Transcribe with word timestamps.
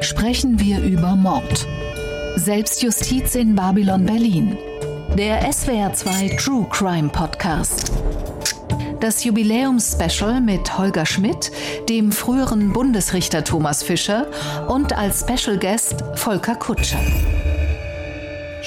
sprechen 0.00 0.60
wir 0.60 0.80
über 0.80 1.16
Mord. 1.16 1.66
Selbstjustiz 2.36 3.34
in 3.34 3.54
Babylon 3.54 4.04
Berlin. 4.04 4.56
Der 5.16 5.50
SWR2 5.50 6.36
True 6.36 6.66
Crime 6.70 7.08
Podcast. 7.08 7.92
Das 9.00 9.24
Jubiläumsspecial 9.24 10.40
mit 10.40 10.78
Holger 10.78 11.06
Schmidt, 11.06 11.50
dem 11.88 12.12
früheren 12.12 12.72
Bundesrichter 12.72 13.44
Thomas 13.44 13.82
Fischer 13.82 14.26
und 14.68 14.92
als 14.92 15.20
Special 15.20 15.58
Guest 15.58 16.02
Volker 16.14 16.56
Kutscher. 16.56 16.98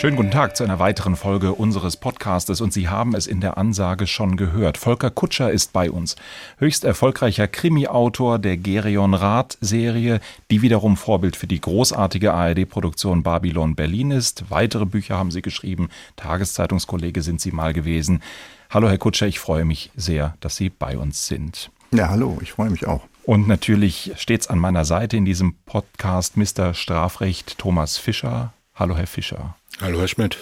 Schönen 0.01 0.17
guten 0.17 0.31
Tag 0.31 0.57
zu 0.57 0.63
einer 0.63 0.79
weiteren 0.79 1.15
Folge 1.15 1.53
unseres 1.53 1.95
Podcastes 1.95 2.59
und 2.59 2.73
Sie 2.73 2.89
haben 2.89 3.13
es 3.13 3.27
in 3.27 3.39
der 3.39 3.59
Ansage 3.59 4.07
schon 4.07 4.35
gehört. 4.35 4.79
Volker 4.79 5.11
Kutscher 5.11 5.51
ist 5.51 5.73
bei 5.73 5.91
uns. 5.91 6.15
Höchst 6.57 6.85
erfolgreicher 6.85 7.47
Krimi-Autor 7.47 8.39
der 8.39 8.57
Gerion 8.57 9.13
Rath-Serie, 9.13 10.19
die 10.49 10.63
wiederum 10.63 10.97
Vorbild 10.97 11.35
für 11.35 11.45
die 11.45 11.61
großartige 11.61 12.33
ARD-Produktion 12.33 13.21
Babylon 13.21 13.75
Berlin 13.75 14.09
ist. 14.09 14.45
Weitere 14.49 14.87
Bücher 14.87 15.19
haben 15.19 15.29
Sie 15.29 15.43
geschrieben. 15.43 15.89
Tageszeitungskollege 16.15 17.21
sind 17.21 17.39
Sie 17.39 17.51
mal 17.51 17.71
gewesen. 17.71 18.23
Hallo 18.71 18.89
Herr 18.89 18.97
Kutscher, 18.97 19.27
ich 19.27 19.37
freue 19.37 19.65
mich 19.65 19.91
sehr, 19.95 20.33
dass 20.39 20.55
Sie 20.55 20.71
bei 20.71 20.97
uns 20.97 21.27
sind. 21.27 21.69
Ja, 21.91 22.09
hallo, 22.09 22.39
ich 22.41 22.53
freue 22.53 22.71
mich 22.71 22.87
auch. 22.87 23.03
Und 23.23 23.47
natürlich 23.47 24.13
stets 24.17 24.47
an 24.47 24.57
meiner 24.57 24.83
Seite 24.83 25.15
in 25.15 25.25
diesem 25.25 25.53
Podcast 25.67 26.37
Mr. 26.37 26.73
Strafrecht 26.73 27.59
Thomas 27.59 27.99
Fischer. 27.99 28.51
Hallo 28.73 28.97
Herr 28.97 29.05
Fischer. 29.05 29.53
Hallo, 29.81 29.99
Herr 29.99 30.07
Schmidt. 30.07 30.37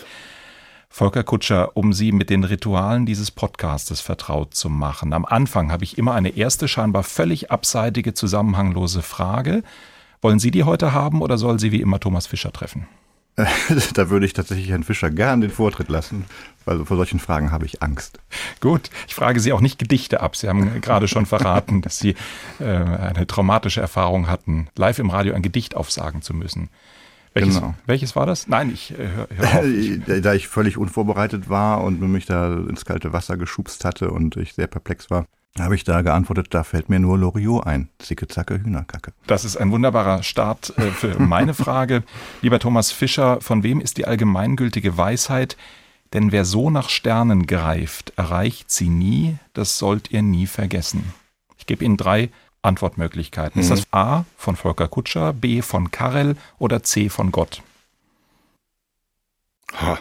Volker 0.90 1.24
Kutscher, 1.24 1.78
um 1.78 1.94
Sie 1.94 2.12
mit 2.12 2.30
den 2.30 2.44
Ritualen 2.44 3.06
dieses 3.06 3.32
Podcastes 3.32 4.02
vertraut 4.02 4.54
zu 4.54 4.68
machen. 4.70 5.14
Am 5.14 5.24
Anfang 5.24 5.72
habe 5.72 5.86
ich 5.86 5.98
immer 5.98 6.14
eine 6.14 6.36
erste, 6.36 6.68
scheinbar 6.68 7.04
völlig 7.04 7.50
abseitige, 7.50 8.14
zusammenhanglose 8.14 9.02
Frage. 9.02 9.64
Wollen 10.22 10.40
Sie 10.40 10.52
die 10.52 10.66
heute 10.66 10.92
haben 10.92 11.22
oder 11.22 11.38
soll 11.38 11.58
sie 11.58 11.72
wie 11.72 11.80
immer 11.80 12.02
Thomas 12.02 12.28
Fischer 12.28 12.52
treffen? 12.52 12.86
da 13.94 14.10
würde 14.10 14.26
ich 14.26 14.34
tatsächlich 14.34 14.70
Herrn 14.70 14.84
Fischer 14.84 15.10
gern 15.10 15.40
den 15.40 15.52
Vortritt 15.52 15.88
lassen, 15.88 16.26
weil 16.66 16.84
vor 16.84 16.98
solchen 16.98 17.20
Fragen 17.20 17.52
habe 17.52 17.66
ich 17.66 17.82
Angst. 17.82 18.20
Gut, 18.60 18.90
ich 19.08 19.16
frage 19.16 19.40
Sie 19.40 19.54
auch 19.54 19.62
nicht 19.62 19.80
Gedichte 19.80 20.20
ab. 20.20 20.36
Sie 20.36 20.50
haben 20.50 20.82
gerade 20.82 21.08
schon 21.08 21.26
verraten, 21.26 21.82
dass 21.82 21.98
Sie 21.98 22.16
äh, 22.60 22.66
eine 22.66 23.26
traumatische 23.26 23.80
Erfahrung 23.80 24.28
hatten, 24.28 24.68
live 24.76 25.00
im 25.00 25.10
Radio 25.10 25.34
ein 25.34 25.44
Gedicht 25.44 25.78
aufsagen 25.78 26.22
zu 26.22 26.34
müssen. 26.34 26.70
Welches, 27.34 27.56
genau. 27.56 27.76
welches 27.86 28.16
war 28.16 28.26
das? 28.26 28.48
Nein, 28.48 28.72
ich 28.74 28.92
äh, 28.92 29.08
hör, 29.08 29.28
hör 29.30 29.60
auf. 29.60 30.22
Da 30.22 30.34
ich 30.34 30.48
völlig 30.48 30.78
unvorbereitet 30.78 31.50
war 31.50 31.84
und 31.84 32.02
mich 32.02 32.26
da 32.26 32.54
ins 32.54 32.86
kalte 32.86 33.14
Wasser 33.14 33.38
geschubst 33.38 33.86
hatte 33.86 34.12
und 34.12 34.36
ich 34.38 34.54
sehr 34.54 34.68
perplex 34.68 35.10
war, 35.10 35.26
habe 35.58 35.76
ich 35.76 35.84
da 35.84 36.02
geantwortet, 36.02 36.48
da 36.52 36.64
fällt 36.64 36.90
mir 36.90 37.00
nur 37.00 37.18
Loriot 37.18 37.66
ein. 37.66 37.90
Zicke, 38.00 38.28
zacke, 38.28 38.62
Hühnerkacke. 38.62 39.14
Das 39.28 39.46
ist 39.46 39.58
ein 39.58 39.72
wunderbarer 39.72 40.24
Start 40.24 40.74
äh, 40.78 40.92
für 40.92 41.20
meine 41.20 41.54
Frage. 41.54 42.04
Lieber 42.42 42.60
Thomas 42.60 42.92
Fischer, 42.92 43.42
von 43.42 43.64
wem 43.64 43.82
ist 43.82 43.98
die 43.98 44.06
allgemeingültige 44.06 44.98
Weisheit? 44.98 45.58
Denn 46.14 46.32
wer 46.32 46.46
so 46.46 46.70
nach 46.70 46.90
Sternen 46.90 47.46
greift, 47.46 48.14
erreicht 48.16 48.72
sie 48.72 48.90
nie, 48.90 49.38
das 49.54 49.78
sollt 49.78 50.12
ihr 50.12 50.22
nie 50.22 50.48
vergessen. 50.48 51.14
Ich 51.58 51.68
gebe 51.68 51.86
Ihnen 51.86 51.98
drei 51.98 52.30
Antwortmöglichkeiten. 52.62 53.60
Mhm. 53.60 53.62
Ist 53.62 53.72
das 53.72 53.94
A 53.94 54.26
von 54.38 54.56
Volker 54.56 54.88
Kutscher, 54.88 55.34
B 55.34 55.62
von 55.62 55.92
Karel 55.92 56.36
oder 56.58 56.84
C 56.84 57.10
von 57.10 57.32
Gott? 57.32 57.62
Ha. 59.74 60.00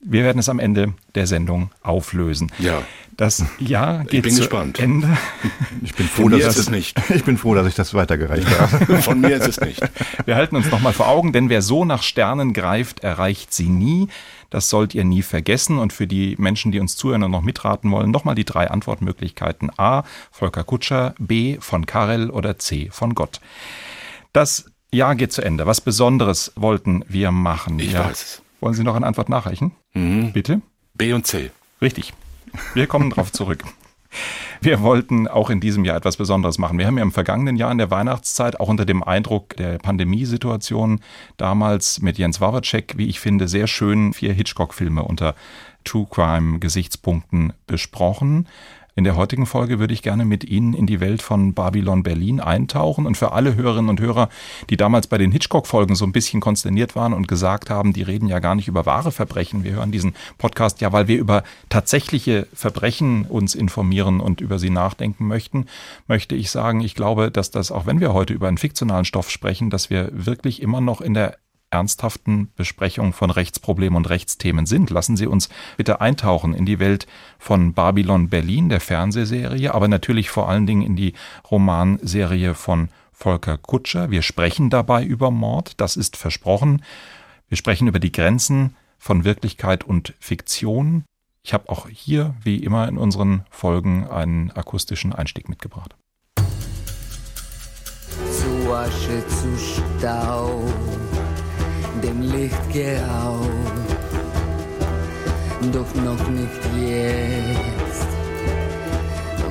Wir 0.00 0.24
werden 0.24 0.38
es 0.38 0.48
am 0.48 0.58
Ende 0.58 0.94
der 1.14 1.26
Sendung 1.26 1.70
auflösen. 1.82 2.52
Ja. 2.58 2.82
Das 3.16 3.42
Ja 3.58 4.02
geht 4.02 4.12
ich 4.12 4.22
bin 4.22 4.32
zu 4.32 4.40
gespannt. 4.40 4.78
Ende. 4.78 5.16
Ich 5.82 5.94
bin 5.94 6.06
froh, 6.06 6.28
dass 6.28 6.56
es 6.56 6.68
nicht. 6.68 7.00
Ich 7.14 7.24
bin 7.24 7.38
froh, 7.38 7.54
dass 7.54 7.66
ich 7.66 7.74
das 7.74 7.94
weitergereicht 7.94 8.46
habe. 8.58 8.96
Von 9.02 9.20
mir 9.20 9.36
ist 9.36 9.48
es 9.48 9.60
nicht. 9.60 9.80
Wir 10.26 10.36
halten 10.36 10.54
uns 10.56 10.70
nochmal 10.70 10.92
vor 10.92 11.08
Augen, 11.08 11.32
denn 11.32 11.48
wer 11.48 11.62
so 11.62 11.84
nach 11.84 12.02
Sternen 12.02 12.52
greift, 12.52 13.00
erreicht 13.00 13.54
sie 13.54 13.70
nie. 13.70 14.08
Das 14.50 14.68
sollt 14.68 14.94
ihr 14.94 15.04
nie 15.04 15.22
vergessen. 15.22 15.78
Und 15.78 15.94
für 15.94 16.06
die 16.06 16.36
Menschen, 16.38 16.72
die 16.72 16.80
uns 16.80 16.96
zuhören 16.96 17.22
und 17.22 17.30
noch 17.30 17.42
mitraten 17.42 17.90
wollen, 17.90 18.10
nochmal 18.10 18.34
die 18.34 18.44
drei 18.44 18.70
Antwortmöglichkeiten. 18.70 19.70
A. 19.78 20.04
Volker 20.30 20.64
Kutscher, 20.64 21.14
B. 21.18 21.56
von 21.60 21.86
Karel 21.86 22.28
oder 22.28 22.58
C. 22.58 22.90
von 22.92 23.14
Gott. 23.14 23.40
Das 24.34 24.66
Jahr 24.92 25.14
geht 25.14 25.32
zu 25.32 25.42
Ende. 25.42 25.66
Was 25.66 25.80
Besonderes 25.80 26.52
wollten 26.54 27.02
wir 27.08 27.32
machen. 27.32 27.78
Ich 27.78 27.92
ja. 27.92 28.04
weiß 28.04 28.22
es. 28.22 28.42
Wollen 28.66 28.74
Sie 28.74 28.82
noch 28.82 28.96
eine 28.96 29.06
Antwort 29.06 29.28
nachreichen? 29.28 29.70
Mhm. 29.94 30.32
Bitte? 30.32 30.60
B 30.94 31.12
und 31.12 31.24
C. 31.24 31.52
Richtig. 31.80 32.12
Wir 32.74 32.88
kommen 32.88 33.10
drauf 33.10 33.30
zurück. 33.30 33.62
Wir 34.60 34.82
wollten 34.82 35.28
auch 35.28 35.50
in 35.50 35.60
diesem 35.60 35.84
Jahr 35.84 35.96
etwas 35.96 36.16
Besonderes 36.16 36.58
machen. 36.58 36.76
Wir 36.76 36.88
haben 36.88 36.96
ja 36.96 37.04
im 37.04 37.12
vergangenen 37.12 37.54
Jahr 37.54 37.70
in 37.70 37.78
der 37.78 37.92
Weihnachtszeit 37.92 38.58
auch 38.58 38.66
unter 38.66 38.84
dem 38.84 39.04
Eindruck 39.04 39.56
der 39.56 39.78
Pandemiesituation 39.78 40.98
damals 41.36 42.02
mit 42.02 42.18
Jens 42.18 42.40
Wawacek, 42.40 42.94
wie 42.96 43.06
ich 43.06 43.20
finde, 43.20 43.46
sehr 43.46 43.68
schön 43.68 44.12
vier 44.12 44.32
Hitchcock-Filme 44.32 45.04
unter 45.04 45.36
True 45.84 46.08
Crime 46.10 46.58
Gesichtspunkten 46.58 47.52
besprochen. 47.68 48.48
In 48.98 49.04
der 49.04 49.14
heutigen 49.14 49.44
Folge 49.44 49.78
würde 49.78 49.92
ich 49.92 50.00
gerne 50.00 50.24
mit 50.24 50.42
Ihnen 50.42 50.72
in 50.72 50.86
die 50.86 51.00
Welt 51.00 51.20
von 51.20 51.52
Babylon 51.52 52.02
Berlin 52.02 52.40
eintauchen 52.40 53.04
und 53.04 53.14
für 53.14 53.32
alle 53.32 53.54
Hörerinnen 53.54 53.90
und 53.90 54.00
Hörer, 54.00 54.30
die 54.70 54.78
damals 54.78 55.06
bei 55.06 55.18
den 55.18 55.32
Hitchcock-Folgen 55.32 55.94
so 55.94 56.06
ein 56.06 56.12
bisschen 56.12 56.40
konsterniert 56.40 56.96
waren 56.96 57.12
und 57.12 57.28
gesagt 57.28 57.68
haben, 57.68 57.92
die 57.92 58.00
reden 58.00 58.26
ja 58.26 58.38
gar 58.38 58.54
nicht 58.54 58.68
über 58.68 58.86
wahre 58.86 59.12
Verbrechen. 59.12 59.64
Wir 59.64 59.72
hören 59.72 59.92
diesen 59.92 60.14
Podcast 60.38 60.80
ja, 60.80 60.94
weil 60.94 61.08
wir 61.08 61.18
über 61.18 61.42
tatsächliche 61.68 62.48
Verbrechen 62.54 63.26
uns 63.26 63.54
informieren 63.54 64.18
und 64.18 64.40
über 64.40 64.58
sie 64.58 64.70
nachdenken 64.70 65.26
möchten, 65.26 65.66
möchte 66.08 66.34
ich 66.34 66.50
sagen, 66.50 66.80
ich 66.80 66.94
glaube, 66.94 67.30
dass 67.30 67.50
das, 67.50 67.70
auch 67.70 67.84
wenn 67.84 68.00
wir 68.00 68.14
heute 68.14 68.32
über 68.32 68.48
einen 68.48 68.56
fiktionalen 68.56 69.04
Stoff 69.04 69.30
sprechen, 69.30 69.68
dass 69.68 69.90
wir 69.90 70.08
wirklich 70.14 70.62
immer 70.62 70.80
noch 70.80 71.02
in 71.02 71.12
der 71.12 71.36
ernsthaften 71.76 72.48
Besprechung 72.56 73.12
von 73.12 73.30
Rechtsproblemen 73.30 73.96
und 73.96 74.08
Rechtsthemen 74.08 74.66
sind. 74.66 74.90
Lassen 74.90 75.16
Sie 75.16 75.26
uns 75.26 75.48
bitte 75.76 76.00
eintauchen 76.00 76.54
in 76.54 76.64
die 76.64 76.78
Welt 76.78 77.06
von 77.38 77.74
Babylon 77.74 78.28
Berlin, 78.28 78.68
der 78.68 78.80
Fernsehserie, 78.80 79.74
aber 79.74 79.88
natürlich 79.88 80.30
vor 80.30 80.48
allen 80.48 80.66
Dingen 80.66 80.82
in 80.82 80.96
die 80.96 81.12
Romanserie 81.50 82.54
von 82.54 82.88
Volker 83.12 83.58
Kutscher. 83.58 84.10
Wir 84.10 84.22
sprechen 84.22 84.70
dabei 84.70 85.04
über 85.04 85.30
Mord, 85.30 85.80
das 85.80 85.96
ist 85.96 86.16
versprochen. 86.16 86.82
Wir 87.48 87.56
sprechen 87.56 87.88
über 87.88 87.98
die 87.98 88.12
Grenzen 88.12 88.76
von 88.98 89.24
Wirklichkeit 89.24 89.84
und 89.84 90.14
Fiktion. 90.18 91.04
Ich 91.42 91.54
habe 91.54 91.68
auch 91.68 91.88
hier, 91.88 92.34
wie 92.42 92.56
immer 92.56 92.88
in 92.88 92.98
unseren 92.98 93.44
Folgen, 93.50 94.08
einen 94.08 94.50
akustischen 94.50 95.12
Einstieg 95.12 95.48
mitgebracht. 95.48 95.94
Zu 98.30 98.74
Asche, 98.74 99.24
zu 99.28 99.56
Staub 99.56 101.15
dem 102.00 102.22
Licht 102.22 102.72
geraubt. 102.72 103.50
Doch 105.72 105.94
noch 106.02 106.28
nicht 106.28 106.62
jetzt. 106.78 108.06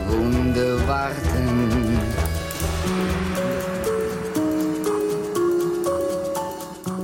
Wunder 0.07 0.87
warten. 0.87 1.99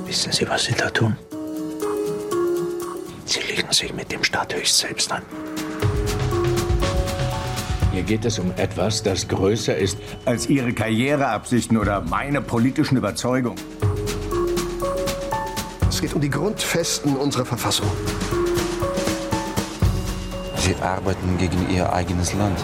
Wissen 0.06 0.32
Sie, 0.32 0.48
was 0.48 0.66
Sie 0.66 0.74
da 0.74 0.90
tun? 0.90 1.16
Sie 3.26 3.42
legen 3.42 3.72
sich 3.72 3.94
mit 3.94 4.12
dem 4.12 4.24
Staat 4.24 4.54
höchst 4.54 4.78
selbst 4.78 5.12
an. 5.12 5.24
Hier 7.92 8.04
geht 8.04 8.26
es 8.26 8.40
um 8.40 8.52
etwas, 8.56 9.04
das 9.04 9.28
größer 9.28 9.76
ist 9.76 9.98
als 10.26 10.48
Ihre 10.48 10.74
Karriereabsichten 10.74 11.78
oder 11.78 12.02
meine 12.02 12.42
politischen 12.42 12.98
Überzeugungen. 12.98 13.58
Es 16.02 16.06
geht 16.08 16.16
um 16.16 16.22
die 16.22 16.32
Grundfesten 16.32 17.16
unserer 17.16 17.46
Verfassung. 17.46 17.86
Sie 20.56 20.74
arbeiten 20.82 21.38
gegen 21.38 21.70
ihr 21.70 21.94
eigenes 21.94 22.34
Land. 22.34 22.58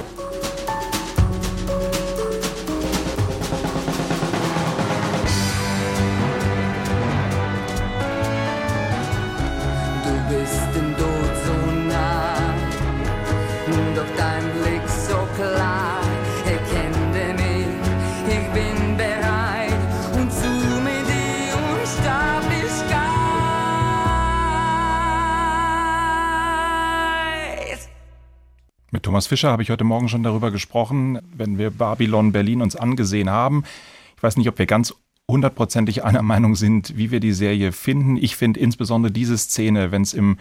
Fischer 29.27 29.51
habe 29.51 29.63
ich 29.63 29.69
heute 29.69 29.83
Morgen 29.83 30.09
schon 30.09 30.23
darüber 30.23 30.51
gesprochen, 30.51 31.19
wenn 31.35 31.57
wir 31.57 31.69
Babylon 31.69 32.31
Berlin 32.31 32.61
uns 32.61 32.75
angesehen 32.75 33.29
haben. 33.29 33.63
Ich 34.15 34.23
weiß 34.23 34.37
nicht, 34.37 34.49
ob 34.49 34.57
wir 34.57 34.65
ganz 34.65 34.93
hundertprozentig 35.29 36.05
einer 36.05 36.21
Meinung 36.21 36.55
sind, 36.55 36.95
wie 36.95 37.11
wir 37.11 37.19
die 37.19 37.33
Serie 37.33 37.73
finden. 37.73 38.15
Ich 38.15 38.37
finde 38.37 38.59
insbesondere 38.59 39.11
diese 39.11 39.37
Szene, 39.37 39.91
wenn 39.91 40.01
es 40.01 40.13
im 40.13 40.37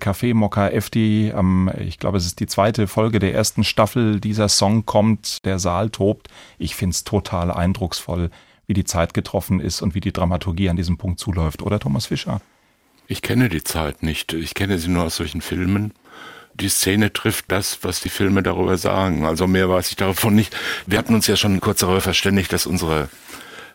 Café 0.00 0.32
Mokka 0.32 0.68
Efti, 0.68 1.30
am, 1.34 1.70
ich 1.78 1.98
glaube, 1.98 2.16
es 2.16 2.24
ist 2.24 2.40
die 2.40 2.46
zweite 2.46 2.86
Folge 2.86 3.18
der 3.18 3.34
ersten 3.34 3.64
Staffel, 3.64 4.18
dieser 4.18 4.48
Song 4.48 4.86
kommt, 4.86 5.44
der 5.44 5.58
Saal 5.58 5.90
tobt. 5.90 6.28
Ich 6.58 6.74
finde 6.74 6.94
es 6.94 7.04
total 7.04 7.50
eindrucksvoll, 7.50 8.30
wie 8.66 8.72
die 8.72 8.84
Zeit 8.84 9.12
getroffen 9.12 9.60
ist 9.60 9.82
und 9.82 9.94
wie 9.94 10.00
die 10.00 10.12
Dramaturgie 10.12 10.70
an 10.70 10.76
diesem 10.76 10.96
Punkt 10.96 11.20
zuläuft, 11.20 11.62
oder 11.62 11.78
Thomas 11.78 12.06
Fischer? 12.06 12.40
Ich 13.08 13.20
kenne 13.20 13.48
die 13.48 13.64
Zeit 13.64 14.02
nicht. 14.02 14.32
Ich 14.32 14.54
kenne 14.54 14.78
sie 14.78 14.88
nur 14.88 15.04
aus 15.04 15.16
solchen 15.16 15.42
Filmen. 15.42 15.92
Die 16.60 16.68
Szene 16.68 17.12
trifft 17.12 17.46
das, 17.48 17.78
was 17.82 18.00
die 18.00 18.10
Filme 18.10 18.42
darüber 18.42 18.76
sagen. 18.76 19.24
Also 19.24 19.46
mehr 19.46 19.68
weiß 19.68 19.90
ich 19.90 19.96
davon 19.96 20.34
nicht. 20.34 20.54
Wir 20.86 20.98
hatten 20.98 21.14
uns 21.14 21.26
ja 21.26 21.36
schon 21.36 21.60
kurz 21.60 21.80
darüber 21.80 22.00
verständigt, 22.00 22.52
dass 22.52 22.66
unsere 22.66 23.08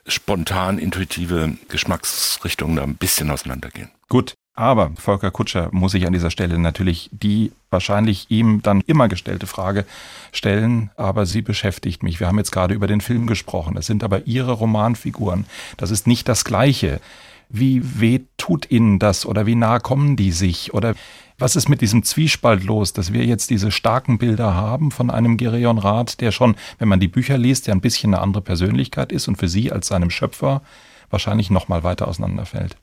spontan 0.07 0.77
intuitive 0.77 1.57
Geschmacksrichtungen 1.67 2.75
da 2.75 2.83
ein 2.83 2.95
bisschen 2.95 3.31
auseinandergehen. 3.31 3.89
Gut, 4.07 4.35
aber 4.53 4.91
Volker 4.97 5.31
Kutscher 5.31 5.69
muss 5.71 5.93
sich 5.93 6.05
an 6.05 6.13
dieser 6.13 6.29
Stelle 6.29 6.59
natürlich 6.59 7.09
die 7.11 7.51
wahrscheinlich 7.71 8.27
ihm 8.29 8.61
dann 8.61 8.81
immer 8.81 9.07
gestellte 9.07 9.47
Frage 9.47 9.85
stellen, 10.31 10.91
aber 10.95 11.25
sie 11.25 11.41
beschäftigt 11.41 12.03
mich. 12.03 12.19
Wir 12.19 12.27
haben 12.27 12.37
jetzt 12.37 12.51
gerade 12.51 12.75
über 12.75 12.87
den 12.87 13.01
Film 13.01 13.25
gesprochen. 13.25 13.75
Es 13.77 13.87
sind 13.87 14.03
aber 14.03 14.27
Ihre 14.27 14.53
Romanfiguren. 14.53 15.45
Das 15.77 15.91
ist 15.91 16.05
nicht 16.05 16.29
das 16.29 16.45
Gleiche. 16.45 17.01
Wie 17.49 17.99
weh 17.99 18.21
tut 18.37 18.71
Ihnen 18.71 18.97
das 18.99 19.25
oder 19.25 19.45
wie 19.45 19.55
nah 19.55 19.79
kommen 19.79 20.15
die 20.15 20.31
sich 20.31 20.73
oder 20.73 20.95
was 21.37 21.55
ist 21.55 21.69
mit 21.69 21.81
diesem 21.81 22.03
Zwiespalt 22.03 22.63
los, 22.63 22.93
dass 22.93 23.11
wir 23.11 23.25
jetzt 23.25 23.49
diese 23.49 23.71
starken 23.71 24.17
Bilder 24.17 24.53
haben 24.53 24.91
von 24.91 25.09
einem 25.09 25.37
Gereon 25.37 25.77
Rath, 25.77 26.21
der 26.21 26.31
schon, 26.31 26.55
wenn 26.79 26.87
man 26.87 26.99
die 26.99 27.07
Bücher 27.07 27.37
liest, 27.37 27.67
ja 27.67 27.73
ein 27.73 27.81
bisschen 27.81 28.13
eine 28.13 28.21
andere 28.21 28.41
Persönlichkeit 28.41 29.11
ist 29.11 29.27
und 29.27 29.37
für 29.37 29.47
Sie 29.47 29.71
als 29.71 29.87
seinem 29.87 30.09
Schöpfer 30.09 30.61
wahrscheinlich 31.09 31.49
noch 31.49 31.67
mal 31.67 31.83
weiter 31.83 32.07
auseinanderfällt? 32.07 32.77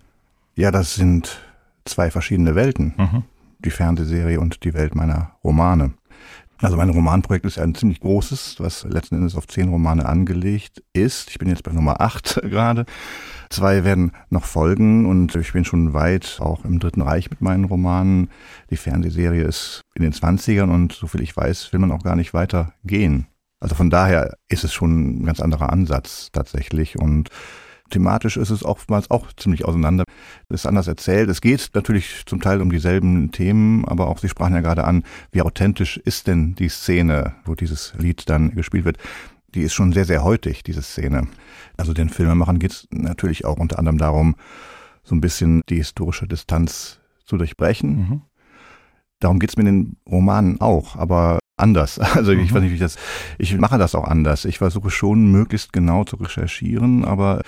Ja, 0.55 0.71
das 0.71 0.95
sind 0.95 1.41
zwei 1.85 2.11
verschiedene 2.11 2.55
Welten. 2.55 2.95
Mhm. 2.97 3.23
Die 3.61 3.71
Fernsehserie 3.71 4.41
und 4.41 4.65
die 4.65 4.75
Welt 4.75 4.95
meiner 4.95 5.33
Romane. 5.45 5.93
Also 6.63 6.77
mein 6.77 6.91
Romanprojekt 6.91 7.45
ist 7.45 7.59
ein 7.59 7.75
ziemlich 7.75 8.01
großes, 8.01 8.57
was 8.61 8.85
letzten 8.85 9.17
Endes 9.17 9.35
auf 9.35 9.49
zehn 9.49 9.69
Romane 9.69 10.07
angelegt 10.07 10.83
ist. 10.93 11.31
Ich 11.31 11.39
bin 11.39 11.49
jetzt 11.49 11.65
bei 11.65 11.73
Nummer 11.73 12.01
acht 12.01 12.41
gerade. 12.43 12.87
Zwei 13.53 13.85
werden 13.85 14.13
noch 14.31 14.47
folgen 14.47 15.05
und 15.05 15.37
ich 15.37 15.53
bin 15.53 15.67
schon 15.67 15.93
weit 15.93 16.39
auch 16.41 16.65
im 16.65 16.79
Dritten 16.79 17.03
Reich 17.03 17.29
mit 17.29 17.43
meinen 17.43 17.67
Romanen. 17.67 18.31
Die 18.71 18.79
Fernsehserie 18.79 19.43
ist 19.43 19.83
in 19.95 20.03
den 20.03 20.15
Zwanzigern 20.15 20.71
und 20.71 20.95
soviel 20.95 21.21
ich 21.21 21.37
weiß, 21.37 21.71
will 21.71 21.79
man 21.79 21.93
auch 21.93 22.03
gar 22.03 22.17
nicht 22.17 22.33
weiter 22.33 22.73
gehen. 22.83 23.27
Also 23.61 23.75
von 23.75 23.91
daher 23.91 24.39
ist 24.49 24.65
es 24.65 24.73
schon 24.73 25.21
ein 25.21 25.27
ganz 25.27 25.41
anderer 25.41 25.71
Ansatz 25.71 26.31
tatsächlich 26.33 26.99
und 26.99 27.29
thematisch 27.91 28.39
ist 28.39 28.49
es 28.49 28.65
oftmals 28.65 29.11
auch 29.11 29.31
ziemlich 29.35 29.67
auseinander. 29.67 30.05
Es 30.49 30.63
ist 30.63 30.67
anders 30.67 30.89
erzählt. 30.89 31.29
Es 31.29 31.43
geht 31.43 31.73
natürlich 31.75 32.23
zum 32.25 32.41
Teil 32.41 32.63
um 32.63 32.71
dieselben 32.71 33.33
Themen, 33.33 33.85
aber 33.85 34.09
auch 34.09 34.17
Sie 34.17 34.31
sprachen 34.31 34.55
ja 34.55 34.63
gerade 34.63 34.85
an, 34.85 35.05
wie 35.31 35.43
authentisch 35.43 35.99
ist 35.99 36.27
denn 36.27 36.55
die 36.55 36.71
Szene, 36.71 37.35
wo 37.45 37.55
dieses 37.55 37.93
Lied 37.99 38.31
dann 38.31 38.55
gespielt 38.55 38.87
wird. 38.87 38.97
Die 39.55 39.63
ist 39.63 39.75
schon 39.75 39.93
sehr, 39.93 40.05
sehr 40.05 40.25
heutig, 40.25 40.63
diese 40.63 40.83
Szene. 40.83 41.29
Also 41.77 41.93
den 41.93 42.09
Filmemachern 42.09 42.59
geht 42.59 42.73
es 42.73 42.89
natürlich 42.91 43.45
auch 43.45 43.59
unter 43.59 43.79
anderem 43.79 43.99
darum, 43.99 44.37
so 45.03 45.15
ein 45.15 45.21
bisschen 45.21 45.63
die 45.69 45.77
historische 45.77 46.27
Distanz 46.27 47.01
zu 47.25 47.37
durchbrechen. 47.37 47.97
Mhm. 47.97 48.23
Darum 49.21 49.39
geht 49.39 49.51
es 49.51 49.57
mir 49.57 49.69
in 49.69 49.85
den 49.85 49.97
Romanen 50.09 50.61
auch, 50.61 50.97
aber 50.97 51.39
anders. 51.57 51.99
Also 52.15 52.33
ich 52.33 52.51
mhm. 52.51 52.55
weiß 52.55 52.63
nicht, 52.63 52.71
wie 52.71 52.75
ich 52.75 52.81
das, 52.81 52.97
ich 53.39 53.57
mache 53.57 53.79
das 53.79 53.95
auch 53.95 54.05
anders. 54.05 54.45
Ich 54.45 54.59
versuche 54.59 54.91
schon 54.91 55.31
möglichst 55.31 55.73
genau 55.73 56.05
zu 56.05 56.17
recherchieren, 56.17 57.05
aber 57.05 57.43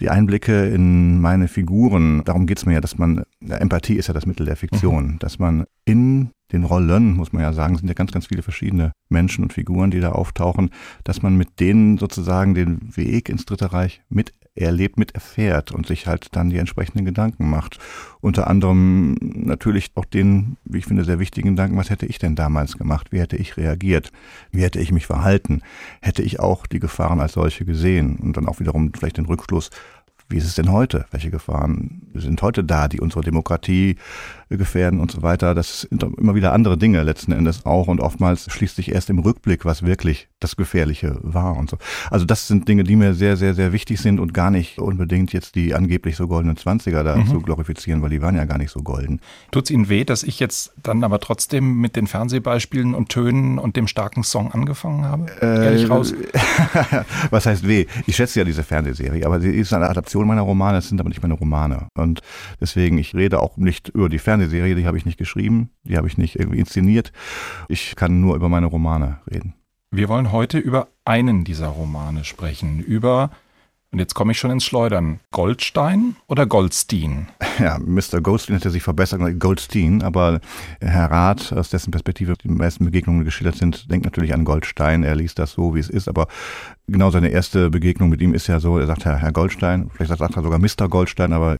die 0.00 0.10
Einblicke 0.10 0.66
in 0.68 1.20
meine 1.20 1.48
Figuren, 1.48 2.22
darum 2.24 2.46
geht's 2.46 2.66
mir 2.66 2.74
ja, 2.74 2.80
dass 2.80 2.98
man, 2.98 3.24
ja, 3.40 3.56
Empathie 3.56 3.94
ist 3.94 4.06
ja 4.06 4.14
das 4.14 4.26
Mittel 4.26 4.46
der 4.46 4.56
Fiktion, 4.56 5.12
mhm. 5.12 5.18
dass 5.18 5.38
man 5.38 5.64
in 5.84 6.30
den 6.52 6.64
Rollen, 6.64 7.14
muss 7.14 7.32
man 7.32 7.42
ja 7.42 7.52
sagen, 7.52 7.76
sind 7.76 7.88
ja 7.88 7.94
ganz, 7.94 8.12
ganz 8.12 8.26
viele 8.26 8.42
verschiedene 8.42 8.92
Menschen 9.08 9.44
und 9.44 9.52
Figuren, 9.52 9.90
die 9.90 10.00
da 10.00 10.12
auftauchen, 10.12 10.70
dass 11.04 11.22
man 11.22 11.36
mit 11.36 11.60
denen 11.60 11.98
sozusagen 11.98 12.54
den 12.54 12.96
Weg 12.96 13.28
ins 13.28 13.44
Dritte 13.44 13.72
Reich 13.72 14.02
mit 14.08 14.32
erlebt, 14.60 14.98
mit 14.98 15.14
erfährt 15.14 15.72
und 15.72 15.86
sich 15.86 16.06
halt 16.06 16.28
dann 16.32 16.50
die 16.50 16.58
entsprechenden 16.58 17.04
Gedanken 17.04 17.48
macht. 17.48 17.78
Unter 18.20 18.48
anderem 18.48 19.16
natürlich 19.20 19.90
auch 19.94 20.04
den, 20.04 20.56
wie 20.64 20.78
ich 20.78 20.86
finde, 20.86 21.04
sehr 21.04 21.18
wichtigen 21.18 21.50
Gedanken, 21.50 21.76
was 21.76 21.90
hätte 21.90 22.06
ich 22.06 22.18
denn 22.18 22.34
damals 22.34 22.76
gemacht? 22.76 23.12
Wie 23.12 23.20
hätte 23.20 23.36
ich 23.36 23.56
reagiert? 23.56 24.10
Wie 24.50 24.62
hätte 24.62 24.80
ich 24.80 24.92
mich 24.92 25.06
verhalten? 25.06 25.62
Hätte 26.00 26.22
ich 26.22 26.40
auch 26.40 26.66
die 26.66 26.80
Gefahren 26.80 27.20
als 27.20 27.32
solche 27.34 27.64
gesehen? 27.64 28.16
Und 28.16 28.36
dann 28.36 28.46
auch 28.46 28.60
wiederum 28.60 28.92
vielleicht 28.92 29.18
den 29.18 29.26
Rückschluss, 29.26 29.70
wie 30.30 30.36
ist 30.36 30.44
es 30.44 30.56
denn 30.56 30.70
heute? 30.70 31.06
Welche 31.10 31.30
Gefahren 31.30 32.02
sind 32.12 32.42
heute 32.42 32.62
da, 32.62 32.88
die 32.88 33.00
unsere 33.00 33.22
Demokratie 33.22 33.96
gefährden 34.50 35.00
und 35.00 35.10
so 35.10 35.22
weiter? 35.22 35.54
Das 35.54 35.82
sind 35.82 36.02
immer 36.02 36.34
wieder 36.34 36.52
andere 36.52 36.76
Dinge 36.76 37.02
letzten 37.02 37.32
Endes 37.32 37.64
auch 37.64 37.88
und 37.88 38.00
oftmals 38.00 38.52
schließt 38.52 38.76
sich 38.76 38.92
erst 38.92 39.08
im 39.08 39.20
Rückblick, 39.20 39.64
was 39.64 39.84
wirklich 39.84 40.28
das 40.40 40.56
Gefährliche 40.56 41.18
war 41.22 41.56
und 41.56 41.70
so. 41.70 41.78
Also 42.10 42.24
das 42.24 42.48
sind 42.48 42.68
Dinge, 42.68 42.84
die 42.84 42.96
mir 42.96 43.14
sehr, 43.14 43.36
sehr, 43.36 43.54
sehr 43.54 43.72
wichtig 43.72 44.00
sind 44.00 44.20
und 44.20 44.34
gar 44.34 44.50
nicht 44.50 44.78
unbedingt 44.78 45.32
jetzt 45.32 45.54
die 45.54 45.74
angeblich 45.74 46.16
so 46.16 46.28
goldenen 46.28 46.56
Zwanziger 46.56 47.04
da 47.04 47.16
mhm. 47.16 47.28
zu 47.28 47.40
glorifizieren, 47.40 48.02
weil 48.02 48.10
die 48.10 48.22
waren 48.22 48.36
ja 48.36 48.44
gar 48.44 48.58
nicht 48.58 48.70
so 48.70 48.82
golden. 48.82 49.20
Tut's 49.50 49.70
Ihnen 49.70 49.88
weh, 49.88 50.04
dass 50.04 50.22
ich 50.22 50.40
jetzt 50.40 50.72
dann 50.82 51.04
aber 51.04 51.20
trotzdem 51.20 51.80
mit 51.80 51.96
den 51.96 52.06
Fernsehbeispielen 52.06 52.94
und 52.94 53.08
Tönen 53.08 53.58
und 53.58 53.76
dem 53.76 53.86
starken 53.86 54.24
Song 54.24 54.52
angefangen 54.52 55.04
habe? 55.04 55.26
Äh, 55.40 55.64
Ehrlich 55.64 55.90
raus? 55.90 56.14
was 57.30 57.46
heißt 57.46 57.66
weh? 57.66 57.86
Ich 58.06 58.16
schätze 58.16 58.40
ja 58.40 58.44
diese 58.44 58.62
Fernsehserie, 58.62 59.24
aber 59.24 59.40
sie 59.40 59.50
ist 59.50 59.72
eine 59.72 59.88
Adaption 59.88 60.08
Adaption 60.08 60.26
meiner 60.26 60.42
Romane, 60.42 60.78
es 60.78 60.88
sind 60.88 61.00
aber 61.00 61.10
nicht 61.10 61.20
meine 61.20 61.34
Romane. 61.34 61.88
Und 61.94 62.22
deswegen, 62.60 62.96
ich 62.96 63.14
rede 63.14 63.40
auch 63.40 63.58
nicht 63.58 63.88
über 63.90 64.08
die 64.08 64.18
Fernsehserie, 64.18 64.74
die 64.74 64.86
habe 64.86 64.96
ich 64.96 65.04
nicht 65.04 65.18
geschrieben, 65.18 65.70
die 65.84 65.98
habe 65.98 66.06
ich 66.06 66.16
nicht 66.16 66.38
irgendwie 66.38 66.58
inszeniert. 66.58 67.12
Ich 67.68 67.94
kann 67.94 68.20
nur 68.20 68.34
über 68.34 68.48
meine 68.48 68.66
Romane 68.66 69.18
reden. 69.30 69.54
Wir 69.90 70.10
wollen 70.10 70.32
heute 70.32 70.58
über 70.58 70.88
einen 71.06 71.44
dieser 71.44 71.68
Romane 71.68 72.24
sprechen, 72.24 72.80
über 72.80 73.30
und 73.90 73.98
jetzt 73.98 74.14
komme 74.14 74.32
ich 74.32 74.38
schon 74.38 74.50
ins 74.50 74.64
Schleudern. 74.64 75.20
Goldstein 75.30 76.16
oder 76.26 76.46
Goldstein? 76.46 77.28
Ja, 77.58 77.76
Mr. 77.80 78.20
Goldstein 78.20 78.54
hat 78.54 78.64
ja 78.64 78.70
sich 78.70 78.84
verbessert, 78.84 79.20
Goldstein, 79.40 80.04
aber 80.04 80.38
Herr 80.80 81.10
Rath, 81.10 81.52
aus 81.52 81.70
dessen 81.70 81.90
Perspektive 81.90 82.34
die 82.40 82.48
meisten 82.48 82.84
Begegnungen 82.84 83.24
geschildert 83.24 83.56
sind, 83.56 83.90
denkt 83.90 84.04
natürlich 84.04 84.32
an 84.32 84.44
Goldstein. 84.44 85.02
Er 85.02 85.16
liest 85.16 85.40
das 85.40 85.54
so, 85.54 85.74
wie 85.74 85.80
es 85.80 85.90
ist, 85.90 86.06
aber 86.06 86.28
genau 86.86 87.10
seine 87.10 87.30
erste 87.30 87.68
Begegnung 87.68 88.10
mit 88.10 88.22
ihm 88.22 88.32
ist 88.32 88.46
ja 88.46 88.60
so, 88.60 88.78
er 88.78 88.86
sagt 88.86 89.04
Herr, 89.04 89.16
Herr 89.16 89.32
Goldstein, 89.32 89.90
vielleicht 89.92 90.16
sagt 90.16 90.36
er 90.36 90.42
sogar 90.42 90.60
Mr. 90.60 90.88
Goldstein, 90.88 91.32
aber 91.32 91.56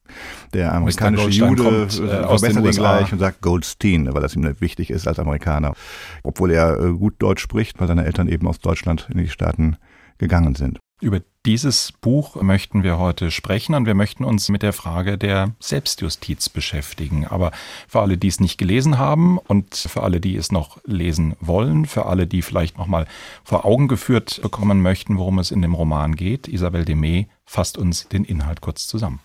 der 0.55 0.73
amerikanische 0.73 1.31
Jude 1.31 1.65
kommt, 1.65 1.99
äh, 1.99 2.29
verbessert 2.29 2.65
ihn 2.65 2.71
gleich 2.71 3.13
und 3.13 3.19
sagt 3.19 3.41
Goldstein, 3.41 4.15
weil 4.15 4.23
das 4.23 4.37
ihm 4.37 4.49
wichtig 4.61 4.91
ist 4.91 5.09
als 5.09 5.19
Amerikaner. 5.19 5.75
Obwohl 6.23 6.53
er 6.53 6.79
äh, 6.79 6.93
gut 6.93 7.15
Deutsch 7.19 7.43
spricht, 7.43 7.81
weil 7.81 7.89
seine 7.89 8.05
Eltern 8.05 8.29
eben 8.29 8.47
aus 8.47 8.61
Deutschland 8.61 9.09
in 9.11 9.19
die 9.19 9.29
Staaten 9.29 9.79
gegangen 10.19 10.55
sind. 10.55 10.79
Über 11.01 11.21
dieses 11.47 11.93
Buch 11.93 12.35
möchten 12.43 12.83
wir 12.83 12.99
heute 12.99 13.31
sprechen 13.31 13.75
und 13.75 13.87
wir 13.87 13.95
möchten 13.95 14.25
uns 14.25 14.49
mit 14.49 14.63
der 14.63 14.73
Frage 14.73 15.17
der 15.17 15.55
Selbstjustiz 15.61 16.49
beschäftigen. 16.49 17.25
Aber 17.25 17.53
für 17.87 18.01
alle, 18.01 18.19
die 18.19 18.27
es 18.27 18.41
nicht 18.41 18.59
gelesen 18.59 18.99
haben 18.99 19.39
und 19.39 19.77
für 19.77 20.03
alle, 20.03 20.21
die 20.21 20.35
es 20.35 20.51
noch 20.51 20.79
lesen 20.85 21.37
wollen, 21.41 21.87
für 21.87 22.07
alle, 22.07 22.27
die 22.27 22.43
vielleicht 22.43 22.79
nochmal 22.79 23.07
vor 23.45 23.65
Augen 23.65 23.87
geführt 23.87 24.41
bekommen 24.43 24.83
möchten, 24.83 25.19
worum 25.19 25.39
es 25.39 25.53
in 25.53 25.63
dem 25.63 25.75
Roman 25.75 26.17
geht, 26.17 26.49
Isabel 26.49 26.85
Demey 26.85 27.29
fasst 27.47 27.79
uns 27.79 28.09
den 28.09 28.25
Inhalt 28.25 28.61
kurz 28.61 28.89
zusammen. 28.89 29.21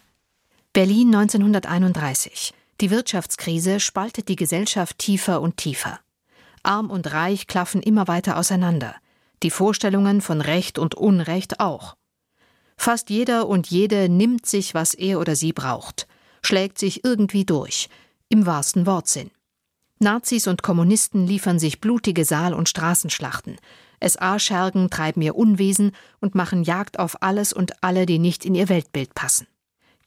Berlin 0.73 1.13
1931. 1.15 2.53
Die 2.81 2.91
Wirtschaftskrise 2.91 3.79
spaltet 3.79 4.29
die 4.29 4.35
Gesellschaft 4.35 4.99
tiefer 4.99 5.41
und 5.41 5.57
tiefer. 5.57 5.99
Arm 6.61 6.91
und 6.91 7.11
Reich 7.11 7.47
klaffen 7.47 7.81
immer 7.81 8.07
weiter 8.07 8.37
auseinander 8.37 8.95
die 9.43 9.51
Vorstellungen 9.51 10.21
von 10.21 10.41
Recht 10.41 10.79
und 10.79 10.95
Unrecht 10.95 11.59
auch. 11.59 11.95
Fast 12.77 13.09
jeder 13.09 13.47
und 13.47 13.69
jede 13.69 14.09
nimmt 14.09 14.45
sich, 14.45 14.73
was 14.73 14.93
er 14.93 15.19
oder 15.19 15.35
sie 15.35 15.53
braucht, 15.53 16.07
schlägt 16.41 16.79
sich 16.79 17.05
irgendwie 17.05 17.45
durch, 17.45 17.89
im 18.29 18.45
wahrsten 18.45 18.85
Wortsinn. 18.85 19.31
Nazis 19.99 20.47
und 20.47 20.63
Kommunisten 20.63 21.27
liefern 21.27 21.59
sich 21.59 21.79
blutige 21.79 22.25
Saal- 22.25 22.53
und 22.53 22.67
Straßenschlachten. 22.67 23.57
SA-Schergen 24.03 24.89
treiben 24.89 25.21
ihr 25.21 25.35
Unwesen 25.35 25.91
und 26.19 26.35
machen 26.35 26.63
Jagd 26.63 26.99
auf 26.99 27.21
alles 27.21 27.53
und 27.53 27.83
alle, 27.83 28.05
die 28.05 28.19
nicht 28.19 28.43
in 28.43 28.55
ihr 28.55 28.67
Weltbild 28.67 29.15
passen. 29.15 29.47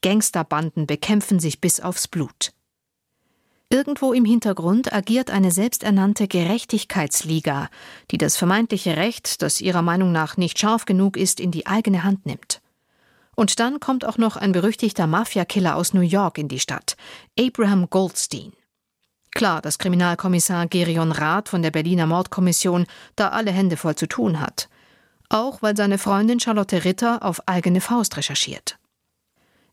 Gangsterbanden 0.03 0.87
bekämpfen 0.87 1.41
sich 1.41 1.61
bis 1.61 1.81
aufs 1.81 2.09
Blut. 2.09 2.53
Irgendwo 3.69 4.13
im 4.13 4.25
Hintergrund 4.25 4.93
agiert 4.93 5.29
eine 5.31 5.51
selbsternannte 5.51 6.29
Gerechtigkeitsliga, 6.29 7.69
die 8.13 8.19
das 8.19 8.37
vermeintliche 8.37 8.97
Recht, 8.97 9.43
das 9.43 9.61
ihrer 9.61 9.83
Meinung 9.83 10.13
nach 10.13 10.37
nicht 10.37 10.59
scharf 10.59 10.85
genug 10.85 11.17
ist, 11.17 11.41
in 11.41 11.51
die 11.51 11.67
eigene 11.67 12.05
Hand 12.05 12.27
nimmt. 12.27 12.61
Und 13.35 13.59
dann 13.59 13.81
kommt 13.81 14.05
auch 14.05 14.19
noch 14.19 14.37
ein 14.37 14.53
berüchtigter 14.53 15.09
Mafiakiller 15.09 15.75
aus 15.75 15.95
New 15.95 16.01
York 16.01 16.39
in 16.39 16.47
die 16.47 16.61
Stadt, 16.61 16.97
Abraham 17.39 17.91
Goldstein. 17.91 18.53
Klar, 19.33 19.61
dass 19.61 19.79
Kriminalkommissar 19.79 20.69
Gerion 20.69 21.11
Rath 21.11 21.49
von 21.49 21.61
der 21.61 21.73
Berliner 21.73 22.07
Mordkommission 22.07 22.87
da 23.17 23.31
alle 23.31 23.51
Hände 23.51 23.77
voll 23.77 23.97
zu 23.97 24.07
tun 24.07 24.41
hat. 24.41 24.69
Auch 25.29 25.61
weil 25.61 25.77
seine 25.77 25.99
Freundin 25.99 26.39
Charlotte 26.39 26.85
Ritter 26.85 27.25
auf 27.25 27.47
eigene 27.47 27.81
Faust 27.81 28.17
recherchiert. 28.17 28.79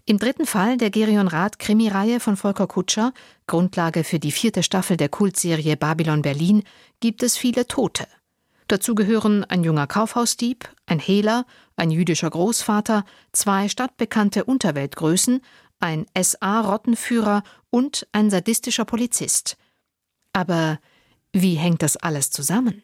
Im 0.05 0.19
dritten 0.19 0.45
Fall 0.45 0.75
der 0.75 0.89
Gerion 0.89 1.29
Rath 1.29 1.59
Krimireihe 1.59 2.19
von 2.19 2.35
Volker 2.35 2.67
Kutscher, 2.67 3.13
Grundlage 3.47 4.03
für 4.03 4.19
die 4.19 4.33
vierte 4.33 4.61
Staffel 4.61 4.97
der 4.97 5.07
Kultserie 5.07 5.77
Babylon 5.77 6.21
Berlin, 6.21 6.63
gibt 6.99 7.23
es 7.23 7.37
viele 7.37 7.67
Tote. 7.67 8.05
Dazu 8.67 8.95
gehören 8.95 9.45
ein 9.45 9.63
junger 9.63 9.87
Kaufhausdieb, 9.87 10.67
ein 10.87 10.99
Hehler, 10.99 11.45
ein 11.77 11.89
jüdischer 11.89 12.29
Großvater, 12.29 13.05
zwei 13.31 13.69
stadtbekannte 13.69 14.43
Unterweltgrößen, 14.43 15.39
ein 15.79 16.05
SA-Rottenführer 16.21 17.43
und 17.69 18.05
ein 18.11 18.29
sadistischer 18.29 18.83
Polizist. 18.83 19.55
Aber 20.33 20.79
wie 21.31 21.55
hängt 21.55 21.81
das 21.81 21.95
alles 21.95 22.29
zusammen? 22.29 22.83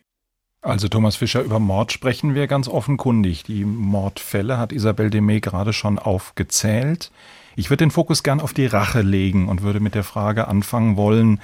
Also 0.62 0.90
Thomas 0.90 1.16
Fischer, 1.16 1.42
über 1.42 1.60
Mord 1.60 1.94
sprechen 1.94 2.36
wir 2.36 2.48
ganz 2.48 2.68
offenkundig. 2.68 3.44
Die 3.44 3.64
Mordfälle 3.64 4.58
hat 4.58 4.74
Isabel 4.74 5.10
Demey 5.10 5.40
gerade 5.40 5.72
schon 5.72 5.98
aufgezählt. 5.98 7.12
Ich 7.56 7.70
würde 7.70 7.86
den 7.86 7.92
Fokus 7.92 8.24
gern 8.24 8.42
auf 8.42 8.54
die 8.54 8.66
Rache 8.66 9.02
legen 9.02 9.48
und 9.48 9.62
würde 9.62 9.80
mit 9.80 9.96
der 9.96 10.04
Frage 10.04 10.48
anfangen 10.48 10.98
wollen, 10.98 11.40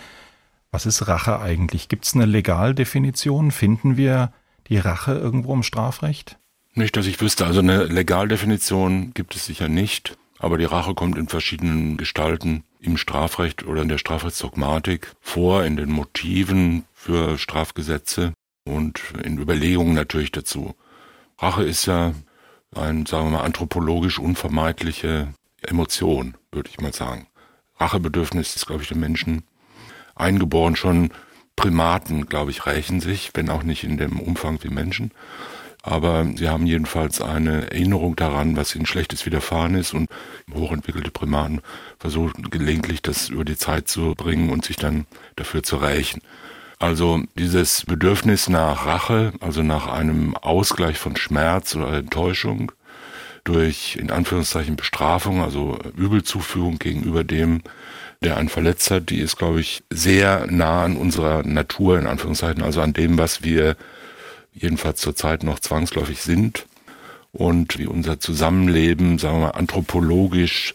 was 0.72 0.86
ist 0.86 1.08
Rache 1.08 1.40
eigentlich? 1.40 1.88
Gibt 1.88 2.06
es 2.06 2.14
eine 2.14 2.26
Legaldefinition? 2.26 3.52
Finden 3.52 3.96
wir 3.96 4.34
die 4.68 4.78
Rache 4.78 5.14
irgendwo 5.14 5.54
im 5.54 5.64
Strafrecht? 5.64 6.38
Nicht, 6.74 6.98
dass 6.98 7.08
ich 7.08 7.22
wüsste. 7.22 7.46
Also 7.46 7.62
eine 7.62 7.86
Legaldefinition 7.86 9.14
gibt 9.14 9.36
es 9.36 9.46
sicher 9.46 9.70
nicht. 9.70 10.18
Aber 10.40 10.58
die 10.58 10.66
Rache 10.66 10.94
kommt 10.94 11.18
in 11.18 11.30
verschiedenen 11.30 11.96
Gestalten 11.96 12.66
im 12.82 12.98
Strafrecht 12.98 13.66
oder 13.66 13.84
in 13.84 13.88
der 13.88 13.98
Strafrechtsdogmatik 13.98 15.14
vor, 15.22 15.64
in 15.64 15.78
den 15.78 15.90
Motiven 15.90 16.84
für 16.94 17.38
Strafgesetze 17.38 18.34
und 18.66 19.02
in 19.24 19.38
Überlegungen 19.38 19.94
natürlich 19.94 20.32
dazu. 20.32 20.76
Rache 21.38 21.64
ist 21.64 21.86
ja 21.86 22.14
ein, 22.76 23.06
sagen 23.06 23.28
wir 23.28 23.38
mal, 23.38 23.46
anthropologisch 23.46 24.20
unvermeidliche 24.20 25.34
Emotion, 25.62 26.36
würde 26.52 26.70
ich 26.70 26.80
mal 26.80 26.94
sagen. 26.94 27.28
Rachebedürfnis 27.78 28.56
ist, 28.56 28.68
glaube 28.68 28.84
ich, 28.84 28.90
den 28.90 29.00
Menschen 29.00 29.44
eingeboren. 30.16 30.76
Schon 30.76 31.12
Primaten, 31.56 32.26
glaube 32.28 32.52
ich, 32.52 32.66
rächen 32.66 33.00
sich, 33.00 33.32
wenn 33.34 33.50
auch 33.50 33.64
nicht 33.64 33.84
in 33.84 33.98
dem 33.98 34.20
Umfang 34.20 34.60
wie 34.64 34.70
Menschen. 34.70 35.12
Aber 35.82 36.26
sie 36.36 36.50
haben 36.50 36.66
jedenfalls 36.66 37.22
eine 37.22 37.70
Erinnerung 37.70 38.16
daran, 38.16 38.58
was 38.58 38.76
ihnen 38.76 38.88
Schlechtes 38.88 39.26
widerfahren 39.28 39.76
ist 39.76 39.94
und 39.94 40.10
hochentwickelte 40.52 41.12
Primaten 41.12 41.62
versuchen 42.00 42.50
gelegentlich 42.50 43.04
das 43.04 43.30
über 43.30 43.46
die 43.46 43.56
Zeit 43.56 43.88
zu 43.88 44.16
bringen 44.16 44.50
und 44.50 44.66
sich 44.66 44.78
dann 44.78 45.06
dafür 45.36 45.62
zu 45.62 45.78
rächen. 45.78 46.22
Also 46.80 47.24
dieses 47.38 47.86
Bedürfnis 47.86 48.50
nach 48.50 48.86
Rache, 48.86 49.34
also 49.40 49.64
nach 49.64 49.88
einem 49.88 50.36
Ausgleich 50.36 50.98
von 50.98 51.16
Schmerz 51.16 51.76
oder 51.76 51.94
Enttäuschung 51.94 52.72
durch 53.46 53.96
in 53.96 54.12
Anführungszeichen 54.12 54.76
Bestrafung, 54.76 55.42
also 55.42 55.80
Übelzuführung 55.96 56.80
gegenüber 56.80 57.24
dem, 57.24 57.62
der 58.22 58.38
einen 58.38 58.50
verletzt 58.50 58.92
hat, 58.92 59.10
die 59.10 59.20
ist, 59.20 59.38
glaube 59.38 59.62
ich, 59.62 59.84
sehr 59.90 60.48
nah 60.50 60.84
an 60.84 60.98
unserer 60.98 61.44
Natur, 61.44 62.00
in 62.00 62.08
Anführungszeichen, 62.08 62.64
also 62.64 62.82
an 62.82 62.94
dem, 62.94 63.18
was 63.18 63.44
wir 63.44 63.78
jedenfalls 64.54 65.00
zurzeit 65.00 65.44
noch 65.44 65.60
zwangsläufig 65.60 66.22
sind 66.22 66.66
und 67.32 67.78
wie 67.78 67.86
unser 67.86 68.20
Zusammenleben, 68.20 69.20
sagen 69.20 69.38
wir 69.38 69.48
mal, 69.48 69.52
anthropologisch 69.52 70.74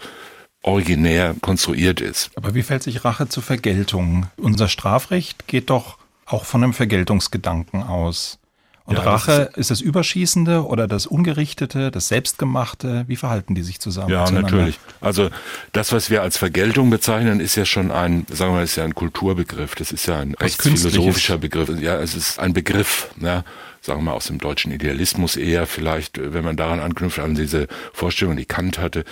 originär 0.62 1.34
konstruiert 1.40 2.00
ist. 2.00 2.30
Aber 2.36 2.54
wie 2.54 2.62
fällt 2.62 2.82
sich 2.82 3.04
Rache 3.04 3.28
zur 3.28 3.42
Vergeltung? 3.42 4.26
Unser 4.36 4.68
Strafrecht 4.68 5.46
geht 5.46 5.70
doch 5.70 5.98
auch 6.26 6.44
von 6.44 6.62
einem 6.62 6.74
Vergeltungsgedanken 6.74 7.82
aus. 7.82 8.38
Und 8.84 8.96
ja, 8.96 9.02
Rache, 9.02 9.50
ist, 9.52 9.58
ist 9.58 9.70
das 9.70 9.80
Überschießende 9.80 10.66
oder 10.66 10.88
das 10.88 11.06
Ungerichtete, 11.06 11.90
das 11.90 12.08
Selbstgemachte? 12.08 13.04
Wie 13.06 13.16
verhalten 13.16 13.54
die 13.54 13.62
sich 13.62 13.78
zusammen? 13.78 14.10
Ja, 14.10 14.28
natürlich. 14.30 14.80
Also 15.00 15.30
das, 15.72 15.92
was 15.92 16.10
wir 16.10 16.22
als 16.22 16.36
Vergeltung 16.36 16.90
bezeichnen, 16.90 17.38
ist 17.40 17.54
ja 17.54 17.64
schon 17.64 17.92
ein, 17.92 18.26
sagen 18.30 18.50
wir 18.50 18.56
mal, 18.56 18.64
ist 18.64 18.76
ja 18.76 18.84
ein 18.84 18.94
Kulturbegriff. 18.94 19.76
Das 19.76 19.92
ist 19.92 20.06
ja 20.06 20.18
ein 20.18 20.34
rechtsphilosophischer 20.34 21.38
Begriff. 21.38 21.70
Ja, 21.80 22.00
es 22.00 22.14
ist 22.16 22.40
ein 22.40 22.52
Begriff. 22.52 23.08
Ja 23.20 23.44
sagen 23.80 24.00
wir 24.00 24.04
mal 24.04 24.12
aus 24.12 24.26
dem 24.26 24.38
deutschen 24.38 24.72
Idealismus 24.72 25.36
eher 25.36 25.66
vielleicht, 25.66 26.18
äh, 26.18 26.32
wenn 26.34 26.44
man 26.44 26.56
daran 26.56 26.80
anknüpft, 26.80 27.18
an 27.18 27.34
diese 27.34 27.66
Vorstellung, 27.92 28.36
die 28.36 28.44
Kant 28.44 28.78
hatte. 28.78 29.04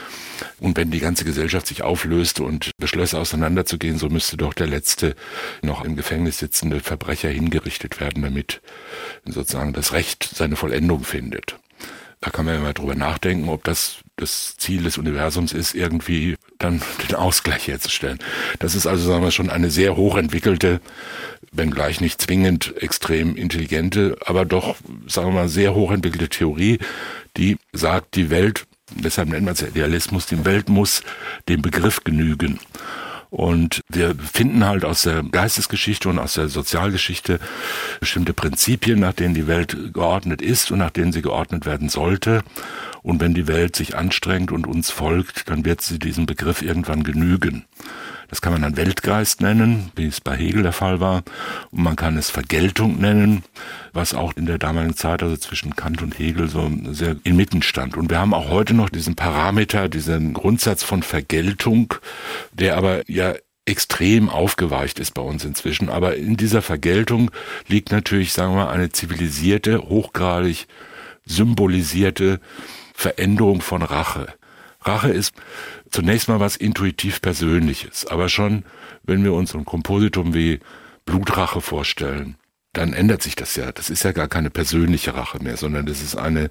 Und 0.61 0.77
wenn 0.77 0.91
die 0.91 1.01
ganze 1.01 1.25
Gesellschaft 1.25 1.67
sich 1.67 1.83
auflöste 1.83 2.43
und 2.43 2.71
beschlösse 2.79 3.19
auseinanderzugehen, 3.19 3.99
so 3.99 4.09
müsste 4.09 4.37
doch 4.37 4.55
der 4.55 4.67
letzte 4.67 5.15
noch 5.63 5.85
im 5.85 5.97
Gefängnis 5.97 6.39
sitzende 6.39 6.81
Verbrecher 6.81 7.29
hingerichtet 7.29 8.01
werden, 8.01 8.23
damit 8.23 8.61
sozusagen 9.25 9.73
das 9.73 9.93
Recht 9.93 10.31
seine 10.35 10.57
Vollendung 10.57 11.05
findet. 11.05 11.57
Da 12.21 12.31
kann 12.31 12.45
man 12.45 12.55
ja 12.55 12.61
mal 12.61 12.75
drüber 12.75 12.95
nachdenken, 12.95 13.49
ob 13.49 13.65
das 13.65 13.99
das 14.19 14.57
Ziel 14.57 14.83
des 14.83 14.99
Universums 14.99 15.53
ist, 15.53 15.75
irgendwie 15.75 16.37
dann 16.59 16.83
den 17.09 17.17
Ausgleich 17.17 17.69
herzustellen. 17.69 18.19
Das 18.59 18.75
ist 18.75 18.87
also, 18.87 19.09
sagen 19.09 19.23
wir 19.23 19.31
schon, 19.31 19.51
eine 19.51 19.71
sehr 19.71 19.97
hochentwickelte, 19.97 20.81
wenngleich 21.53 22.01
nicht 22.01 22.21
zwingend 22.21 22.75
extrem 22.83 23.37
intelligente, 23.37 24.17
aber 24.25 24.45
doch, 24.45 24.77
sagen 25.07 25.29
wir 25.29 25.35
mal, 25.35 25.49
sehr 25.49 25.75
hochentwickelte 25.75 26.29
Theorie, 26.29 26.79
die 27.37 27.57
sagt, 27.73 28.17
die 28.17 28.31
Welt, 28.31 28.67
deshalb 28.91 29.29
nennt 29.29 29.45
man 29.45 29.55
es 29.55 29.63
Idealismus, 29.63 30.27
die 30.27 30.45
Welt 30.45 30.69
muss 30.69 31.03
dem 31.49 31.63
Begriff 31.63 32.05
genügen. 32.05 32.59
Und 33.31 33.83
wir 33.89 34.15
finden 34.15 34.65
halt 34.65 34.85
aus 34.85 35.03
der 35.03 35.23
Geistesgeschichte 35.23 36.09
und 36.09 36.19
aus 36.19 36.35
der 36.35 36.49
Sozialgeschichte 36.49 37.41
bestimmte 38.01 38.33
Prinzipien, 38.33 39.01
nach 39.01 39.13
denen 39.13 39.35
die 39.35 39.47
Welt 39.47 39.93
geordnet 39.93 40.41
ist 40.41 40.71
und 40.71 40.79
nach 40.79 40.91
denen 40.91 41.13
sie 41.13 41.23
geordnet 41.23 41.67
werden 41.67 41.89
sollte. 41.89 42.43
Und 43.03 43.21
wenn 43.21 43.35
die 43.35 43.47
Welt 43.47 43.77
sich 43.77 43.97
anstrengt 43.97 44.51
und 44.51 44.67
uns 44.67 44.91
folgt, 44.91 45.51
dann 45.51 45.65
wird 45.65 45.83
sie 45.83 45.99
diesem 45.99 46.27
Begriff 46.27 46.63
irgendwann 46.63 47.05
genügen. 47.05 47.67
Das 48.29 48.43
kann 48.43 48.53
man 48.53 48.63
dann 48.63 48.77
Weltgeist 48.77 49.41
nennen, 49.41 49.91
wie 49.97 50.07
es 50.07 50.21
bei 50.21 50.37
Hegel 50.37 50.63
der 50.63 50.73
Fall 50.73 51.01
war. 51.01 51.23
Und 51.71 51.83
man 51.83 51.97
kann 51.97 52.17
es 52.19 52.31
Vergeltung 52.31 53.01
nennen, 53.01 53.43
was 53.93 54.15
auch 54.15 54.35
in 54.37 54.47
der 54.47 54.59
damaligen 54.59 54.97
Zeit, 54.97 55.23
also 55.23 55.37
zwischen 55.37 55.77
Kant 55.77 56.03
und 56.03 56.19
Hegel, 56.19 56.49
so 56.49 56.71
sehr 56.91 57.17
inmitten 57.25 57.63
stand. 57.63 57.97
Und 57.97 58.11
wir 58.11 58.19
haben 58.19 58.35
auch 58.35 58.51
heute 58.51 58.75
noch 58.75 58.91
diesen 58.91 59.17
Parameter, 59.17 59.89
diesen 59.89 60.35
Grundsatz 60.35 60.83
von 60.83 61.03
Vergeltung, 61.03 61.95
der 62.53 62.77
aber 62.77 63.09
ja 63.11 63.35
extrem 63.65 64.31
aufgeweicht 64.31 64.99
ist 64.99 65.13
bei 65.13 65.23
uns 65.23 65.45
inzwischen. 65.45 65.89
Aber 65.91 66.17
in 66.17 66.37
dieser 66.37 66.63
Vergeltung 66.63 67.31
liegt 67.67 67.93
natürlich, 67.93 68.33
sagen 68.33 68.53
wir 68.53 68.65
mal, 68.65 68.71
eine 68.71 68.91
zivilisierte, 68.91 69.81
hochgradig 69.89 70.67
symbolisierte 71.25 72.41
Veränderung 72.95 73.61
von 73.61 73.83
Rache. 73.83 74.35
Rache 74.81 75.11
ist 75.11 75.35
zunächst 75.91 76.29
mal 76.29 76.41
was 76.41 76.57
intuitiv 76.57 77.21
Persönliches, 77.21 78.07
aber 78.07 78.29
schon, 78.29 78.65
wenn 79.03 79.25
wir 79.25 79.33
uns 79.33 79.55
ein 79.55 79.65
Kompositum 79.65 80.35
wie 80.35 80.61
Blutrache 81.05 81.61
vorstellen, 81.61 82.37
dann 82.75 82.93
ändert 82.93 83.23
sich 83.23 83.35
das 83.35 83.57
ja. 83.57 83.73
Das 83.73 83.89
ist 83.91 84.05
ja 84.05 84.13
gar 84.13 84.29
keine 84.29 84.51
persönliche 84.51 85.15
Rache 85.15 85.43
mehr, 85.43 85.57
sondern 85.57 85.87
das 85.87 86.03
ist 86.03 86.17
eine 86.17 86.51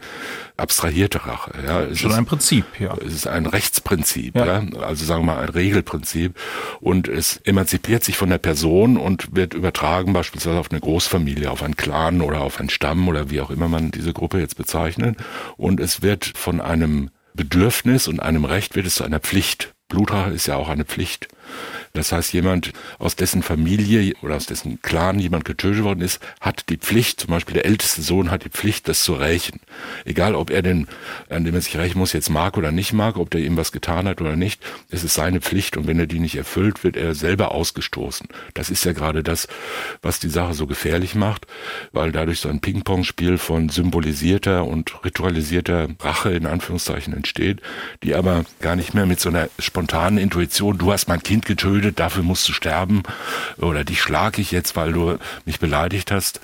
abstrahierte 0.57 1.25
Rache. 1.25 1.51
Ja, 1.65 1.81
es 1.83 1.99
Schon 1.99 2.11
ist, 2.11 2.17
ein 2.17 2.25
Prinzip, 2.25 2.65
ja. 2.79 2.95
Es 3.05 3.13
ist 3.13 3.27
ein 3.27 3.45
Rechtsprinzip, 3.45 4.35
ja. 4.35 4.61
ja. 4.61 4.79
Also 4.81 5.05
sagen 5.05 5.21
wir 5.21 5.33
mal 5.35 5.43
ein 5.43 5.49
Regelprinzip. 5.49 6.35
Und 6.81 7.07
es 7.07 7.37
emanzipiert 7.43 8.03
sich 8.03 8.17
von 8.17 8.29
der 8.29 8.39
Person 8.39 8.97
und 8.97 9.35
wird 9.35 9.53
übertragen 9.53 10.11
beispielsweise 10.13 10.59
auf 10.59 10.71
eine 10.71 10.81
Großfamilie, 10.81 11.51
auf 11.51 11.61
einen 11.61 11.77
Clan 11.77 12.21
oder 12.21 12.41
auf 12.41 12.59
einen 12.59 12.69
Stamm 12.69 13.07
oder 13.07 13.29
wie 13.29 13.39
auch 13.39 13.51
immer 13.51 13.67
man 13.67 13.91
diese 13.91 14.11
Gruppe 14.11 14.39
jetzt 14.39 14.57
bezeichnet. 14.57 15.17
Und 15.55 15.79
es 15.79 16.01
wird 16.01 16.25
von 16.25 16.59
einem 16.61 17.11
Bedürfnis 17.37 18.09
und 18.09 18.19
einem 18.19 18.43
Recht 18.43 18.75
wird 18.75 18.85
es 18.85 18.95
zu 18.95 19.05
einer 19.05 19.21
Pflicht. 19.21 19.73
Blutrache 19.87 20.31
ist 20.31 20.47
ja 20.47 20.57
auch 20.57 20.67
eine 20.67 20.83
Pflicht. 20.83 21.29
Das 21.93 22.11
heißt, 22.11 22.33
jemand, 22.33 22.73
aus 22.99 23.15
dessen 23.15 23.43
Familie 23.43 24.13
oder 24.21 24.35
aus 24.35 24.45
dessen 24.45 24.81
Clan 24.81 25.19
jemand 25.19 25.45
getötet 25.45 25.83
worden 25.83 26.01
ist, 26.01 26.19
hat 26.41 26.69
die 26.69 26.77
Pflicht, 26.77 27.21
zum 27.21 27.29
Beispiel 27.29 27.55
der 27.55 27.65
älteste 27.65 28.01
Sohn 28.01 28.29
hat 28.31 28.45
die 28.45 28.49
Pflicht, 28.49 28.87
das 28.87 29.03
zu 29.03 29.13
rächen. 29.13 29.59
Egal, 30.05 30.35
ob 30.35 30.49
er 30.49 30.61
den, 30.61 30.87
an 31.29 31.43
dem 31.43 31.55
er 31.55 31.61
sich 31.61 31.77
rächen 31.77 31.99
muss, 31.99 32.13
jetzt 32.13 32.29
mag 32.29 32.57
oder 32.57 32.71
nicht 32.71 32.93
mag, 32.93 33.17
ob 33.17 33.29
der 33.31 33.41
ihm 33.41 33.57
was 33.57 33.71
getan 33.71 34.07
hat 34.07 34.21
oder 34.21 34.35
nicht, 34.35 34.61
es 34.89 35.03
ist 35.03 35.13
seine 35.13 35.41
Pflicht 35.41 35.77
und 35.77 35.87
wenn 35.87 35.99
er 35.99 36.07
die 36.07 36.19
nicht 36.19 36.35
erfüllt, 36.35 36.83
wird 36.83 36.97
er 36.97 37.15
selber 37.15 37.51
ausgestoßen. 37.51 38.27
Das 38.53 38.69
ist 38.69 38.85
ja 38.85 38.93
gerade 38.93 39.23
das, 39.23 39.47
was 40.01 40.19
die 40.19 40.29
Sache 40.29 40.53
so 40.53 40.67
gefährlich 40.67 41.15
macht, 41.15 41.47
weil 41.91 42.11
dadurch 42.11 42.39
so 42.39 42.49
ein 42.49 42.59
Ping-Pong-Spiel 42.59 43.37
von 43.37 43.69
symbolisierter 43.69 44.65
und 44.65 45.03
ritualisierter 45.03 45.87
Rache 45.99 46.31
in 46.31 46.45
Anführungszeichen 46.45 47.13
entsteht, 47.13 47.61
die 48.03 48.15
aber 48.15 48.45
gar 48.61 48.75
nicht 48.75 48.93
mehr 48.93 49.05
mit 49.05 49.19
so 49.19 49.29
einer 49.29 49.49
spontanen 49.59 50.17
Intuition, 50.17 50.77
du 50.77 50.91
hast 50.91 51.07
mein 51.07 51.23
Kind 51.23 51.45
getötet, 51.45 51.76
getötet, 51.77 51.99
dafür 51.99 52.23
musst 52.23 52.47
du 52.49 52.53
sterben 52.53 53.03
oder 53.57 53.83
dich 53.83 54.01
schlage 54.01 54.41
ich 54.41 54.51
jetzt, 54.51 54.75
weil 54.75 54.93
du 54.93 55.17
mich 55.45 55.59
beleidigt 55.59 56.11
hast, 56.11 56.41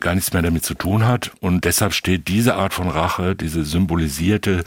gar 0.00 0.14
nichts 0.14 0.32
mehr 0.32 0.42
damit 0.42 0.64
zu 0.64 0.74
tun 0.74 1.06
hat. 1.06 1.32
Und 1.40 1.64
deshalb 1.64 1.94
steht 1.94 2.28
diese 2.28 2.54
Art 2.54 2.74
von 2.74 2.88
Rache, 2.88 3.34
diese 3.34 3.64
symbolisierte, 3.64 4.64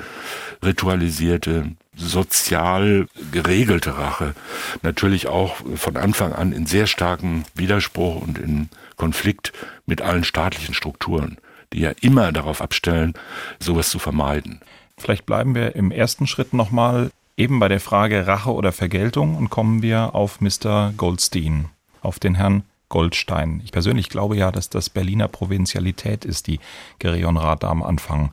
ritualisierte, 0.63 1.71
sozial 1.95 3.07
geregelte 3.31 3.97
Rache 3.97 4.33
natürlich 4.81 5.27
auch 5.27 5.57
von 5.75 5.95
Anfang 5.95 6.33
an 6.33 6.51
in 6.51 6.65
sehr 6.65 6.87
starken 6.87 7.45
Widerspruch 7.53 8.19
und 8.21 8.39
in 8.39 8.69
Konflikt 8.95 9.53
mit 9.85 10.01
allen 10.01 10.23
staatlichen 10.23 10.73
Strukturen, 10.73 11.37
die 11.71 11.81
ja 11.81 11.91
immer 12.01 12.31
darauf 12.31 12.61
abstellen, 12.61 13.13
sowas 13.59 13.89
zu 13.89 13.99
vermeiden. 13.99 14.59
Vielleicht 14.97 15.27
bleiben 15.27 15.53
wir 15.53 15.75
im 15.75 15.91
ersten 15.91 16.25
Schritt 16.25 16.53
nochmal 16.53 17.11
eben 17.37 17.59
bei 17.59 17.67
der 17.67 17.79
Frage 17.79 18.27
Rache 18.27 18.53
oder 18.53 18.71
Vergeltung 18.71 19.35
und 19.35 19.49
kommen 19.49 19.81
wir 19.81 20.15
auf 20.15 20.39
Mr. 20.41 20.93
Goldstein, 20.97 21.69
auf 22.01 22.19
den 22.19 22.35
Herrn 22.35 22.63
Goldstein. 22.89 23.61
Ich 23.63 23.71
persönlich 23.71 24.09
glaube 24.09 24.37
ja, 24.37 24.51
dass 24.51 24.69
das 24.69 24.89
Berliner 24.89 25.27
Provinzialität 25.27 26.25
ist, 26.25 26.47
die 26.47 26.59
Gereon 26.99 27.37
Rath 27.37 27.63
da 27.63 27.69
am 27.69 27.81
Anfang 27.83 28.31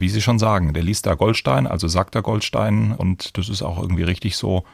wie 0.00 0.08
Sie 0.08 0.22
schon 0.22 0.38
sagen, 0.38 0.72
der 0.72 0.82
liest 0.82 1.06
da 1.06 1.14
Goldstein, 1.14 1.66
also 1.66 1.86
sagt 1.86 2.14
er 2.14 2.22
Goldstein 2.22 2.92
und 2.92 3.36
das 3.36 3.50
ist 3.50 3.62
auch 3.62 3.78
irgendwie 3.80 4.02
richtig 4.02 4.36
so, 4.36 4.64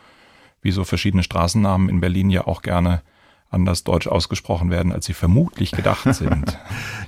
wie 0.63 0.71
so 0.71 0.85
verschiedene 0.85 1.25
Straßennamen 1.25 1.89
in 1.89 2.01
Berlin 2.01 2.31
ja 2.31 2.47
auch 2.47 2.63
gerne 2.63 3.03
anders 3.51 3.83
deutsch 3.83 4.07
ausgesprochen 4.07 4.71
werden, 4.71 4.93
als 4.93 5.05
sie 5.07 5.15
vermutlich 5.15 5.73
gedacht 5.73 6.05
sind. 6.15 6.57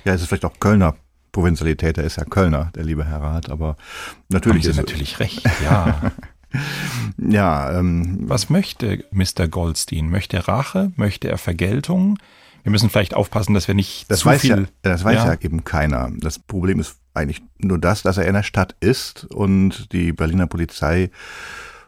ja, 0.03 0.13
es 0.13 0.21
ist 0.21 0.27
vielleicht 0.27 0.45
auch 0.45 0.59
Kölner 0.59 0.95
Provinzialität, 1.31 1.97
er 1.97 2.03
ist 2.03 2.17
ja 2.17 2.25
Kölner, 2.25 2.71
der 2.75 2.83
liebe 2.83 3.05
Herr 3.05 3.21
Rath, 3.21 3.49
aber 3.49 3.77
natürlich 4.27 4.63
Haben 4.63 4.69
ist 4.69 4.75
Sie 4.75 4.81
natürlich 4.81 5.19
recht, 5.19 5.43
ja. 5.63 6.11
ja, 7.17 7.79
ähm, 7.79 8.19
was 8.21 8.49
möchte 8.49 9.05
Mr. 9.11 9.47
Goldstein? 9.47 10.09
Möchte 10.09 10.37
er 10.37 10.47
Rache? 10.47 10.91
Möchte 10.95 11.29
er 11.29 11.37
Vergeltung? 11.37 12.17
Wir 12.63 12.71
müssen 12.71 12.89
vielleicht 12.89 13.13
aufpassen, 13.13 13.53
dass 13.53 13.67
wir 13.67 13.75
nicht 13.75 14.11
das 14.11 14.19
zu 14.19 14.25
weiß 14.25 14.41
viel. 14.41 14.61
Ja, 14.61 14.67
das 14.91 15.03
weiß 15.03 15.15
ja. 15.15 15.33
ja 15.33 15.37
eben 15.39 15.63
keiner. 15.63 16.11
Das 16.19 16.39
Problem 16.39 16.79
ist 16.79 16.97
eigentlich 17.13 17.41
nur 17.57 17.79
das, 17.79 18.03
dass 18.03 18.17
er 18.17 18.27
in 18.27 18.33
der 18.33 18.43
Stadt 18.43 18.75
ist 18.79 19.25
und 19.25 19.91
die 19.93 20.11
Berliner 20.11 20.47
Polizei 20.47 21.09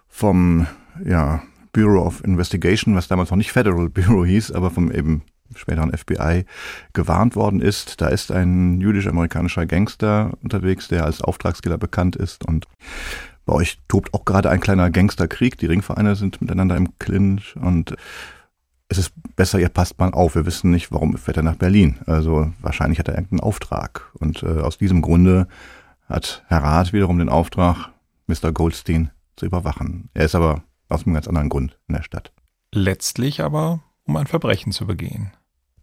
vom 0.07 0.67
ja, 1.05 1.41
Bureau 1.73 2.05
of 2.05 2.23
Investigation, 2.23 2.95
was 2.95 3.07
damals 3.07 3.31
noch 3.31 3.37
nicht 3.37 3.51
Federal 3.51 3.89
Bureau 3.93 4.25
hieß, 4.25 4.51
aber 4.51 4.71
vom 4.71 4.91
eben 4.91 5.23
späteren 5.55 5.95
FBI 5.95 6.45
gewarnt 6.93 7.35
worden 7.35 7.61
ist. 7.61 7.99
Da 7.99 8.07
ist 8.07 8.31
ein 8.31 8.79
jüdisch-amerikanischer 8.79 9.65
Gangster 9.65 10.31
unterwegs, 10.41 10.87
der 10.87 11.05
als 11.05 11.21
Auftragskiller 11.21 11.77
bekannt 11.77 12.15
ist 12.15 12.47
und 12.47 12.67
bei 13.45 13.53
euch 13.53 13.79
tobt 13.87 14.13
auch 14.13 14.25
gerade 14.25 14.49
ein 14.49 14.59
kleiner 14.59 14.89
Gangsterkrieg. 14.89 15.57
Die 15.57 15.65
Ringvereine 15.65 16.15
sind 16.15 16.41
miteinander 16.41 16.75
im 16.75 16.97
Clinch 16.99 17.55
und 17.55 17.95
es 18.91 18.97
ist 18.97 19.13
besser, 19.35 19.59
ihr 19.59 19.69
passt 19.69 19.99
mal 19.99 20.11
auf. 20.11 20.35
Wir 20.35 20.45
wissen 20.45 20.69
nicht, 20.69 20.91
warum 20.91 21.17
fährt 21.17 21.37
er 21.37 21.43
nach 21.43 21.55
Berlin. 21.55 21.99
Also 22.05 22.51
wahrscheinlich 22.59 22.99
hat 22.99 23.07
er 23.07 23.15
irgendeinen 23.15 23.39
Auftrag. 23.39 24.11
Und 24.19 24.43
äh, 24.43 24.59
aus 24.59 24.77
diesem 24.77 25.01
Grunde 25.01 25.47
hat 26.09 26.43
Herr 26.47 26.61
Rath 26.61 26.91
wiederum 26.91 27.17
den 27.17 27.29
Auftrag, 27.29 27.89
Mr. 28.27 28.51
Goldstein 28.51 29.11
zu 29.37 29.45
überwachen. 29.45 30.09
Er 30.13 30.25
ist 30.25 30.35
aber 30.35 30.63
aus 30.89 31.05
einem 31.05 31.13
ganz 31.13 31.27
anderen 31.27 31.47
Grund 31.47 31.77
in 31.87 31.95
der 31.95 32.03
Stadt. 32.03 32.33
Letztlich 32.73 33.41
aber, 33.41 33.79
um 34.03 34.17
ein 34.17 34.27
Verbrechen 34.27 34.73
zu 34.73 34.85
begehen. 34.85 35.31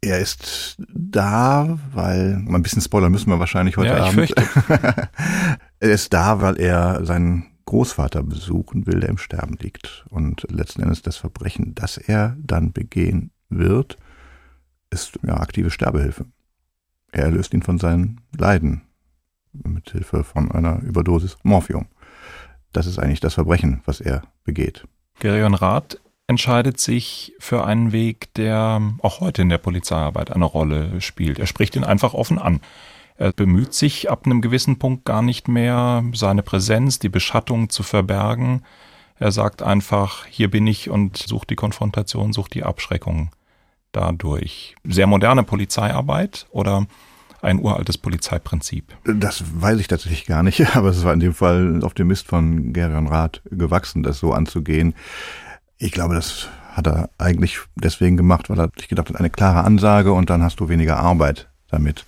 Er 0.00 0.19
ist 0.19 0.77
da, 0.95 1.79
weil, 1.93 2.35
ein 2.47 2.62
bisschen 2.62 2.83
Spoiler 2.83 3.09
müssen 3.09 3.31
wir 3.31 3.41
wahrscheinlich 3.41 3.77
heute 3.79 3.88
ja, 3.88 3.97
ich 3.97 4.03
Abend. 4.03 4.15
Fürchte. 4.15 5.09
er 5.80 5.90
ist 5.90 6.12
da, 6.12 6.40
weil 6.40 6.61
er 6.61 7.04
seinen 7.04 7.47
Großvater 7.66 8.23
besuchen 8.23 8.87
will, 8.87 9.00
der 9.00 9.11
im 9.11 9.18
Sterben 9.18 9.56
liegt. 9.61 10.06
Und 10.08 10.47
letzten 10.50 10.82
Endes 10.82 11.02
das 11.02 11.16
Verbrechen, 11.16 11.75
das 11.75 11.99
er 11.99 12.37
dann 12.40 12.73
begehen 12.73 13.30
wird, 13.49 13.99
ist 14.90 15.18
ja 15.23 15.38
aktive 15.38 15.70
Sterbehilfe. 15.70 16.26
Er 17.12 17.25
erlöst 17.25 17.54
ihn 17.54 17.62
von 17.62 17.78
seinen 17.78 18.20
Leiden 18.37 18.82
mit 19.52 19.90
Hilfe 19.90 20.25
von 20.25 20.50
einer 20.50 20.80
Überdosis 20.80 21.37
Morphium. 21.42 21.87
Das 22.73 22.87
ist 22.87 22.99
eigentlich 22.99 23.20
das 23.20 23.35
Verbrechen, 23.35 23.82
was 23.87 24.00
er 24.00 24.23
begeht. 24.44 24.87
Gerion 25.20 25.54
Rath 25.54 26.00
entscheidet 26.26 26.78
sich 26.78 27.35
für 27.38 27.64
einen 27.64 27.92
Weg, 27.92 28.32
der 28.35 28.80
auch 29.00 29.20
heute 29.20 29.42
in 29.42 29.49
der 29.49 29.58
Polizeiarbeit 29.58 30.30
eine 30.30 30.44
Rolle 30.44 31.00
spielt. 31.00 31.38
Er 31.38 31.47
spricht 31.47 31.75
ihn 31.75 31.85
einfach 31.85 32.14
offen 32.14 32.38
an. 32.38 32.61
Er 33.18 33.32
bemüht 33.32 33.75
sich 33.75 34.10
ab 34.10 34.26
einem 34.26 34.40
gewissen 34.40 34.78
Punkt 34.78 35.04
gar 35.04 35.22
nicht 35.22 35.48
mehr, 35.48 36.04
seine 36.14 36.42
Präsenz, 36.44 37.00
die 37.00 37.08
Beschattung 37.08 37.68
zu 37.68 37.82
verbergen. 37.82 38.62
Er 39.18 39.32
sagt 39.32 39.60
einfach, 39.60 40.25
hier 40.26 40.48
bin 40.48 40.68
ich 40.68 40.88
und 40.88 41.16
sucht 41.16 41.50
die 41.50 41.56
Konfrontation, 41.56 42.32
sucht 42.32 42.54
die 42.54 42.62
Abschreckung 42.62 43.30
dadurch. 43.90 44.76
Sehr 44.84 45.08
moderne 45.08 45.42
Polizeiarbeit 45.42 46.46
oder 46.50 46.87
ein 47.42 47.60
uraltes 47.60 47.98
Polizeiprinzip? 47.98 48.96
Das 49.04 49.42
weiß 49.52 49.80
ich 49.80 49.88
tatsächlich 49.88 50.26
gar 50.26 50.44
nicht, 50.44 50.64
aber 50.76 50.90
es 50.90 51.02
war 51.02 51.12
in 51.12 51.20
dem 51.20 51.34
Fall 51.34 51.80
auf 51.82 51.94
dem 51.94 52.06
Mist 52.06 52.28
von 52.28 52.72
Gerion 52.72 53.08
Rath 53.08 53.42
gewachsen, 53.50 54.04
das 54.04 54.20
so 54.20 54.32
anzugehen. 54.32 54.94
Ich 55.76 55.90
glaube, 55.90 56.14
das 56.14 56.48
hat 56.72 56.87
er 56.87 57.11
eigentlich 57.18 57.59
deswegen 57.74 58.16
gemacht, 58.16 58.48
weil 58.48 58.61
er 58.61 58.70
sich 58.76 58.87
gedacht 58.87 59.09
hat, 59.09 59.16
eine 59.16 59.31
klare 59.31 59.64
Ansage 59.64 60.12
und 60.12 60.31
dann 60.31 60.44
hast 60.44 60.61
du 60.61 60.68
weniger 60.68 60.98
Arbeit 60.98 61.48
damit. 61.68 62.04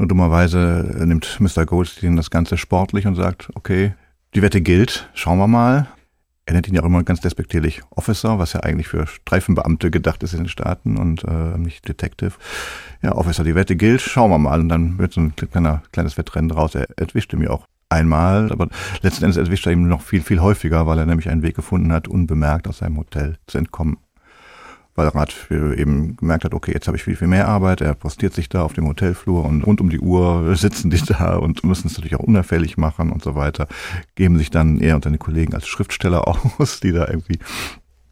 Nur 0.00 0.08
dummerweise 0.08 1.04
nimmt 1.04 1.38
Mr. 1.40 1.66
Goldstein 1.66 2.16
das 2.16 2.30
Ganze 2.30 2.56
sportlich 2.56 3.06
und 3.06 3.16
sagt, 3.16 3.50
okay, 3.54 3.92
die 4.34 4.40
Wette 4.40 4.62
gilt, 4.62 5.10
schauen 5.12 5.36
wir 5.36 5.46
mal. 5.46 5.88
Er 6.46 6.54
nennt 6.54 6.66
ihn 6.66 6.74
ja 6.74 6.80
auch 6.80 6.86
immer 6.86 7.02
ganz 7.02 7.20
despektierlich 7.20 7.82
Officer, 7.90 8.38
was 8.38 8.54
ja 8.54 8.60
eigentlich 8.60 8.88
für 8.88 9.06
Streifenbeamte 9.06 9.90
gedacht 9.90 10.22
ist 10.22 10.32
in 10.32 10.44
den 10.44 10.48
Staaten 10.48 10.96
und 10.96 11.24
äh, 11.24 11.58
nicht 11.58 11.86
Detective. 11.86 12.32
Ja, 13.02 13.12
Officer, 13.12 13.44
die 13.44 13.54
Wette 13.54 13.76
gilt, 13.76 14.00
schauen 14.00 14.30
wir 14.30 14.38
mal. 14.38 14.60
Und 14.60 14.70
dann 14.70 14.96
wird 14.96 15.12
so 15.12 15.20
ein 15.20 15.36
kleiner, 15.36 15.82
kleines 15.92 16.16
Wettrennen 16.16 16.48
draus. 16.48 16.74
Er 16.74 16.88
entwischt 16.96 17.34
ihm 17.34 17.42
ja 17.42 17.50
auch 17.50 17.66
einmal, 17.90 18.50
aber 18.52 18.68
letzten 19.02 19.24
Endes 19.24 19.36
entwischt 19.36 19.66
er 19.66 19.72
ihm 19.72 19.86
noch 19.86 20.00
viel, 20.00 20.22
viel 20.22 20.40
häufiger, 20.40 20.86
weil 20.86 20.98
er 20.98 21.04
nämlich 21.04 21.28
einen 21.28 21.42
Weg 21.42 21.56
gefunden 21.56 21.92
hat, 21.92 22.08
unbemerkt 22.08 22.68
aus 22.68 22.78
seinem 22.78 22.96
Hotel 22.96 23.36
zu 23.46 23.58
entkommen 23.58 23.98
weil 25.00 25.08
Rad 25.08 25.34
eben 25.50 26.16
gemerkt 26.16 26.44
hat, 26.44 26.54
okay, 26.54 26.72
jetzt 26.72 26.86
habe 26.86 26.96
ich 26.96 27.02
viel, 27.02 27.16
viel 27.16 27.28
mehr 27.28 27.48
Arbeit. 27.48 27.80
Er 27.80 27.94
postiert 27.94 28.34
sich 28.34 28.48
da 28.48 28.62
auf 28.62 28.74
dem 28.74 28.86
Hotelflur 28.86 29.44
und 29.44 29.62
rund 29.62 29.80
um 29.80 29.88
die 29.88 30.00
Uhr 30.00 30.54
sitzen 30.56 30.90
die 30.90 31.00
da 31.00 31.36
und 31.36 31.64
müssen 31.64 31.86
es 31.86 31.94
natürlich 31.94 32.16
auch 32.16 32.24
unauffällig 32.24 32.76
machen 32.76 33.10
und 33.10 33.22
so 33.22 33.34
weiter. 33.34 33.66
Geben 34.14 34.36
sich 34.38 34.50
dann 34.50 34.78
er 34.78 34.96
und 34.96 35.04
seine 35.04 35.18
Kollegen 35.18 35.54
als 35.54 35.66
Schriftsteller 35.66 36.28
aus, 36.58 36.80
die 36.80 36.92
da 36.92 37.08
irgendwie 37.08 37.38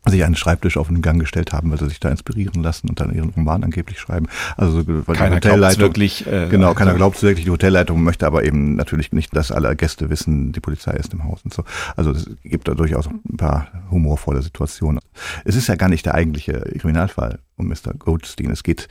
sich 0.06 0.24
einen 0.24 0.36
Schreibtisch 0.36 0.76
auf 0.76 0.88
den 0.88 1.02
Gang 1.02 1.20
gestellt 1.20 1.52
haben, 1.52 1.70
weil 1.70 1.78
sie 1.78 1.88
sich 1.88 2.00
da 2.00 2.08
inspirieren 2.08 2.62
lassen 2.62 2.88
und 2.88 3.00
dann 3.00 3.14
ihren 3.14 3.30
Roman 3.30 3.64
angeblich 3.64 3.98
schreiben. 3.98 4.26
Also 4.56 4.84
weil 4.86 5.16
keiner 5.16 5.40
die 5.40 5.48
Hotelleitung 5.48 5.82
wirklich, 5.82 6.26
äh, 6.26 6.48
genau, 6.48 6.72
keiner 6.74 6.94
glaubt 6.94 7.16
es 7.16 7.22
wirklich. 7.22 7.44
Die 7.44 7.50
Hotelleitung 7.50 8.02
möchte 8.02 8.26
aber 8.26 8.44
eben 8.44 8.76
natürlich 8.76 9.12
nicht, 9.12 9.36
dass 9.36 9.52
alle 9.52 9.74
Gäste 9.76 10.08
wissen, 10.08 10.52
die 10.52 10.60
Polizei 10.60 10.92
ist 10.92 11.12
im 11.12 11.24
Haus 11.24 11.40
und 11.44 11.52
so. 11.52 11.64
Also 11.96 12.12
es 12.12 12.30
gibt 12.42 12.68
da 12.68 12.74
durchaus 12.74 13.06
ein 13.06 13.36
paar 13.36 13.68
humorvolle 13.90 14.42
Situationen. 14.42 14.97
Es 15.44 15.56
ist 15.56 15.68
ja 15.68 15.76
gar 15.76 15.88
nicht 15.88 16.06
der 16.06 16.14
eigentliche 16.14 16.60
Kriminalfall 16.78 17.40
um 17.56 17.68
Mr. 17.68 17.94
Goldstein. 17.98 18.50
Es 18.50 18.62
geht 18.62 18.88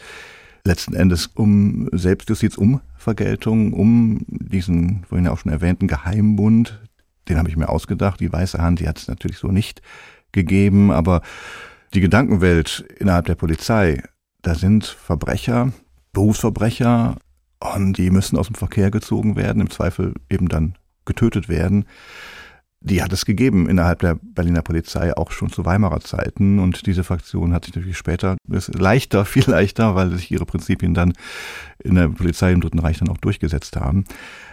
letzten 0.64 0.94
Endes 0.94 1.28
um 1.28 1.90
Selbstjustiz, 1.92 2.58
um 2.58 2.82
Vergeltung, 2.98 3.74
um 3.74 4.20
diesen 4.28 5.06
vorhin 5.06 5.28
auch 5.28 5.40
schon 5.40 5.52
erwähnten 5.52 5.88
Geheimbund. 5.88 6.80
Den 7.30 7.38
habe 7.38 7.50
ich 7.50 7.58
mir 7.58 7.70
ausgedacht. 7.70 8.20
Die 8.20 8.32
weiße 8.32 8.62
Hand, 8.62 8.80
die 8.80 8.88
hat 8.88 9.00
es 9.00 9.08
natürlich 9.08 9.38
so 9.38 9.48
nicht 9.48 9.82
gegeben, 10.32 10.92
aber 10.92 11.22
die 11.94 12.02
Gedankenwelt 12.02 12.86
innerhalb 13.00 13.26
der 13.26 13.36
Polizei, 13.36 14.04
da 14.42 14.56
sind 14.56 14.86
Verbrecher, 14.86 15.72
Berufsverbrecher 16.14 17.18
und 17.60 17.98
die 17.98 18.12
müssen 18.12 18.38
aus 18.38 18.48
dem 18.48 18.56
Verkehr 18.56 18.92
gezogen 18.92 19.36
werden, 19.36 19.62
im 19.62 19.70
Zweifel 19.70 20.14
eben 20.30 20.48
dann 20.48 20.76
getötet 21.06 21.50
werden. 21.50 21.86
Die 22.80 23.02
hat 23.02 23.12
es 23.12 23.26
gegeben 23.26 23.68
innerhalb 23.68 24.00
der 24.00 24.20
Berliner 24.22 24.62
Polizei 24.62 25.16
auch 25.18 25.32
schon 25.32 25.50
zu 25.50 25.66
Weimarer 25.66 26.00
Zeiten 26.00 26.60
und 26.60 26.86
diese 26.86 27.04
Fraktion 27.04 27.54
hat 27.54 27.66
sich 27.66 27.76
natürlich 27.76 27.98
später 27.98 28.38
ist 28.52 28.74
leichter, 28.78 29.26
viel 29.26 29.50
leichter, 29.50 29.96
weil 29.96 30.12
sich 30.12 30.32
ihre 30.32 30.46
Prinzipien 30.46 30.94
dann 30.94 31.14
in 31.84 31.96
der 31.96 32.10
Polizei 32.10 32.52
im 32.52 32.62
Dritten 32.62 32.80
Reich 32.80 33.00
dann 33.00 33.10
auch 33.10 33.18
durchgesetzt 33.18 33.76
haben. 33.78 34.06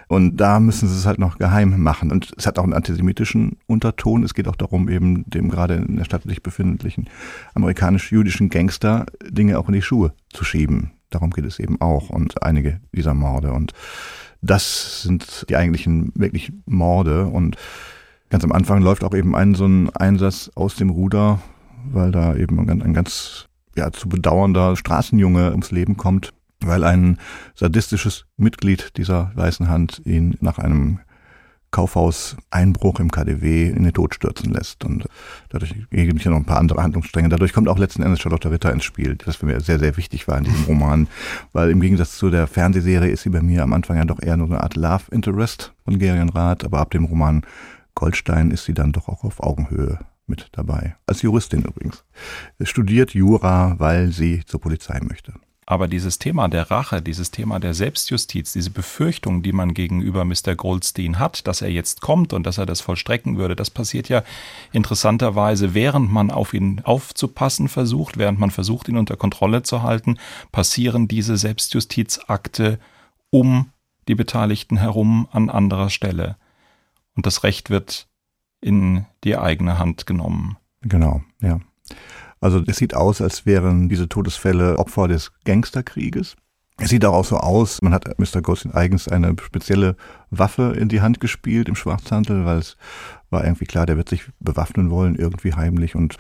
Und 0.09 0.37
da 0.37 0.61
müssen 0.61 0.89
sie 0.89 0.97
es 0.97 1.07
halt 1.07 1.19
noch 1.19 1.39
geheim 1.39 1.81
machen. 1.83 2.13
Und 2.13 2.33
es 2.37 2.47
hat 2.47 2.59
auch 2.59 2.65
einen 2.65 2.75
antisemitischen 2.75 3.59
Unterton. 3.67 4.23
Es 4.23 4.35
geht 4.35 4.49
auch 4.49 4.57
darum, 4.57 4.89
eben 4.89 5.29
dem 5.29 5.49
gerade 5.49 5.75
in 5.75 5.97
der 5.97 6.05
Stadt 6.05 6.25
sich 6.25 6.43
befindlichen 6.43 7.09
amerikanisch-jüdischen 7.55 8.51
Gangster 8.51 9.07
Dinge 9.27 9.59
auch 9.59 9.69
in 9.69 9.75
die 9.75 9.83
Schuhe 9.83 10.13
zu 10.31 10.45
schieben. 10.45 10.93
Darum 11.11 11.31
geht 11.31 11.47
es 11.47 11.59
eben 11.59 11.81
auch. 11.81 12.11
Und 12.11 12.43
einige 12.43 12.81
dieser 12.95 13.15
Morde. 13.15 13.53
Und 13.53 13.73
das 14.43 15.03
sind 15.03 15.47
die 15.49 15.57
eigentlichen 15.57 16.13
wirklich 16.15 16.53
Morde. 16.67 17.27
Und 17.27 17.57
ganz 18.35 18.43
am 18.43 18.51
Anfang 18.51 18.83
läuft 18.83 19.05
auch 19.05 19.15
eben 19.15 19.37
ein 19.37 19.55
so 19.55 19.65
ein 19.65 19.91
Einsatz 19.91 20.51
aus 20.57 20.75
dem 20.75 20.91
Ruder, 20.91 21.41
weil 21.93 22.11
da 22.11 22.35
eben 22.35 22.59
ein, 22.69 22.83
ein 22.83 22.93
ganz 22.93 23.47
ja, 23.77 23.93
zu 23.93 24.09
bedauernder 24.09 24.75
Straßenjunge 24.75 25.53
ums 25.53 25.71
Leben 25.71 25.97
kommt, 25.97 26.35
weil 26.59 26.83
ein 26.83 27.19
sadistisches 27.55 28.27
Mitglied 28.37 28.97
dieser 28.97 29.31
Weißen 29.37 29.69
Hand 29.69 30.03
ihn 30.05 30.37
nach 30.41 30.59
einem 30.59 30.99
Kaufhaus-Einbruch 31.71 32.99
im 32.99 33.13
KDW 33.13 33.69
in 33.69 33.85
den 33.85 33.93
Tod 33.93 34.17
stürzen 34.17 34.53
lässt. 34.53 34.85
Und 34.85 35.07
dadurch 35.51 35.73
geben 35.91 36.19
sich 36.19 36.25
ja 36.25 36.33
noch 36.33 36.39
ein 36.39 36.45
paar 36.45 36.59
andere 36.59 36.83
Handlungsstränge. 36.83 37.29
Dadurch 37.29 37.53
kommt 37.53 37.69
auch 37.69 37.79
letzten 37.79 38.03
Endes 38.03 38.21
Charlotte 38.21 38.51
Ritter 38.51 38.73
ins 38.73 38.83
Spiel, 38.83 39.15
das 39.15 39.37
für 39.37 39.47
mich 39.47 39.65
sehr, 39.65 39.79
sehr 39.79 39.97
wichtig 39.97 40.27
war 40.27 40.39
in 40.39 40.45
diesem 40.45 40.65
Roman. 40.65 41.07
Weil 41.53 41.71
im 41.71 41.81
Gegensatz 41.81 42.19
zu 42.19 42.31
der 42.31 42.49
Fernsehserie 42.49 43.11
ist 43.11 43.23
sie 43.23 43.31
bei 43.31 43.43
mir 43.43 43.63
am 43.63 43.73
Anfang 43.73 43.97
ja 43.97 44.05
doch 44.05 44.21
eher 44.21 44.37
nur 44.37 44.49
eine 44.49 44.61
Art 44.61 44.75
Love 44.75 45.05
Interest 45.13 45.73
von 45.85 46.01
Gerion 46.01 46.31
Rath, 46.31 46.65
aber 46.65 46.81
ab 46.81 46.91
dem 46.91 47.05
Roman 47.05 47.45
Goldstein 47.95 48.51
ist 48.51 48.65
sie 48.65 48.75
dann 48.75 48.93
doch 48.93 49.09
auch 49.09 49.25
auf 49.25 49.41
Augenhöhe 49.41 49.99
mit 50.27 50.49
dabei. 50.53 50.97
Als 51.07 51.23
Juristin 51.23 51.63
übrigens. 51.63 52.05
Studiert 52.63 53.13
Jura, 53.15 53.77
weil 53.79 54.11
sie 54.11 54.45
zur 54.45 54.61
Polizei 54.61 54.99
möchte. 55.03 55.35
Aber 55.67 55.89
dieses 55.89 56.19
Thema 56.19 56.49
der 56.49 56.71
Rache, 56.71 57.01
dieses 57.01 57.31
Thema 57.31 57.59
der 57.59 57.73
Selbstjustiz, 57.73 58.53
diese 58.53 58.71
Befürchtung, 58.71 59.43
die 59.43 59.53
man 59.53 59.73
gegenüber 59.73 60.25
Mr. 60.27 60.55
Goldstein 60.57 61.19
hat, 61.19 61.47
dass 61.47 61.63
er 61.63 61.71
jetzt 61.71 62.03
kommt 62.03 62.35
und 62.35 62.45
dass 62.45 62.59
er 62.59 62.67
das 62.67 62.83
vollstrecken 62.83 63.39
würde, 63.39 63.57
das 63.57 63.71
passiert 63.71 64.11
ja 64.11 64.25
interessanterweise, 64.73 65.73
während 65.73 66.13
man 66.13 66.31
auf 66.31 66.53
ihn 66.53 66.83
aufzupassen 66.85 67.69
versucht, 67.69 68.19
während 68.19 68.39
man 68.39 68.51
versucht, 68.51 68.89
ihn 68.89 68.99
unter 68.99 69.17
Kontrolle 69.17 69.63
zu 69.63 69.83
halten, 69.83 70.19
passieren 70.53 71.09
diese 71.09 71.39
Selbstjustizakte 71.39 72.79
um 73.31 73.71
die 74.07 74.15
Beteiligten 74.15 74.77
herum 74.77 75.29
an 75.33 75.49
anderer 75.49 75.89
Stelle. 75.89 76.37
Und 77.17 77.27
das 77.27 77.45
Recht 77.45 77.71
wird 77.71 78.09
in 78.61 79.07
die 79.25 79.37
eigene 79.37 79.79
Hand 79.79 80.07
genommen. 80.07 80.57
Genau, 80.83 81.23
ja. 81.41 81.61
Also 82.41 82.63
es 82.67 82.77
sieht 82.77 82.95
aus, 82.95 83.21
als 83.21 83.47
wären 83.47 83.89
diese 83.89 84.09
Todesfälle 84.09 84.79
Opfer 84.79 85.09
des 85.09 85.33
Gangsterkrieges. 85.45 86.37
Es 86.77 86.91
sieht 86.91 87.05
auch 87.05 87.25
so 87.25 87.37
aus, 87.37 87.83
man 87.83 87.95
hat 87.95 88.19
Mr. 88.19 88.43
Ghostin 88.43 88.73
eigens 88.73 89.07
eine 89.07 89.37
spezielle 89.41 89.97
Waffe 90.31 90.75
in 90.77 90.89
die 90.89 91.01
Hand 91.01 91.21
gespielt 91.21 91.69
im 91.69 91.77
Schwarzhandel, 91.77 92.45
weil 92.45 92.59
es 92.59 92.77
war 93.31 93.45
irgendwie 93.45 93.67
klar, 93.67 93.87
der 93.87 93.97
wird 93.97 94.09
sich 94.09 94.25
bewaffnen 94.41 94.91
wollen, 94.91 95.15
irgendwie 95.15 95.55
heimlich 95.55 95.95
und 95.95 96.17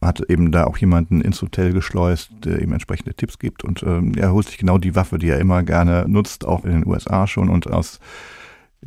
hat 0.00 0.20
eben 0.28 0.52
da 0.52 0.64
auch 0.64 0.76
jemanden 0.76 1.20
ins 1.20 1.42
Hotel 1.42 1.72
geschleust, 1.72 2.30
der 2.44 2.62
ihm 2.62 2.72
entsprechende 2.72 3.14
Tipps 3.14 3.38
gibt 3.38 3.64
und 3.64 3.82
ähm, 3.82 4.14
er 4.16 4.32
holt 4.32 4.46
sich 4.46 4.58
genau 4.58 4.78
die 4.78 4.94
Waffe, 4.94 5.18
die 5.18 5.28
er 5.28 5.40
immer 5.40 5.62
gerne 5.62 6.04
nutzt, 6.06 6.44
auch 6.44 6.64
in 6.64 6.70
den 6.70 6.86
USA 6.86 7.26
schon 7.26 7.48
und 7.48 7.70
aus 7.70 7.98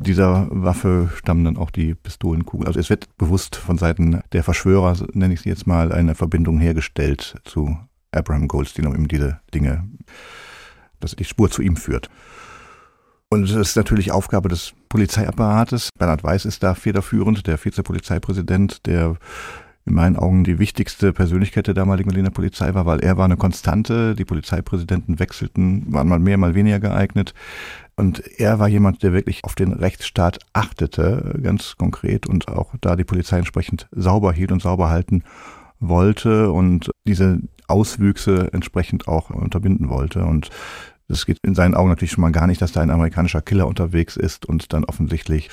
dieser 0.00 0.48
Waffe 0.50 1.10
stammen 1.16 1.44
dann 1.44 1.56
auch 1.56 1.70
die 1.70 1.94
Pistolenkugeln. 1.94 2.68
Also 2.68 2.78
es 2.78 2.90
wird 2.90 3.16
bewusst 3.18 3.56
von 3.56 3.78
Seiten 3.78 4.20
der 4.32 4.44
Verschwörer, 4.44 4.96
nenne 5.12 5.34
ich 5.34 5.40
sie 5.40 5.48
jetzt 5.48 5.66
mal, 5.66 5.92
eine 5.92 6.14
Verbindung 6.14 6.58
hergestellt 6.58 7.40
zu 7.44 7.76
Abraham 8.12 8.48
Goldstein, 8.48 8.86
um 8.86 8.94
ihm 8.94 9.08
diese 9.08 9.40
Dinge, 9.52 9.88
dass 11.00 11.16
die 11.16 11.24
Spur 11.24 11.50
zu 11.50 11.62
ihm 11.62 11.76
führt. 11.76 12.08
Und 13.30 13.44
es 13.44 13.50
ist 13.50 13.76
natürlich 13.76 14.10
Aufgabe 14.10 14.48
des 14.48 14.72
Polizeiapparates. 14.88 15.90
Bernhard 15.98 16.24
Weiß 16.24 16.46
ist 16.46 16.62
da 16.62 16.74
federführend, 16.74 17.46
der 17.46 17.62
Vizepolizeipräsident, 17.62 18.86
der 18.86 19.16
in 19.88 19.94
meinen 19.94 20.16
Augen 20.16 20.44
die 20.44 20.58
wichtigste 20.58 21.12
Persönlichkeit 21.12 21.66
der 21.66 21.74
damaligen 21.74 22.08
Berliner 22.08 22.30
Polizei 22.30 22.74
war, 22.74 22.86
weil 22.86 23.00
er 23.00 23.16
war 23.16 23.24
eine 23.24 23.36
Konstante. 23.36 24.14
Die 24.14 24.24
Polizeipräsidenten 24.24 25.18
wechselten, 25.18 25.92
waren 25.92 26.08
mal 26.08 26.18
mehr, 26.18 26.38
mal 26.38 26.54
weniger 26.54 26.78
geeignet. 26.78 27.34
Und 27.96 28.22
er 28.38 28.58
war 28.60 28.68
jemand, 28.68 29.02
der 29.02 29.12
wirklich 29.12 29.42
auf 29.42 29.56
den 29.56 29.72
Rechtsstaat 29.72 30.38
achtete, 30.52 31.40
ganz 31.42 31.76
konkret, 31.76 32.28
und 32.28 32.46
auch 32.46 32.72
da 32.80 32.94
die 32.94 33.04
Polizei 33.04 33.38
entsprechend 33.38 33.88
sauber 33.90 34.32
hielt 34.32 34.52
und 34.52 34.62
sauber 34.62 34.88
halten 34.88 35.24
wollte 35.80 36.52
und 36.52 36.90
diese 37.06 37.40
Auswüchse 37.66 38.50
entsprechend 38.52 39.08
auch 39.08 39.30
unterbinden 39.30 39.88
wollte. 39.88 40.24
Und 40.24 40.50
es 41.08 41.26
geht 41.26 41.38
in 41.42 41.54
seinen 41.54 41.74
Augen 41.74 41.88
natürlich 41.88 42.12
schon 42.12 42.22
mal 42.22 42.32
gar 42.32 42.46
nicht, 42.46 42.62
dass 42.62 42.72
da 42.72 42.82
ein 42.82 42.90
amerikanischer 42.90 43.42
Killer 43.42 43.66
unterwegs 43.66 44.16
ist 44.16 44.46
und 44.46 44.72
dann 44.72 44.84
offensichtlich 44.84 45.50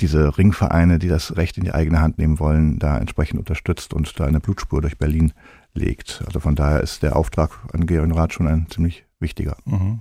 diese 0.00 0.38
Ringvereine, 0.38 0.98
die 0.98 1.08
das 1.08 1.36
Recht 1.36 1.58
in 1.58 1.64
die 1.64 1.74
eigene 1.74 2.00
Hand 2.00 2.18
nehmen 2.18 2.38
wollen, 2.38 2.78
da 2.78 2.98
entsprechend 2.98 3.38
unterstützt 3.38 3.94
und 3.94 4.18
da 4.18 4.26
eine 4.26 4.40
Blutspur 4.40 4.80
durch 4.80 4.98
Berlin 4.98 5.32
legt. 5.74 6.22
Also 6.26 6.40
von 6.40 6.54
daher 6.54 6.80
ist 6.80 7.02
der 7.02 7.16
Auftrag 7.16 7.50
an 7.72 7.86
Georg 7.86 8.14
Rath 8.14 8.32
schon 8.32 8.48
ein 8.48 8.66
ziemlich 8.70 9.04
wichtiger. 9.20 9.56
Mhm. 9.64 10.00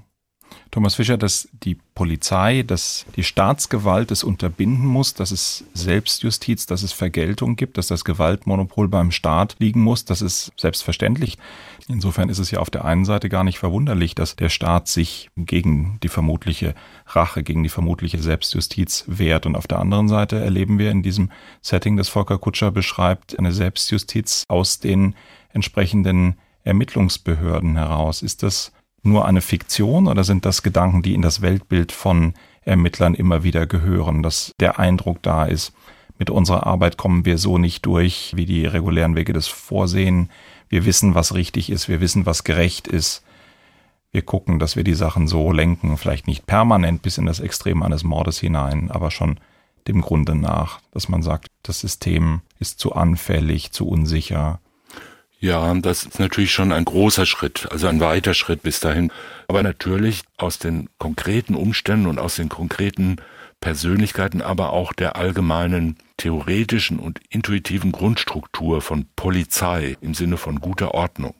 Thomas 0.72 0.96
Fischer, 0.96 1.18
dass 1.18 1.48
die 1.64 1.76
Polizei, 1.96 2.64
dass 2.64 3.06
die 3.16 3.24
Staatsgewalt 3.24 4.12
es 4.12 4.24
unterbinden 4.24 4.86
muss, 4.86 5.14
dass 5.14 5.32
es 5.32 5.64
Selbstjustiz, 5.74 6.66
dass 6.66 6.84
es 6.84 6.92
Vergeltung 6.92 7.56
gibt, 7.56 7.78
dass 7.78 7.88
das 7.88 8.06
Gewaltmonopol 8.06 8.88
beim 8.88 9.12
Staat 9.12 9.56
liegen 9.60 9.82
muss, 9.82 10.06
das 10.06 10.22
ist 10.22 10.52
selbstverständlich. 10.58 11.38
Insofern 11.88 12.28
ist 12.28 12.40
es 12.40 12.52
ja 12.52 12.60
auf 12.60 12.70
der 12.70 12.84
einen 12.84 13.06
Seite 13.06 13.30
gar 13.30 13.46
nicht 13.46 13.60
verwunderlich, 13.60 14.14
dass 14.14 14.36
der 14.36 14.50
Staat 14.50 14.90
sich 14.90 15.30
gegen 15.38 16.00
die 16.04 16.10
vermutliche 16.10 16.76
Rache, 17.06 17.44
gegen 17.44 17.64
die 17.64 17.70
vermutliche 17.70 18.22
Selbstjustiz 18.22 19.06
wehrt. 19.08 19.46
Und 19.46 19.56
auf 19.56 19.68
der 19.68 19.80
anderen 19.80 20.10
Seite 20.10 20.38
erleben 20.38 20.80
wir 20.80 20.92
in 20.92 21.02
diesem 21.02 21.32
Setting, 21.62 21.96
das 21.96 22.10
Volker 22.10 22.38
Kutscher 22.40 22.72
beschreibt, 22.72 23.40
eine 23.40 23.54
Selbstjustiz 23.54 24.44
aus 24.50 24.80
den 24.80 25.16
entsprechenden 25.54 26.36
Ermittlungsbehörden 26.66 27.78
heraus. 27.78 28.22
Ist 28.22 28.44
das 28.44 28.74
nur 29.04 29.26
eine 29.26 29.42
Fiktion 29.42 30.08
oder 30.08 30.24
sind 30.24 30.46
das 30.46 30.64
Gedanken, 30.64 31.02
die 31.02 31.14
in 31.14 31.22
das 31.22 31.42
Weltbild 31.42 31.92
von 31.92 32.34
Ermittlern 32.62 33.14
immer 33.14 33.44
wieder 33.44 33.66
gehören, 33.66 34.24
dass 34.24 34.54
der 34.60 34.80
Eindruck 34.80 35.22
da 35.22 35.46
ist, 35.46 35.74
mit 36.20 36.30
unserer 36.30 36.66
Arbeit 36.66 36.98
kommen 36.98 37.26
wir 37.26 37.38
so 37.38 37.58
nicht 37.58 37.86
durch, 37.86 38.34
wie 38.36 38.46
die 38.46 38.66
regulären 38.66 39.16
Wege 39.16 39.34
das 39.34 39.48
vorsehen. 39.48 40.30
Wir 40.68 40.86
wissen, 40.86 41.16
was 41.16 41.36
richtig 41.36 41.70
ist, 41.70 41.90
wir 41.90 42.02
wissen, 42.02 42.26
was 42.26 42.44
gerecht 42.44 42.88
ist. 42.88 43.24
Wir 44.12 44.24
gucken, 44.24 44.58
dass 44.58 44.76
wir 44.76 44.84
die 44.84 44.96
Sachen 44.96 45.28
so 45.28 45.52
lenken, 45.52 45.98
vielleicht 45.98 46.28
nicht 46.28 46.48
permanent 46.48 47.02
bis 47.02 47.18
in 47.18 47.26
das 47.26 47.40
Extrem 47.40 47.84
eines 47.84 48.04
Mordes 48.04 48.40
hinein, 48.40 48.90
aber 48.90 49.12
schon 49.12 49.40
dem 49.88 50.02
Grunde 50.02 50.36
nach, 50.36 50.82
dass 50.92 51.08
man 51.08 51.22
sagt, 51.22 51.48
das 51.62 51.80
System 51.80 52.42
ist 52.60 52.80
zu 52.80 52.94
anfällig, 52.94 53.72
zu 53.72 53.88
unsicher, 53.88 54.60
ja, 55.40 55.74
das 55.76 56.04
ist 56.04 56.20
natürlich 56.20 56.52
schon 56.52 56.72
ein 56.72 56.86
großer 56.86 57.26
Schritt, 57.26 57.68
also 57.72 57.88
ein 57.88 58.00
weiter 58.00 58.34
Schritt 58.34 58.64
bis 58.64 58.80
dahin. 58.80 59.12
Aber 59.48 59.62
natürlich 59.64 60.24
aus 60.38 60.58
den 60.58 60.90
konkreten 60.98 61.56
Umständen 61.56 62.08
und 62.08 62.20
aus 62.20 62.36
den 62.36 62.50
konkreten 62.50 63.18
Persönlichkeiten, 63.60 64.42
aber 64.42 64.74
auch 64.74 64.94
der 64.94 65.16
allgemeinen 65.16 65.98
theoretischen 66.18 67.00
und 67.00 67.20
intuitiven 67.30 67.92
Grundstruktur 67.92 68.82
von 68.82 69.06
Polizei 69.16 69.98
im 70.02 70.14
Sinne 70.14 70.38
von 70.38 70.60
guter 70.60 70.94
Ordnung 70.94 71.36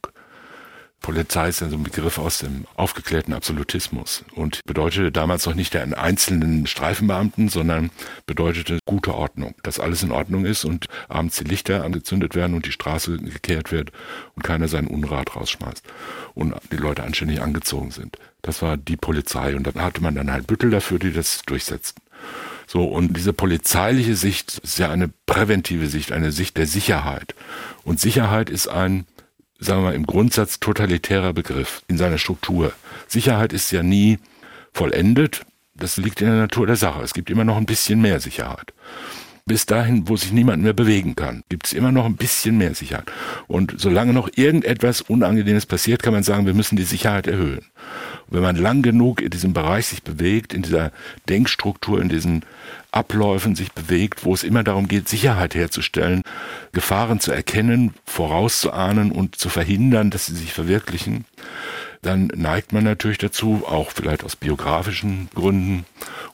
Polizei 1.02 1.50
ist 1.50 1.62
ja 1.62 1.70
so 1.70 1.76
ein 1.76 1.84
Begriff 1.84 2.18
aus 2.18 2.40
dem 2.40 2.66
aufgeklärten 2.76 3.34
Absolutismus 3.34 4.26
und 4.36 4.62
bedeutete 4.66 5.12
damals 5.12 5.46
noch 5.46 5.54
nicht 5.54 5.74
den 5.74 5.94
einzelnen 5.94 6.68
Streifenbeamten, 6.68 7.50
sondern 7.50 7.92
bedeutete 8.26 8.80
gute 8.86 9.14
Ordnung, 9.14 9.56
dass 9.64 9.80
alles 9.80 10.04
in 10.04 10.12
Ordnung 10.12 10.46
ist 10.46 10.66
und 10.66 10.88
abends 11.08 11.38
die 11.38 11.46
Lichter 11.46 11.84
angezündet 11.84 12.36
werden 12.36 12.56
und 12.56 12.66
die 12.66 12.72
Straße 12.72 13.18
gekehrt 13.18 13.72
wird 13.72 13.92
und 14.36 14.44
keiner 14.44 14.68
seinen 14.68 14.88
Unrat 14.88 15.36
rausschmeißt 15.36 15.84
und 16.34 16.56
die 16.72 16.78
Leute 16.78 17.04
anständig 17.04 17.42
angezogen 17.42 17.92
sind. 17.92 18.18
Das 18.42 18.62
war 18.62 18.76
die 18.76 18.98
Polizei 18.98 19.56
und 19.56 19.66
dann 19.68 19.82
hatte 19.82 20.02
man 20.02 20.16
dann 20.16 20.32
halt 20.32 20.48
Büttel 20.48 20.72
dafür, 20.72 21.00
die 21.00 21.14
das 21.14 21.42
durchsetzten. 21.44 22.02
So, 22.66 22.84
und 22.84 23.16
diese 23.16 23.32
polizeiliche 23.32 24.16
Sicht 24.16 24.58
ist 24.58 24.78
ja 24.78 24.90
eine 24.92 25.10
präventive 25.26 25.88
Sicht, 25.88 26.12
eine 26.12 26.34
Sicht 26.34 26.58
der 26.58 26.66
Sicherheit. 26.66 27.34
Und 27.86 28.02
Sicherheit 28.02 28.50
ist 28.50 28.68
ein 28.68 29.06
sagen 29.60 29.82
wir 29.82 29.90
mal, 29.90 29.96
im 29.96 30.06
Grundsatz 30.06 30.60
totalitärer 30.60 31.34
Begriff 31.34 31.82
in 31.88 31.98
seiner 31.98 32.18
Struktur. 32.18 32.74
Sicherheit 33.08 33.54
ist 33.54 33.72
ja 33.72 33.84
nie 33.84 34.20
vollendet. 34.74 35.46
Das 35.76 35.98
liegt 35.98 36.22
in 36.22 36.28
der 36.28 36.38
Natur 36.38 36.68
der 36.68 36.76
Sache. 36.76 37.04
Es 37.04 37.14
gibt 37.14 37.30
immer 37.30 37.44
noch 37.44 37.58
ein 37.58 37.66
bisschen 37.66 38.02
mehr 38.02 38.20
Sicherheit. 38.20 38.74
Bis 39.48 39.66
dahin, 39.66 40.10
wo 40.10 40.18
sich 40.18 40.34
niemand 40.34 40.62
mehr 40.62 40.74
bewegen 40.74 41.16
kann, 41.16 41.42
gibt 41.48 41.68
es 41.68 41.74
immer 41.74 41.94
noch 41.94 42.04
ein 42.06 42.18
bisschen 42.18 42.58
mehr 42.58 42.76
Sicherheit. 42.76 43.10
Und 43.48 43.76
solange 43.78 44.12
noch 44.12 44.30
irgendetwas 44.36 45.00
Unangenehmes 45.00 45.66
passiert, 45.66 46.04
kann 46.04 46.14
man 46.14 46.24
sagen, 46.24 46.46
wir 46.46 46.54
müssen 46.54 46.76
die 46.76 46.84
Sicherheit 46.84 47.28
erhöhen. 47.28 47.60
Und 48.28 48.36
wenn 48.36 48.42
man 48.42 48.58
lang 48.58 48.82
genug 48.82 49.22
in 49.22 49.30
diesem 49.30 49.54
Bereich 49.54 49.88
sich 49.88 50.04
bewegt, 50.04 50.54
in 50.54 50.64
dieser 50.64 50.92
Denkstruktur, 51.30 52.02
in 52.02 52.10
diesen 52.10 52.44
Abläufen 52.92 53.56
sich 53.56 53.72
bewegt, 53.72 54.26
wo 54.26 54.34
es 54.34 54.44
immer 54.44 54.66
darum 54.66 54.90
geht, 54.90 55.08
Sicherheit 55.08 55.56
herzustellen, 55.56 56.24
Gefahren 56.74 57.22
zu 57.22 57.32
erkennen, 57.32 57.94
vorauszuahnen 58.06 59.14
und 59.14 59.38
zu 59.38 59.48
verhindern, 59.48 60.10
dass 60.10 60.26
sie 60.26 60.36
sich 60.36 60.52
verwirklichen, 60.52 61.24
dann 62.02 62.28
neigt 62.36 62.74
man 62.74 62.84
natürlich 62.84 63.18
dazu, 63.18 63.64
auch 63.68 63.92
vielleicht 63.92 64.24
aus 64.24 64.36
biografischen 64.36 65.30
Gründen 65.34 65.86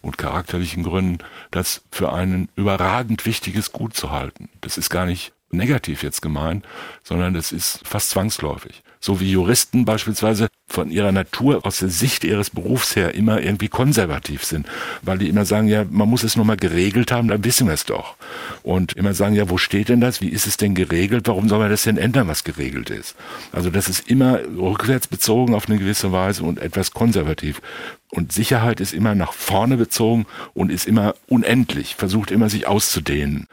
und 0.02 0.18
charakterlichen 0.18 0.84
Gründen, 0.84 1.20
das 1.52 1.82
für 1.92 2.12
ein 2.14 2.50
überragend 2.56 3.26
wichtiges 3.26 3.72
Gut 3.72 3.96
zu 3.96 4.12
halten. 4.12 4.50
Das 4.62 4.78
ist 4.78 4.90
gar 4.90 5.06
nicht 5.06 5.34
negativ 5.52 6.04
jetzt 6.04 6.22
gemeint, 6.22 6.66
sondern 7.04 7.34
das 7.34 7.52
ist 7.52 7.80
fast 7.88 8.10
zwangsläufig 8.10 8.84
so 9.04 9.20
wie 9.20 9.30
Juristen 9.30 9.84
beispielsweise 9.84 10.48
von 10.66 10.90
ihrer 10.90 11.12
Natur 11.12 11.66
aus 11.66 11.80
der 11.80 11.90
Sicht 11.90 12.24
ihres 12.24 12.50
Berufs 12.50 12.96
her 12.96 13.14
immer 13.14 13.42
irgendwie 13.42 13.68
konservativ 13.68 14.46
sind, 14.46 14.66
weil 15.02 15.18
die 15.18 15.28
immer 15.28 15.44
sagen, 15.44 15.68
ja, 15.68 15.84
man 15.90 16.08
muss 16.08 16.24
es 16.24 16.38
nur 16.38 16.46
mal 16.46 16.56
geregelt 16.56 17.12
haben, 17.12 17.28
dann 17.28 17.44
wissen 17.44 17.68
wir 17.68 17.74
es 17.74 17.84
doch. 17.84 18.16
Und 18.64 18.94
immer 18.94 19.14
sagen, 19.14 19.36
ja, 19.36 19.50
wo 19.50 19.58
steht 19.58 19.90
denn 19.90 20.00
das? 20.00 20.22
Wie 20.22 20.30
ist 20.30 20.48
es 20.48 20.56
denn 20.56 20.74
geregelt? 20.74 21.28
Warum 21.28 21.50
soll 21.50 21.60
man 21.60 21.70
das 21.70 21.84
denn 21.84 21.98
ändern, 21.98 22.30
was 22.30 22.46
geregelt 22.46 22.90
ist? 22.90 23.16
Also 23.52 23.70
das 23.70 23.90
ist 23.90 24.10
immer 24.10 24.40
rückwärts 24.58 25.08
bezogen 25.08 25.54
auf 25.54 25.68
eine 25.68 25.80
gewisse 25.80 26.14
Weise 26.14 26.44
und 26.44 26.60
etwas 26.60 26.92
konservativ. 26.92 27.62
Und 28.10 28.32
Sicherheit 28.32 28.80
ist 28.80 28.94
immer 28.94 29.16
nach 29.16 29.34
vorne 29.34 29.76
bezogen 29.76 30.28
und 30.54 30.72
ist 30.72 30.88
immer 30.88 31.14
unendlich, 31.28 31.96
versucht 31.96 32.32
immer 32.32 32.50
sich 32.50 32.68
auszudehnen 32.68 33.48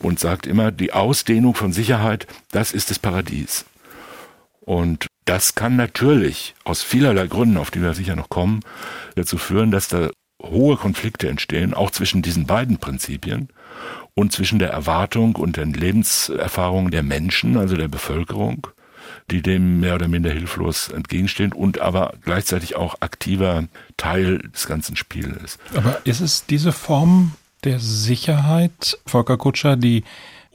und 0.00 0.18
sagt 0.18 0.48
immer, 0.48 0.72
die 0.72 0.92
Ausdehnung 0.92 1.54
von 1.54 1.72
Sicherheit, 1.72 2.26
das 2.50 2.72
ist 2.72 2.90
das 2.90 2.98
Paradies. 2.98 3.66
Und 4.66 5.06
das 5.24 5.54
kann 5.54 5.76
natürlich 5.76 6.54
aus 6.64 6.82
vielerlei 6.82 7.28
Gründen, 7.28 7.56
auf 7.56 7.70
die 7.70 7.80
wir 7.80 7.94
sicher 7.94 8.16
noch 8.16 8.28
kommen, 8.28 8.60
dazu 9.14 9.38
führen, 9.38 9.70
dass 9.70 9.88
da 9.88 10.10
hohe 10.42 10.76
Konflikte 10.76 11.28
entstehen, 11.28 11.72
auch 11.72 11.90
zwischen 11.90 12.20
diesen 12.20 12.46
beiden 12.46 12.78
Prinzipien 12.78 13.48
und 14.14 14.32
zwischen 14.32 14.58
der 14.58 14.70
Erwartung 14.70 15.36
und 15.36 15.56
den 15.56 15.72
Lebenserfahrungen 15.72 16.90
der 16.90 17.04
Menschen, 17.04 17.56
also 17.56 17.76
der 17.76 17.88
Bevölkerung, 17.88 18.66
die 19.30 19.40
dem 19.40 19.80
mehr 19.80 19.94
oder 19.94 20.08
minder 20.08 20.30
hilflos 20.30 20.88
entgegenstehen 20.88 21.52
und 21.52 21.80
aber 21.80 22.14
gleichzeitig 22.22 22.74
auch 22.74 22.96
aktiver 23.00 23.64
Teil 23.96 24.38
des 24.52 24.66
ganzen 24.66 24.96
Spiels 24.96 25.36
ist. 25.44 25.60
Aber 25.76 26.00
ist 26.04 26.20
es 26.20 26.44
diese 26.46 26.72
Form 26.72 27.32
der 27.62 27.78
Sicherheit, 27.78 28.98
Volker 29.06 29.36
Kutscher, 29.36 29.76
die 29.76 30.02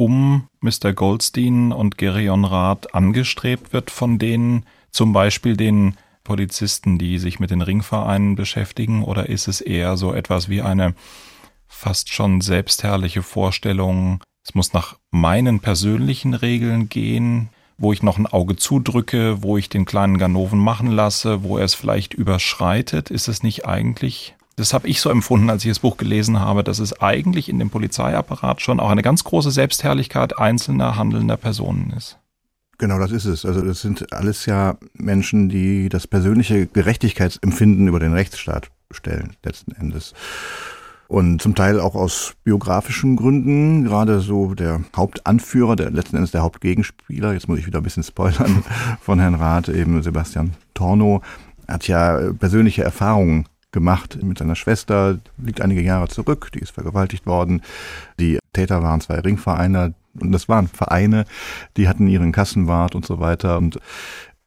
um 0.02 0.48
Mr. 0.62 0.94
Goldstein 0.94 1.72
und 1.72 2.00
Gerion 2.00 2.44
Rath 2.44 2.96
angestrebt 2.96 3.72
wird 3.72 3.92
von 3.92 4.18
denen, 4.18 4.66
zum 4.90 5.14
Beispiel 5.14 5.56
den 5.56 5.96
Polizisten, 6.24 6.98
die 6.98 7.20
sich 7.20 7.40
mit 7.40 7.52
den 7.52 7.62
Ringvereinen 7.62 8.34
beschäftigen, 8.34 9.04
oder 9.04 9.30
ist 9.30 9.48
es 9.48 9.62
eher 9.62 9.98
so 9.98 10.12
etwas 10.12 10.50
wie 10.50 10.64
eine 10.64 10.96
fast 11.68 12.12
schon 12.12 12.42
selbstherrliche 12.42 13.22
Vorstellung, 13.22 14.24
es 14.44 14.56
muss 14.56 14.74
nach 14.74 14.98
meinen 15.12 15.60
persönlichen 15.60 16.34
Regeln 16.34 16.90
gehen, 16.90 17.50
wo 17.78 17.94
ich 17.94 18.02
noch 18.02 18.18
ein 18.18 18.26
Auge 18.26 18.56
zudrücke, 18.56 19.44
wo 19.44 19.58
ich 19.58 19.70
den 19.70 19.86
kleinen 19.86 20.18
Ganoven 20.18 20.58
machen 20.58 20.90
lasse, 20.90 21.44
wo 21.44 21.60
er 21.60 21.66
es 21.66 21.76
vielleicht 21.76 22.16
überschreitet, 22.16 23.12
ist 23.12 23.28
es 23.28 23.44
nicht 23.44 23.68
eigentlich 23.68 24.34
das 24.56 24.74
habe 24.74 24.88
ich 24.88 25.02
so 25.02 25.10
empfunden, 25.10 25.50
als 25.50 25.64
ich 25.64 25.72
das 25.72 25.80
Buch 25.80 25.98
gelesen 25.98 26.40
habe, 26.40 26.64
dass 26.64 26.80
es 26.80 27.00
eigentlich 27.02 27.50
in 27.50 27.60
dem 27.60 27.70
Polizeiapparat 27.70 28.62
schon 28.62 28.80
auch 28.80 28.90
eine 28.90 29.02
ganz 29.02 29.24
große 29.24 29.52
Selbstherrlichkeit 29.52 30.38
einzelner 30.38 30.98
handelnder 30.98 31.38
Personen 31.38 31.94
ist. 31.96 32.18
Genau, 32.78 32.98
das 32.98 33.12
ist 33.12 33.26
es. 33.26 33.46
Also 33.46 33.62
das 33.62 33.82
sind 33.82 34.12
alles 34.12 34.48
ja 34.48 34.76
Menschen, 34.94 35.50
die 35.50 35.88
das 35.88 36.08
persönliche 36.08 36.66
Gerechtigkeitsempfinden 36.66 37.88
über 37.88 38.00
den 38.00 38.14
Rechtsstaat 38.14 38.70
stellen, 38.90 39.36
letzten 39.44 39.72
Endes. 39.74 40.14
Und 41.08 41.42
zum 41.42 41.56
Teil 41.56 41.80
auch 41.80 41.94
aus 41.94 42.34
biografischen 42.44 43.18
Gründen, 43.18 43.84
gerade 43.84 44.22
so 44.22 44.56
der 44.56 44.82
Hauptanführer, 44.96 45.76
der 45.76 45.92
letzten 45.92 46.16
Endes 46.16 46.32
der 46.32 46.42
Hauptgegenspieler, 46.42 47.34
jetzt 47.34 47.48
muss 47.48 47.60
ich 47.60 47.68
wieder 47.68 47.80
ein 47.82 47.84
bisschen 47.84 48.04
spoilern, 48.04 48.64
von 49.02 49.20
Herrn 49.20 49.36
Rath, 49.36 49.70
eben 49.70 50.02
Sebastian 50.02 50.54
Torno, 50.74 51.22
hat 51.68 51.88
ja 51.88 52.34
persönliche 52.34 52.84
Erfahrungen 52.84 53.46
gemacht 53.72 54.22
mit 54.22 54.38
seiner 54.38 54.56
Schwester, 54.56 55.20
liegt 55.38 55.62
einige 55.62 55.82
Jahre 55.82 56.08
zurück, 56.08 56.50
die 56.54 56.60
ist 56.60 56.72
vergewaltigt 56.72 57.26
worden. 57.26 57.62
Die 58.20 58.40
Täter 58.54 58.84
waren 58.84 59.02
zwei 59.02 59.20
Ringvereine 59.20 59.94
und 60.20 60.32
das 60.32 60.50
waren 60.50 60.68
Vereine, 60.68 61.26
die 61.78 61.88
hatten 61.88 62.08
ihren 62.08 62.32
Kassenwart 62.32 62.96
und 62.96 63.06
so 63.06 63.20
weiter 63.20 63.58
und 63.58 63.80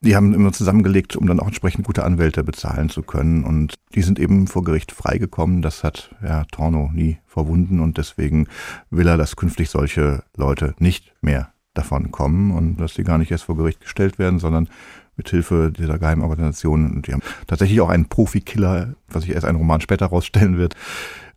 die 0.01 0.15
haben 0.15 0.33
immer 0.33 0.51
zusammengelegt, 0.53 1.15
um 1.15 1.25
dann 1.25 1.39
auch 1.39 1.47
entsprechend 1.47 1.85
gute 1.85 2.03
Anwälte 2.03 2.43
bezahlen 2.43 2.89
zu 2.89 3.01
können. 3.01 3.43
Und 3.43 3.73
die 3.95 4.03
sind 4.03 4.19
eben 4.19 4.45
vor 4.45 4.63
Gericht 4.63 4.91
freigekommen. 4.91 5.63
Das 5.63 5.83
hat 5.83 6.13
Herr 6.19 6.45
Torno 6.47 6.91
nie 6.93 7.17
verwunden 7.25 7.79
und 7.79 7.97
deswegen 7.97 8.47
will 8.91 9.07
er, 9.07 9.17
dass 9.17 9.35
künftig 9.35 9.69
solche 9.69 10.23
Leute 10.37 10.75
nicht 10.77 11.13
mehr 11.21 11.51
davon 11.73 12.11
kommen 12.11 12.51
und 12.51 12.77
dass 12.77 12.93
sie 12.93 13.03
gar 13.03 13.17
nicht 13.17 13.31
erst 13.31 13.45
vor 13.45 13.57
Gericht 13.57 13.81
gestellt 13.81 14.19
werden, 14.19 14.39
sondern 14.39 14.69
mithilfe 15.17 15.71
dieser 15.71 15.99
Geheimorganisation. 15.99 16.91
Und 16.91 17.07
die 17.07 17.13
haben 17.13 17.23
tatsächlich 17.47 17.81
auch 17.81 17.89
einen 17.89 18.07
Profikiller, 18.07 18.95
was 19.07 19.23
sich 19.23 19.33
erst 19.33 19.45
einen 19.45 19.57
Roman 19.57 19.81
später 19.81 20.07
rausstellen 20.07 20.57
wird, 20.57 20.75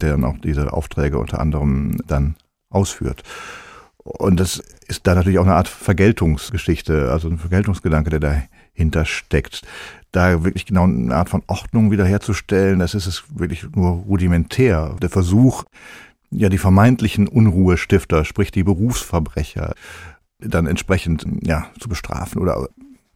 der 0.01 0.11
dann 0.13 0.25
auch 0.25 0.39
diese 0.39 0.73
Aufträge 0.73 1.19
unter 1.19 1.41
anderem 1.41 1.99
dann 2.07 2.37
ausführt. 2.71 3.23
Und 4.17 4.41
das 4.41 4.63
ist 4.87 5.07
da 5.07 5.15
natürlich 5.15 5.39
auch 5.39 5.45
eine 5.45 5.55
Art 5.55 5.69
Vergeltungsgeschichte, 5.69 7.13
also 7.13 7.29
ein 7.29 7.39
Vergeltungsgedanke, 7.39 8.11
der 8.11 8.21
dahinter 8.75 9.05
steckt. 9.05 9.63
Da 10.13 10.45
wirklich 10.45 10.65
genau 10.65 10.85
eine 10.85 11.15
Art 11.15 11.29
von 11.29 11.43
Ordnung 11.47 11.91
wiederherzustellen, 11.91 12.79
das 12.79 12.95
ist 12.95 13.07
es 13.07 13.25
wirklich 13.35 13.67
nur 13.75 13.91
rudimentär. 13.91 14.97
Der 15.03 15.11
Versuch, 15.11 15.65
ja, 16.31 16.49
die 16.49 16.59
vermeintlichen 16.59 17.29
Unruhestifter, 17.29 18.25
sprich 18.25 18.51
die 18.51 18.65
Berufsverbrecher, 18.65 19.75
dann 20.39 20.67
entsprechend 20.67 21.27
ja, 21.43 21.67
zu 21.79 21.89
bestrafen 21.89 22.41
oder 22.41 22.69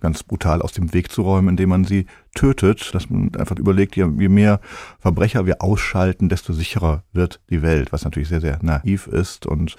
ganz 0.02 0.22
brutal 0.22 0.60
aus 0.60 0.72
dem 0.72 0.92
Weg 0.92 1.10
zu 1.10 1.22
räumen, 1.22 1.48
indem 1.50 1.70
man 1.70 1.84
sie 1.84 2.06
tötet, 2.34 2.94
dass 2.94 3.08
man 3.08 3.34
einfach 3.36 3.56
überlegt, 3.56 3.96
je 3.96 4.06
mehr 4.06 4.60
Verbrecher 4.98 5.46
wir 5.46 5.62
ausschalten, 5.62 6.28
desto 6.28 6.52
sicherer 6.52 7.04
wird 7.12 7.40
die 7.48 7.62
Welt, 7.62 7.92
was 7.92 8.04
natürlich 8.04 8.28
sehr, 8.28 8.40
sehr 8.40 8.58
naiv 8.62 9.06
ist 9.06 9.46
und 9.46 9.76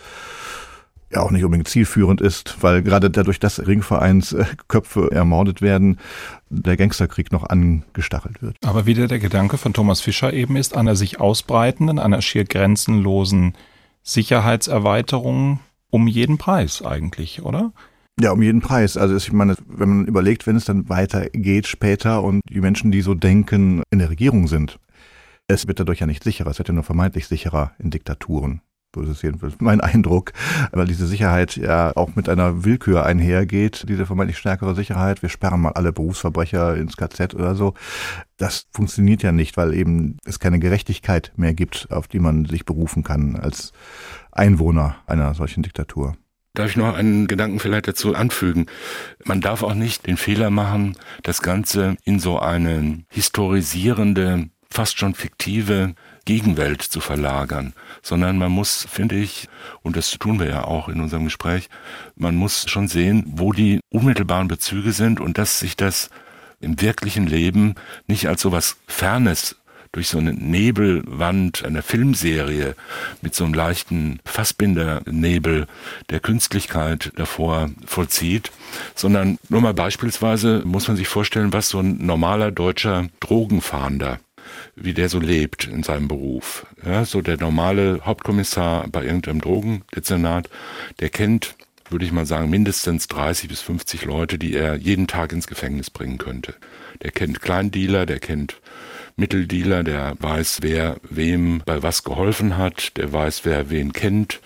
ja 1.11 1.21
auch 1.21 1.29
nicht 1.29 1.43
unbedingt 1.43 1.67
zielführend 1.67 2.21
ist, 2.21 2.57
weil 2.61 2.81
gerade 2.81 3.11
dadurch, 3.11 3.39
dass 3.39 3.65
Ringvereinsköpfe 3.67 5.11
ermordet 5.11 5.61
werden, 5.61 5.99
der 6.49 6.77
Gangsterkrieg 6.77 7.31
noch 7.31 7.43
angestachelt 7.43 8.41
wird. 8.41 8.57
Aber 8.63 8.85
wieder 8.85 9.07
der 9.07 9.19
Gedanke 9.19 9.57
von 9.57 9.73
Thomas 9.73 10.01
Fischer 10.01 10.33
eben 10.33 10.55
ist, 10.55 10.75
einer 10.75 10.95
sich 10.95 11.19
ausbreitenden, 11.19 11.99
einer 11.99 12.21
schier 12.21 12.45
grenzenlosen 12.45 13.53
Sicherheitserweiterung 14.01 15.59
um 15.89 16.07
jeden 16.07 16.37
Preis 16.37 16.81
eigentlich, 16.81 17.43
oder? 17.43 17.73
Ja, 18.19 18.31
um 18.31 18.41
jeden 18.41 18.61
Preis. 18.61 18.95
Also 18.95 19.15
ich 19.15 19.31
meine, 19.31 19.55
wenn 19.67 19.89
man 19.89 20.05
überlegt, 20.05 20.45
wenn 20.45 20.55
es 20.55 20.65
dann 20.65 20.87
weitergeht 20.87 21.67
später 21.67 22.23
und 22.23 22.41
die 22.47 22.61
Menschen, 22.61 22.91
die 22.91 23.01
so 23.01 23.15
denken, 23.15 23.81
in 23.89 23.99
der 23.99 24.09
Regierung 24.09 24.47
sind, 24.47 24.79
es 25.47 25.67
wird 25.67 25.79
dadurch 25.79 25.99
ja 25.99 26.07
nicht 26.07 26.23
sicherer, 26.23 26.51
es 26.51 26.59
wird 26.59 26.67
ja 26.67 26.73
nur 26.73 26.83
vermeintlich 26.83 27.27
sicherer 27.27 27.71
in 27.79 27.89
Diktaturen. 27.89 28.61
So 28.95 29.01
ist 29.01 29.09
es 29.09 29.21
jedenfalls 29.23 29.55
mein 29.59 29.81
Eindruck, 29.81 30.33
weil 30.71 30.85
diese 30.85 31.07
Sicherheit 31.07 31.55
ja 31.55 31.91
auch 31.95 32.15
mit 32.15 32.29
einer 32.29 32.63
Willkür 32.63 33.03
einhergeht, 33.03 33.85
diese 33.89 34.05
vermeintlich 34.05 34.37
stärkere 34.37 34.75
Sicherheit. 34.75 35.23
Wir 35.23 35.29
sperren 35.29 35.61
mal 35.61 35.71
alle 35.71 35.91
Berufsverbrecher 35.91 36.75
ins 36.75 36.95
KZ 36.95 37.33
oder 37.33 37.55
so. 37.55 37.73
Das 38.37 38.67
funktioniert 38.71 39.23
ja 39.23 39.31
nicht, 39.31 39.57
weil 39.57 39.73
eben 39.73 40.17
es 40.25 40.39
keine 40.39 40.59
Gerechtigkeit 40.59 41.33
mehr 41.35 41.55
gibt, 41.55 41.87
auf 41.89 42.07
die 42.07 42.19
man 42.19 42.45
sich 42.45 42.65
berufen 42.65 43.03
kann 43.03 43.35
als 43.35 43.71
Einwohner 44.31 44.97
einer 45.07 45.33
solchen 45.33 45.63
Diktatur. 45.63 46.15
Darf 46.55 46.69
ich 46.69 46.75
noch 46.75 46.93
einen 46.93 47.25
Gedanken 47.25 47.59
vielleicht 47.59 47.87
dazu 47.87 48.13
anfügen? 48.13 48.67
Man 49.23 49.41
darf 49.41 49.63
auch 49.63 49.73
nicht 49.73 50.05
den 50.05 50.17
Fehler 50.17 50.51
machen, 50.51 50.95
das 51.23 51.41
Ganze 51.41 51.97
in 52.03 52.19
so 52.19 52.37
eine 52.37 53.03
historisierende, 53.09 54.49
fast 54.69 54.99
schon 54.99 55.15
fiktive 55.15 55.95
Gegenwelt 56.25 56.83
zu 56.83 56.99
verlagern, 56.99 57.73
sondern 58.03 58.37
man 58.37 58.51
muss, 58.51 58.87
finde 58.87 59.15
ich, 59.15 59.49
und 59.81 59.97
das 59.97 60.11
tun 60.11 60.39
wir 60.39 60.47
ja 60.47 60.63
auch 60.63 60.89
in 60.89 61.01
unserem 61.01 61.23
Gespräch, 61.25 61.69
man 62.15 62.35
muss 62.35 62.69
schon 62.69 62.87
sehen, 62.87 63.23
wo 63.35 63.51
die 63.51 63.79
unmittelbaren 63.89 64.47
Bezüge 64.47 64.93
sind 64.93 65.19
und 65.19 65.39
dass 65.39 65.59
sich 65.59 65.75
das 65.75 66.11
im 66.59 66.79
wirklichen 66.79 67.25
Leben 67.25 67.73
nicht 68.05 68.27
als 68.27 68.41
so 68.41 68.51
was 68.51 68.77
Fernes 68.85 69.55
durch 69.93 70.09
so 70.09 70.17
eine 70.17 70.33
Nebelwand 70.33 71.63
einer 71.63 71.83
Filmserie 71.83 72.75
mit 73.21 73.33
so 73.33 73.45
einem 73.45 73.53
leichten 73.53 74.19
Fassbindernebel 74.25 75.67
der 76.09 76.19
Künstlichkeit 76.19 77.11
davor 77.15 77.69
vollzieht, 77.85 78.51
sondern 78.95 79.37
nur 79.49 79.61
mal 79.61 79.73
beispielsweise 79.73 80.63
muss 80.65 80.87
man 80.87 80.97
sich 80.97 81.07
vorstellen, 81.07 81.53
was 81.53 81.69
so 81.69 81.79
ein 81.79 82.05
normaler 82.05 82.51
deutscher 82.51 83.07
Drogenfahnder 83.21 84.19
wie 84.75 84.93
der 84.93 85.09
so 85.09 85.19
lebt 85.19 85.65
in 85.65 85.83
seinem 85.83 86.07
Beruf. 86.07 86.65
Ja, 86.85 87.05
so 87.05 87.21
der 87.21 87.37
normale 87.37 88.01
Hauptkommissar 88.03 88.87
bei 88.89 89.03
irgendeinem 89.03 89.41
Drogendezernat, 89.41 90.49
der 90.99 91.09
kennt, 91.09 91.55
würde 91.89 92.05
ich 92.05 92.11
mal 92.11 92.25
sagen, 92.25 92.49
mindestens 92.49 93.07
30 93.07 93.49
bis 93.49 93.61
50 93.61 94.05
Leute, 94.05 94.37
die 94.37 94.53
er 94.53 94.75
jeden 94.75 95.07
Tag 95.07 95.31
ins 95.31 95.47
Gefängnis 95.47 95.89
bringen 95.89 96.17
könnte. 96.17 96.55
Der 97.01 97.11
kennt 97.11 97.41
Kleindealer, 97.41 98.05
der 98.05 98.19
kennt 98.19 98.61
Mitteldealer, 99.15 99.83
der 99.83 100.15
weiß, 100.19 100.59
wer 100.61 100.97
wem 101.09 101.61
bei 101.65 101.83
was 101.83 102.03
geholfen 102.03 102.57
hat, 102.57 102.97
der 102.97 103.13
weiß, 103.13 103.45
wer 103.45 103.69
wen 103.69 103.93
kennt, 103.93 104.41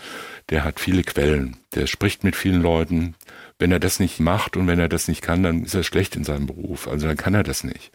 der 0.49 0.63
hat 0.63 0.79
viele 0.79 1.03
Quellen, 1.03 1.57
der 1.75 1.87
spricht 1.87 2.23
mit 2.23 2.35
vielen 2.35 2.61
Leuten. 2.61 3.15
Wenn 3.59 3.71
er 3.71 3.79
das 3.79 3.99
nicht 3.99 4.19
macht 4.19 4.55
und 4.55 4.67
wenn 4.67 4.79
er 4.79 4.89
das 4.89 5.07
nicht 5.07 5.21
kann, 5.21 5.43
dann 5.43 5.63
ist 5.63 5.73
er 5.73 5.83
schlecht 5.83 6.15
in 6.15 6.23
seinem 6.23 6.45
Beruf. 6.45 6.87
Also 6.87 7.07
dann 7.07 7.17
kann 7.17 7.33
er 7.33 7.43
das 7.43 7.63
nicht. 7.63 7.91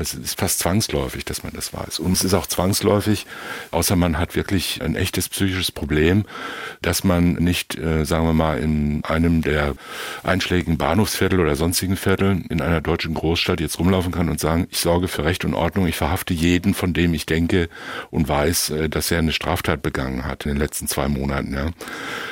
Das 0.00 0.14
ist 0.14 0.40
fast 0.40 0.60
zwangsläufig, 0.60 1.26
dass 1.26 1.42
man 1.42 1.52
das 1.52 1.74
weiß. 1.74 1.98
Und 1.98 2.12
es 2.12 2.24
ist 2.24 2.32
auch 2.32 2.46
zwangsläufig, 2.46 3.26
außer 3.70 3.96
man 3.96 4.16
hat 4.16 4.34
wirklich 4.34 4.80
ein 4.80 4.96
echtes 4.96 5.28
psychisches 5.28 5.70
Problem, 5.70 6.24
dass 6.80 7.04
man 7.04 7.34
nicht, 7.34 7.76
äh, 7.76 8.06
sagen 8.06 8.24
wir 8.24 8.32
mal, 8.32 8.58
in 8.60 9.04
einem 9.04 9.42
der 9.42 9.74
einschlägigen 10.22 10.78
Bahnhofsviertel 10.78 11.38
oder 11.38 11.54
sonstigen 11.54 11.98
Vierteln 11.98 12.46
in 12.48 12.62
einer 12.62 12.80
deutschen 12.80 13.12
Großstadt 13.12 13.60
jetzt 13.60 13.78
rumlaufen 13.78 14.10
kann 14.10 14.30
und 14.30 14.40
sagen, 14.40 14.68
ich 14.70 14.78
sorge 14.78 15.06
für 15.06 15.26
Recht 15.26 15.44
und 15.44 15.52
Ordnung, 15.52 15.86
ich 15.86 15.96
verhafte 15.96 16.32
jeden, 16.32 16.72
von 16.72 16.94
dem 16.94 17.12
ich 17.12 17.26
denke 17.26 17.68
und 18.10 18.26
weiß, 18.26 18.70
äh, 18.70 18.88
dass 18.88 19.10
er 19.10 19.18
eine 19.18 19.32
Straftat 19.32 19.82
begangen 19.82 20.24
hat 20.24 20.46
in 20.46 20.52
den 20.52 20.58
letzten 20.58 20.88
zwei 20.88 21.08
Monaten. 21.08 21.52
Ja. 21.52 21.68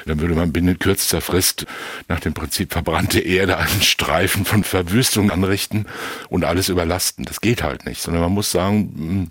Dann 0.07 0.21
würde 0.21 0.35
man 0.35 0.55
binnen 0.55 0.79
kürzester 0.79 1.21
Frist 1.21 1.67
nach 2.09 2.21
dem 2.21 2.33
Prinzip 2.33 2.73
verbrannte 2.73 3.21
Erde 3.21 3.59
einen 3.59 3.83
Streifen 3.83 4.47
von 4.47 4.65
Verwüstung 4.65 5.31
anrichten 5.31 5.85
und 6.31 6.47
alles 6.47 6.71
überlasten. 6.71 7.27
Das 7.27 7.43
geht 7.43 7.58
geht 7.59 7.65
halt 7.65 7.87
nicht, 7.87 8.01
sondern 8.01 8.23
man 8.23 8.33
muss 8.33 8.51
sagen, 8.51 8.93
hm, 8.97 9.31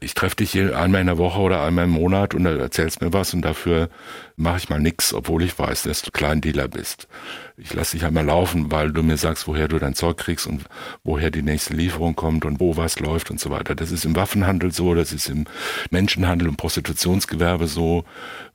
ich 0.00 0.14
treffe 0.14 0.36
dich 0.36 0.50
hier 0.50 0.76
einmal 0.76 1.00
in 1.00 1.06
der 1.06 1.18
Woche 1.18 1.40
oder 1.40 1.62
einmal 1.62 1.84
im 1.84 1.90
Monat 1.90 2.34
und 2.34 2.46
erzählst 2.46 3.00
mir 3.00 3.12
was 3.12 3.34
und 3.34 3.42
dafür 3.42 3.88
mache 4.36 4.58
ich 4.58 4.68
mal 4.68 4.78
nix, 4.78 5.14
obwohl 5.14 5.42
ich 5.42 5.58
weiß, 5.58 5.84
dass 5.84 6.02
du 6.02 6.10
Kleindealer 6.10 6.68
bist. 6.68 7.08
Ich 7.56 7.72
lasse 7.72 7.96
dich 7.96 8.04
einmal 8.04 8.26
laufen, 8.26 8.70
weil 8.70 8.92
du 8.92 9.02
mir 9.02 9.16
sagst, 9.16 9.48
woher 9.48 9.66
du 9.66 9.78
dein 9.78 9.94
Zeug 9.94 10.18
kriegst 10.18 10.46
und 10.46 10.64
woher 11.04 11.30
die 11.30 11.40
nächste 11.40 11.72
Lieferung 11.72 12.14
kommt 12.14 12.44
und 12.44 12.60
wo 12.60 12.76
was 12.76 13.00
läuft 13.00 13.30
und 13.30 13.40
so 13.40 13.48
weiter. 13.48 13.74
Das 13.74 13.90
ist 13.90 14.04
im 14.04 14.14
Waffenhandel 14.14 14.72
so, 14.72 14.94
das 14.94 15.12
ist 15.12 15.30
im 15.30 15.46
Menschenhandel 15.90 16.48
und 16.48 16.58
Prostitutionsgewerbe 16.58 17.66
so 17.66 18.04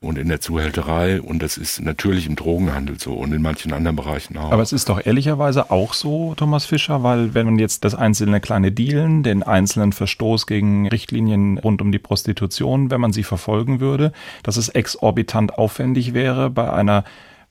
und 0.02 0.20
in 0.20 0.28
der 0.28 0.40
Zuhälterei 0.40 1.20
und 1.20 1.42
das 1.42 1.58
ist 1.58 1.82
natürlich 1.82 2.28
im 2.28 2.36
Drogenhandel 2.36 3.00
so 3.00 3.14
und 3.14 3.34
in 3.34 3.42
manchen 3.42 3.74
anderen 3.74 3.96
Bereichen 3.96 4.38
auch. 4.38 4.52
Aber 4.52 4.62
es 4.62 4.72
ist 4.72 4.88
doch 4.88 5.04
ehrlicherweise 5.04 5.72
auch 5.72 5.96
so, 5.96 6.36
Thomas 6.36 6.66
Fischer, 6.66 7.02
weil 7.02 7.34
wenn 7.34 7.48
man 7.48 7.58
jetzt 7.58 7.84
das 7.84 7.96
einzelne 7.96 8.40
kleine 8.40 8.72
Dealen, 8.72 9.24
den 9.24 9.42
einzelnen 9.42 9.94
Verstoß 9.94 10.46
gegen 10.46 10.88
Richtlinien 10.88 11.58
rund 11.58 11.82
um 11.82 11.92
die 11.92 12.00
Prostitution, 12.00 12.92
wenn 12.92 13.02
man 13.02 13.14
sie 13.14 13.24
verfolgen 13.24 13.80
würde, 13.80 14.12
dass 14.44 14.58
es 14.58 14.70
exorbitant 14.70 15.58
aufwendig 15.72 16.14
wäre 16.14 16.50
bei 16.50 16.72
einer 16.72 17.06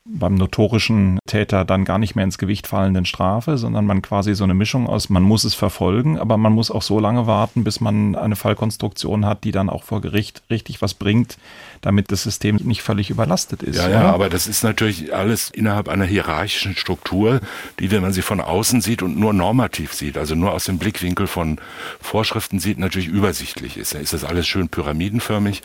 beim 0.05 0.35
notorischen 0.35 1.19
Täter 1.27 1.65
dann 1.65 1.85
gar 1.85 1.99
nicht 1.99 2.17
mehr 2.17 2.25
ins 2.25 2.39
Gewicht 2.39 2.67
fallenden 2.67 3.05
Strafe, 3.05 3.59
sondern 3.59 3.87
man 3.87 4.03
quasi 4.03 4.35
so 4.35 4.45
eine 4.45 4.55
Mischung 4.55 4.87
aus, 4.87 5.09
man 5.09 5.23
muss 5.23 5.45
es 5.45 5.55
verfolgen, 5.55 6.19
aber 6.19 6.37
man 6.37 6.53
muss 6.53 6.71
auch 6.71 6.83
so 6.83 6.99
lange 6.99 7.27
warten, 7.27 7.65
bis 7.65 7.81
man 7.81 8.17
eine 8.17 8.35
Fallkonstruktion 8.35 9.25
hat, 9.27 9.45
die 9.45 9.53
dann 9.53 9.71
auch 9.71 9.85
vor 9.85 10.01
Gericht 10.01 10.43
richtig 10.51 10.83
was 10.83 10.95
bringt, 10.95 11.39
damit 11.81 12.13
das 12.13 12.23
System 12.23 12.57
nicht 12.57 12.83
völlig 12.83 13.11
überlastet 13.11 13.63
ist. 13.63 13.77
Ja, 13.77 13.89
ja, 13.89 14.13
aber 14.13 14.29
das 14.29 14.47
ist 14.47 14.63
natürlich 14.63 15.15
alles 15.15 15.51
innerhalb 15.51 15.89
einer 15.89 16.05
hierarchischen 16.05 16.77
Struktur, 16.77 17.41
die, 17.79 17.91
wenn 17.91 18.03
man 18.03 18.13
sie 18.13 18.23
von 18.23 18.41
außen 18.41 18.81
sieht 18.81 19.03
und 19.03 19.19
nur 19.19 19.33
normativ 19.33 19.95
sieht, 19.95 20.19
also 20.19 20.35
nur 20.35 20.53
aus 20.53 20.65
dem 20.65 20.79
Blickwinkel 20.79 21.27
von 21.27 21.59
Vorschriften 22.01 22.59
sieht, 22.59 22.79
natürlich 22.79 23.09
übersichtlich 23.09 23.77
ist. 23.77 23.95
Da 23.95 23.99
ist 23.99 24.13
das 24.13 24.25
alles 24.25 24.47
schön 24.47 24.69
pyramidenförmig 24.69 25.63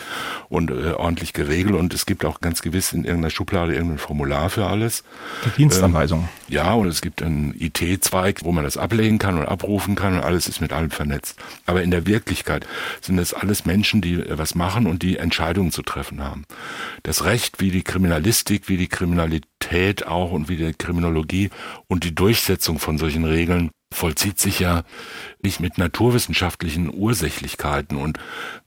und 0.48 0.72
äh, 0.72 0.94
ordentlich 0.94 1.34
geregelt 1.34 1.76
und 1.76 1.94
es 1.94 2.06
gibt 2.06 2.24
auch 2.24 2.40
ganz 2.40 2.62
gewiss 2.62 2.94
in 2.94 3.04
irgendeiner 3.04 3.32
Schublade 3.32 3.74
irgendein 3.74 3.98
Formular 3.98 4.50
für 4.50 4.68
alles. 4.68 5.04
Die 5.46 5.50
Dienstanweisung. 5.58 6.20
Ähm, 6.20 6.30
ja, 6.48 6.74
und 6.74 6.88
es 6.88 7.02
gibt 7.02 7.24
einen 7.24 7.56
IT-Zweig, 7.60 8.44
wo 8.44 8.52
man 8.52 8.64
das 8.64 8.78
ablegen 8.78 9.18
kann 9.18 9.38
und 9.38 9.48
abrufen 9.48 9.96
kann 9.96 10.16
und 10.16 10.24
alles 10.24 10.48
ist 10.48 10.62
mit 10.62 10.74
allem 10.74 10.92
vernetzt. 10.92 11.40
Aber 11.66 11.82
in 11.82 11.92
der 11.92 12.06
Wirklichkeit 12.06 12.68
sind 13.02 13.18
das 13.18 13.34
alles 13.34 13.66
Menschen, 13.66 14.02
die 14.02 14.16
äh, 14.16 14.38
was 14.38 14.56
machen 14.56 14.86
und 14.86 15.02
die 15.02 15.18
Entscheidungen 15.18 15.72
zu 15.72 15.82
treffen 15.82 16.24
haben. 16.24 16.46
Das 17.04 17.26
Recht 17.26 17.60
wie 17.60 17.72
die 17.72 17.84
Kriminalistik, 17.84 18.70
wie 18.70 18.78
die 18.78 18.88
Kriminalität 18.88 20.06
auch 20.06 20.32
und 20.32 20.48
wie 20.50 20.58
die 20.58 20.74
Kriminologie 20.74 21.50
und 21.88 22.04
die 22.04 22.14
Durchsetzung 22.14 22.80
von 22.80 22.98
solchen 22.98 23.26
Regeln 23.26 23.72
vollzieht 23.94 24.40
sich 24.40 24.60
ja 24.60 24.84
nicht 25.42 25.60
mit 25.60 25.78
naturwissenschaftlichen 25.78 26.94
Ursächlichkeiten 26.94 27.98
und 27.98 28.20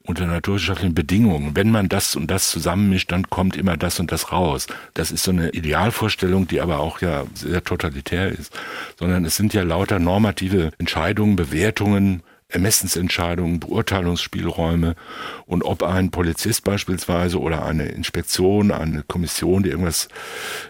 unter 0.04 0.26
naturwissenschaftlichen 0.26 0.94
Bedingungen. 0.94 1.54
Wenn 1.54 1.70
man 1.70 1.88
das 1.88 2.16
und 2.16 2.30
das 2.30 2.50
zusammenmischt, 2.50 3.12
dann 3.12 3.28
kommt 3.28 3.56
immer 3.56 3.76
das 3.76 4.00
und 4.00 4.10
das 4.10 4.32
raus. 4.32 4.66
Das 4.94 5.10
ist 5.10 5.24
so 5.24 5.30
eine 5.30 5.50
Idealvorstellung, 5.50 6.48
die 6.48 6.60
aber 6.60 6.78
auch 6.78 7.00
ja 7.00 7.24
sehr 7.34 7.62
totalitär 7.62 8.28
ist, 8.28 8.52
sondern 8.98 9.24
es 9.24 9.36
sind 9.36 9.52
ja 9.54 9.62
lauter 9.62 9.98
normative 9.98 10.70
Entscheidungen, 10.78 11.36
Bewertungen, 11.36 12.22
Ermessensentscheidungen, 12.50 13.60
Beurteilungsspielräume 13.60 14.96
und 15.44 15.64
ob 15.64 15.82
ein 15.82 16.10
Polizist 16.10 16.64
beispielsweise 16.64 17.38
oder 17.38 17.66
eine 17.66 17.88
Inspektion, 17.88 18.70
eine 18.70 19.02
Kommission, 19.02 19.62
die 19.62 19.68
irgendwas 19.68 20.08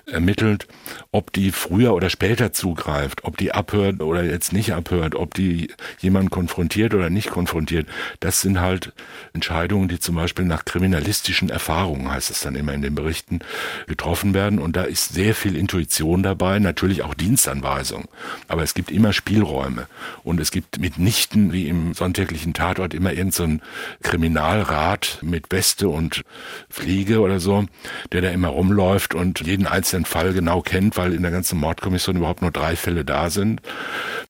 ermittelt, 0.06 0.66
ob 1.12 1.32
die 1.32 1.52
früher 1.52 1.94
oder 1.94 2.10
später 2.10 2.52
zugreift, 2.52 3.22
ob 3.22 3.36
die 3.36 3.52
abhört 3.52 4.00
oder 4.00 4.24
jetzt 4.24 4.52
nicht 4.52 4.72
abhört, 4.72 5.14
ob 5.14 5.34
die 5.34 5.68
jemanden 6.00 6.30
konfrontiert 6.30 6.94
oder 6.94 7.10
nicht 7.10 7.30
konfrontiert, 7.30 7.86
das 8.18 8.40
sind 8.40 8.60
halt 8.60 8.92
Entscheidungen, 9.32 9.86
die 9.86 10.00
zum 10.00 10.16
Beispiel 10.16 10.46
nach 10.46 10.64
kriminalistischen 10.64 11.48
Erfahrungen, 11.48 12.10
heißt 12.10 12.30
es 12.30 12.40
dann 12.40 12.56
immer 12.56 12.74
in 12.74 12.82
den 12.82 12.96
Berichten, 12.96 13.38
getroffen 13.86 14.34
werden. 14.34 14.58
Und 14.58 14.74
da 14.74 14.82
ist 14.82 15.14
sehr 15.14 15.36
viel 15.36 15.56
Intuition 15.56 16.24
dabei, 16.24 16.58
natürlich 16.58 17.02
auch 17.02 17.14
Dienstanweisung, 17.14 18.08
aber 18.48 18.64
es 18.64 18.74
gibt 18.74 18.90
immer 18.90 19.12
Spielräume. 19.12 19.86
Und 20.24 20.40
es 20.40 20.50
gibt 20.50 20.80
mitnichten 20.80 21.52
wie 21.52 21.67
im 21.68 21.94
sonntäglichen 21.94 22.54
Tatort 22.54 22.94
immer 22.94 23.12
irgendein 23.12 23.60
so 23.60 24.08
Kriminalrat 24.08 25.18
mit 25.22 25.50
Weste 25.50 25.88
und 25.88 26.22
Fliege 26.68 27.20
oder 27.20 27.40
so, 27.40 27.66
der 28.12 28.22
da 28.22 28.30
immer 28.30 28.48
rumläuft 28.48 29.14
und 29.14 29.40
jeden 29.40 29.66
einzelnen 29.66 30.04
Fall 30.04 30.32
genau 30.32 30.60
kennt, 30.60 30.96
weil 30.96 31.12
in 31.12 31.22
der 31.22 31.30
ganzen 31.30 31.58
Mordkommission 31.58 32.16
überhaupt 32.16 32.42
nur 32.42 32.50
drei 32.50 32.76
Fälle 32.76 33.04
da 33.04 33.30
sind. 33.30 33.60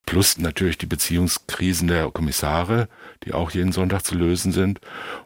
Plus 0.06 0.38
natürlich 0.38 0.78
die 0.78 0.86
Beziehungskrisen 0.86 1.88
der 1.88 2.10
Kommissare, 2.10 2.88
die 3.24 3.32
auch 3.32 3.50
jeden 3.50 3.72
Sonntag 3.72 4.04
zu 4.04 4.14
lösen 4.14 4.52
sind. 4.52 4.80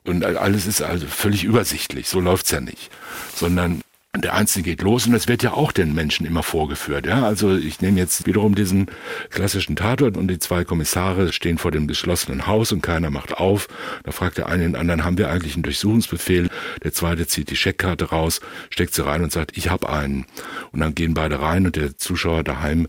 Und 0.05 0.25
alles 0.25 0.66
ist 0.66 0.83
also 0.83 1.07
völlig 1.07 1.44
übersichtlich. 1.44 2.09
So 2.09 2.20
läuft's 2.20 2.51
ja 2.51 2.61
nicht. 2.61 2.90
Sondern 3.35 3.83
der 4.18 4.35
Einzelne 4.35 4.64
geht 4.64 4.83
los 4.83 5.07
und 5.07 5.12
das 5.14 5.27
wird 5.27 5.42
ja 5.42 5.55
auch 5.55 5.72
den 5.72 5.94
Menschen 5.94 6.27
immer 6.27 6.42
vorgeführt. 6.42 7.07
Ja, 7.07 7.25
also 7.25 7.57
ich 7.57 7.81
nehme 7.81 7.98
jetzt 7.98 8.27
wiederum 8.27 8.55
diesen 8.55 8.90
klassischen 9.31 9.75
Tatort 9.75 10.18
und 10.18 10.29
die 10.29 10.38
zwei 10.38 10.64
Kommissare 10.64 11.33
stehen 11.33 11.57
vor 11.57 11.70
dem 11.70 11.87
geschlossenen 11.87 12.46
Haus 12.46 12.72
und 12.72 12.83
keiner 12.83 13.09
macht 13.09 13.38
auf. 13.38 13.68
Da 14.05 14.12
fragt 14.12 14.37
der 14.37 14.48
eine 14.48 14.64
den 14.64 14.77
anderen, 14.77 15.05
haben 15.05 15.16
wir 15.16 15.31
eigentlich 15.31 15.55
einen 15.55 15.62
Durchsuchungsbefehl? 15.62 16.51
Der 16.85 16.92
zweite 16.92 17.27
zieht 17.27 17.48
die 17.48 17.57
Scheckkarte 17.57 18.11
raus, 18.11 18.42
steckt 18.68 18.92
sie 18.92 19.03
rein 19.03 19.22
und 19.22 19.33
sagt, 19.33 19.57
ich 19.57 19.70
habe 19.70 19.88
einen. 19.88 20.27
Und 20.72 20.81
dann 20.81 20.94
gehen 20.94 21.14
beide 21.14 21.40
rein 21.40 21.64
und 21.64 21.77
der 21.77 21.96
Zuschauer 21.96 22.44
daheim 22.44 22.88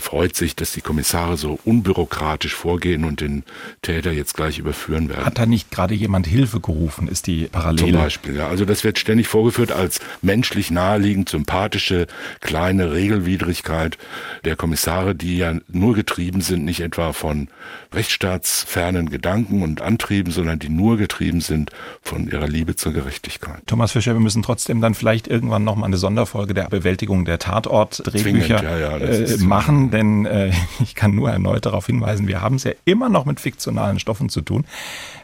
freut 0.00 0.36
sich, 0.36 0.56
dass 0.56 0.72
die 0.72 0.80
Kommissare 0.80 1.36
so 1.36 1.58
unbürokratisch 1.64 2.54
vorgehen 2.54 3.04
und 3.04 3.20
den 3.20 3.44
Täter 3.82 4.12
jetzt 4.12 4.34
gleich 4.34 4.58
überführen 4.58 5.08
werden. 5.08 5.24
Hat 5.24 5.38
da 5.38 5.46
nicht 5.46 5.70
gerade 5.70 5.94
jemand 5.94 6.26
Hilfe 6.26 6.60
gerufen, 6.60 7.08
ist 7.08 7.26
die 7.26 7.46
Parallele? 7.46 7.92
Zum 7.92 8.00
Beispiel, 8.00 8.36
ja. 8.36 8.48
Also 8.48 8.64
das 8.64 8.84
wird 8.84 8.98
ständig 8.98 9.28
vorgeführt 9.28 9.72
als 9.72 10.00
menschlich 10.22 10.70
naheliegend, 10.70 11.28
sympathische, 11.28 12.06
kleine 12.40 12.92
Regelwidrigkeit 12.92 13.98
der 14.44 14.56
Kommissare, 14.56 15.14
die 15.14 15.36
ja 15.36 15.54
nur 15.68 15.94
getrieben 15.94 16.40
sind, 16.40 16.64
nicht 16.64 16.80
etwa 16.80 17.12
von 17.12 17.48
rechtsstaatsfernen 17.92 19.10
Gedanken 19.10 19.62
und 19.62 19.82
Antrieben, 19.82 20.32
sondern 20.32 20.58
die 20.58 20.70
nur 20.70 20.96
getrieben 20.96 21.40
sind 21.40 21.70
von 22.00 22.28
ihrer 22.28 22.48
Liebe 22.48 22.76
zur 22.76 22.92
Gerechtigkeit. 22.92 23.62
Thomas 23.66 23.92
Fischer, 23.92 24.14
wir 24.14 24.20
müssen 24.20 24.42
trotzdem 24.42 24.80
dann 24.80 24.94
vielleicht 24.94 25.28
irgendwann 25.28 25.64
nochmal 25.64 25.88
eine 25.88 25.98
Sonderfolge 25.98 26.54
der 26.54 26.68
Bewältigung 26.68 27.24
der 27.24 27.38
Tatortdrehbücher 27.38 28.62
ja, 28.62 28.78
ja, 28.78 28.96
äh, 28.96 29.36
machen 29.38 29.81
denn 29.90 30.26
äh, 30.26 30.52
ich 30.82 30.94
kann 30.94 31.14
nur 31.14 31.30
erneut 31.30 31.66
darauf 31.66 31.86
hinweisen, 31.86 32.28
wir 32.28 32.40
haben 32.40 32.56
es 32.56 32.64
ja 32.64 32.72
immer 32.84 33.08
noch 33.08 33.24
mit 33.24 33.40
fiktionalen 33.40 33.98
Stoffen 33.98 34.28
zu 34.28 34.40
tun, 34.42 34.64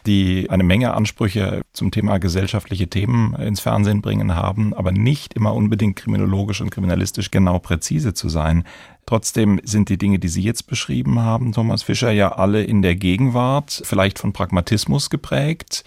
die 0.05 0.49
eine 0.49 0.63
Menge 0.63 0.93
Ansprüche 0.93 1.61
zum 1.73 1.91
Thema 1.91 2.17
gesellschaftliche 2.17 2.87
Themen 2.87 3.33
ins 3.35 3.59
Fernsehen 3.59 4.01
bringen 4.01 4.35
haben, 4.35 4.73
aber 4.73 4.91
nicht 4.91 5.33
immer 5.33 5.53
unbedingt 5.53 5.95
kriminologisch 5.95 6.61
und 6.61 6.69
kriminalistisch 6.69 7.31
genau 7.31 7.59
präzise 7.59 8.13
zu 8.13 8.29
sein. 8.29 8.63
Trotzdem 9.05 9.59
sind 9.63 9.89
die 9.89 9.97
Dinge, 9.97 10.19
die 10.19 10.27
Sie 10.27 10.43
jetzt 10.43 10.67
beschrieben 10.67 11.19
haben, 11.19 11.51
Thomas 11.51 11.81
Fischer, 11.81 12.11
ja 12.11 12.33
alle 12.33 12.63
in 12.63 12.83
der 12.83 12.95
Gegenwart, 12.95 13.81
vielleicht 13.83 14.19
von 14.19 14.33
Pragmatismus 14.33 15.09
geprägt, 15.09 15.83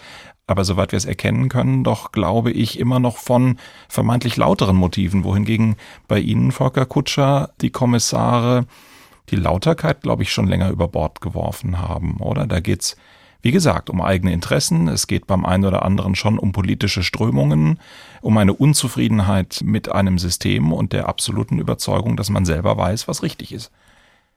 aber 0.46 0.64
soweit 0.64 0.92
wir 0.92 0.96
es 0.96 1.04
erkennen 1.04 1.48
können, 1.48 1.84
doch 1.84 2.12
glaube 2.12 2.50
ich 2.50 2.78
immer 2.78 3.00
noch 3.00 3.16
von 3.16 3.58
vermeintlich 3.88 4.36
lauteren 4.36 4.76
Motiven, 4.76 5.24
wohingegen 5.24 5.76
bei 6.08 6.18
Ihnen, 6.18 6.52
Volker 6.52 6.86
Kutscher, 6.86 7.50
die 7.60 7.70
Kommissare 7.70 8.66
die 9.30 9.36
Lauterkeit, 9.36 10.02
glaube 10.02 10.22
ich, 10.22 10.32
schon 10.32 10.46
länger 10.46 10.70
über 10.70 10.88
Bord 10.88 11.20
geworfen 11.20 11.78
haben, 11.78 12.18
oder? 12.18 12.46
Da 12.46 12.60
geht's, 12.60 12.96
wie 13.40 13.50
gesagt, 13.50 13.90
um 13.90 14.00
eigene 14.00 14.32
Interessen. 14.32 14.88
Es 14.88 15.06
geht 15.06 15.26
beim 15.26 15.44
einen 15.44 15.64
oder 15.64 15.84
anderen 15.84 16.14
schon 16.14 16.38
um 16.38 16.52
politische 16.52 17.02
Strömungen, 17.02 17.78
um 18.20 18.36
eine 18.38 18.52
Unzufriedenheit 18.52 19.60
mit 19.64 19.90
einem 19.90 20.18
System 20.18 20.72
und 20.72 20.92
der 20.92 21.08
absoluten 21.08 21.58
Überzeugung, 21.58 22.16
dass 22.16 22.30
man 22.30 22.44
selber 22.44 22.76
weiß, 22.76 23.08
was 23.08 23.22
richtig 23.22 23.52
ist. 23.52 23.70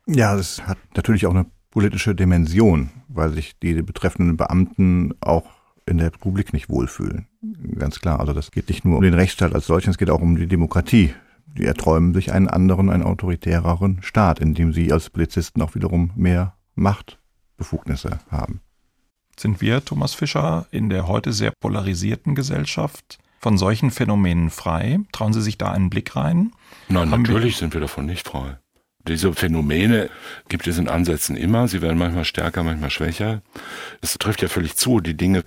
Ja, 0.08 0.36
das 0.36 0.62
hat 0.66 0.78
natürlich 0.96 1.26
auch 1.26 1.34
eine 1.34 1.48
politische 1.72 2.16
Dimension, 2.16 2.92
weil 3.08 3.32
sich 3.32 3.58
die 3.60 3.82
betreffenden 3.82 4.38
Beamten 4.38 5.14
auch 5.20 5.44
in 5.86 5.98
der 5.98 6.08
Republik 6.08 6.54
nicht 6.54 6.70
wohlfühlen. 6.70 7.28
Ganz 7.78 8.00
klar. 8.00 8.20
Also 8.20 8.34
das 8.34 8.52
geht 8.52 8.70
nicht 8.70 8.86
nur 8.86 8.98
um 8.98 9.04
den 9.04 9.14
Rechtsstaat 9.14 9.54
als 9.54 9.68
solchen, 9.68 9.92
es 9.92 9.98
geht 9.98 10.10
auch 10.10 10.22
um 10.22 10.36
die 10.36 10.48
Demokratie. 10.48 11.14
Die 11.46 11.66
erträumen 11.66 12.14
sich 12.14 12.34
einen 12.34 12.50
anderen, 12.50 12.90
einen 12.90 13.04
autoritäreren 13.04 14.00
Staat, 14.02 14.40
in 14.40 14.54
dem 14.54 14.74
sie 14.74 14.92
als 14.92 15.10
Polizisten 15.10 15.62
auch 15.62 15.76
wiederum 15.76 16.12
mehr 16.16 16.56
Machtbefugnisse 16.76 18.20
haben. 18.30 18.62
Sind 19.38 19.62
wir, 19.62 19.84
Thomas 19.84 20.14
Fischer, 20.14 20.66
in 20.72 20.90
der 20.90 21.08
heute 21.08 21.34
sehr 21.34 21.52
polarisierten 21.52 22.36
Gesellschaft 22.36 23.20
von 23.40 23.58
solchen 23.58 23.92
Phänomenen 23.92 24.50
frei? 24.50 25.00
Trauen 25.12 25.34
Sie 25.34 25.42
sich 25.42 25.58
da 25.58 25.72
einen 25.72 25.90
Blick 25.90 26.16
rein? 26.16 26.52
Nein, 26.90 27.12
Haben 27.12 27.22
natürlich 27.22 27.56
wir 27.56 27.60
sind 27.60 27.74
wir 27.74 27.82
davon 27.82 28.06
nicht 28.06 28.28
frei. 28.28 28.58
Diese 29.08 29.34
Phänomene 29.34 30.10
gibt 30.50 30.68
es 30.68 30.78
in 30.78 30.88
Ansätzen 30.88 31.36
immer. 31.36 31.68
Sie 31.68 31.82
werden 31.82 31.98
manchmal 31.98 32.26
stärker, 32.26 32.64
manchmal 32.64 32.90
schwächer. 32.90 33.42
Es 34.02 34.18
trifft 34.18 34.42
ja 34.42 34.48
völlig 34.48 34.76
zu. 34.76 35.00
Die 35.00 35.16
Dinge, 35.16 35.44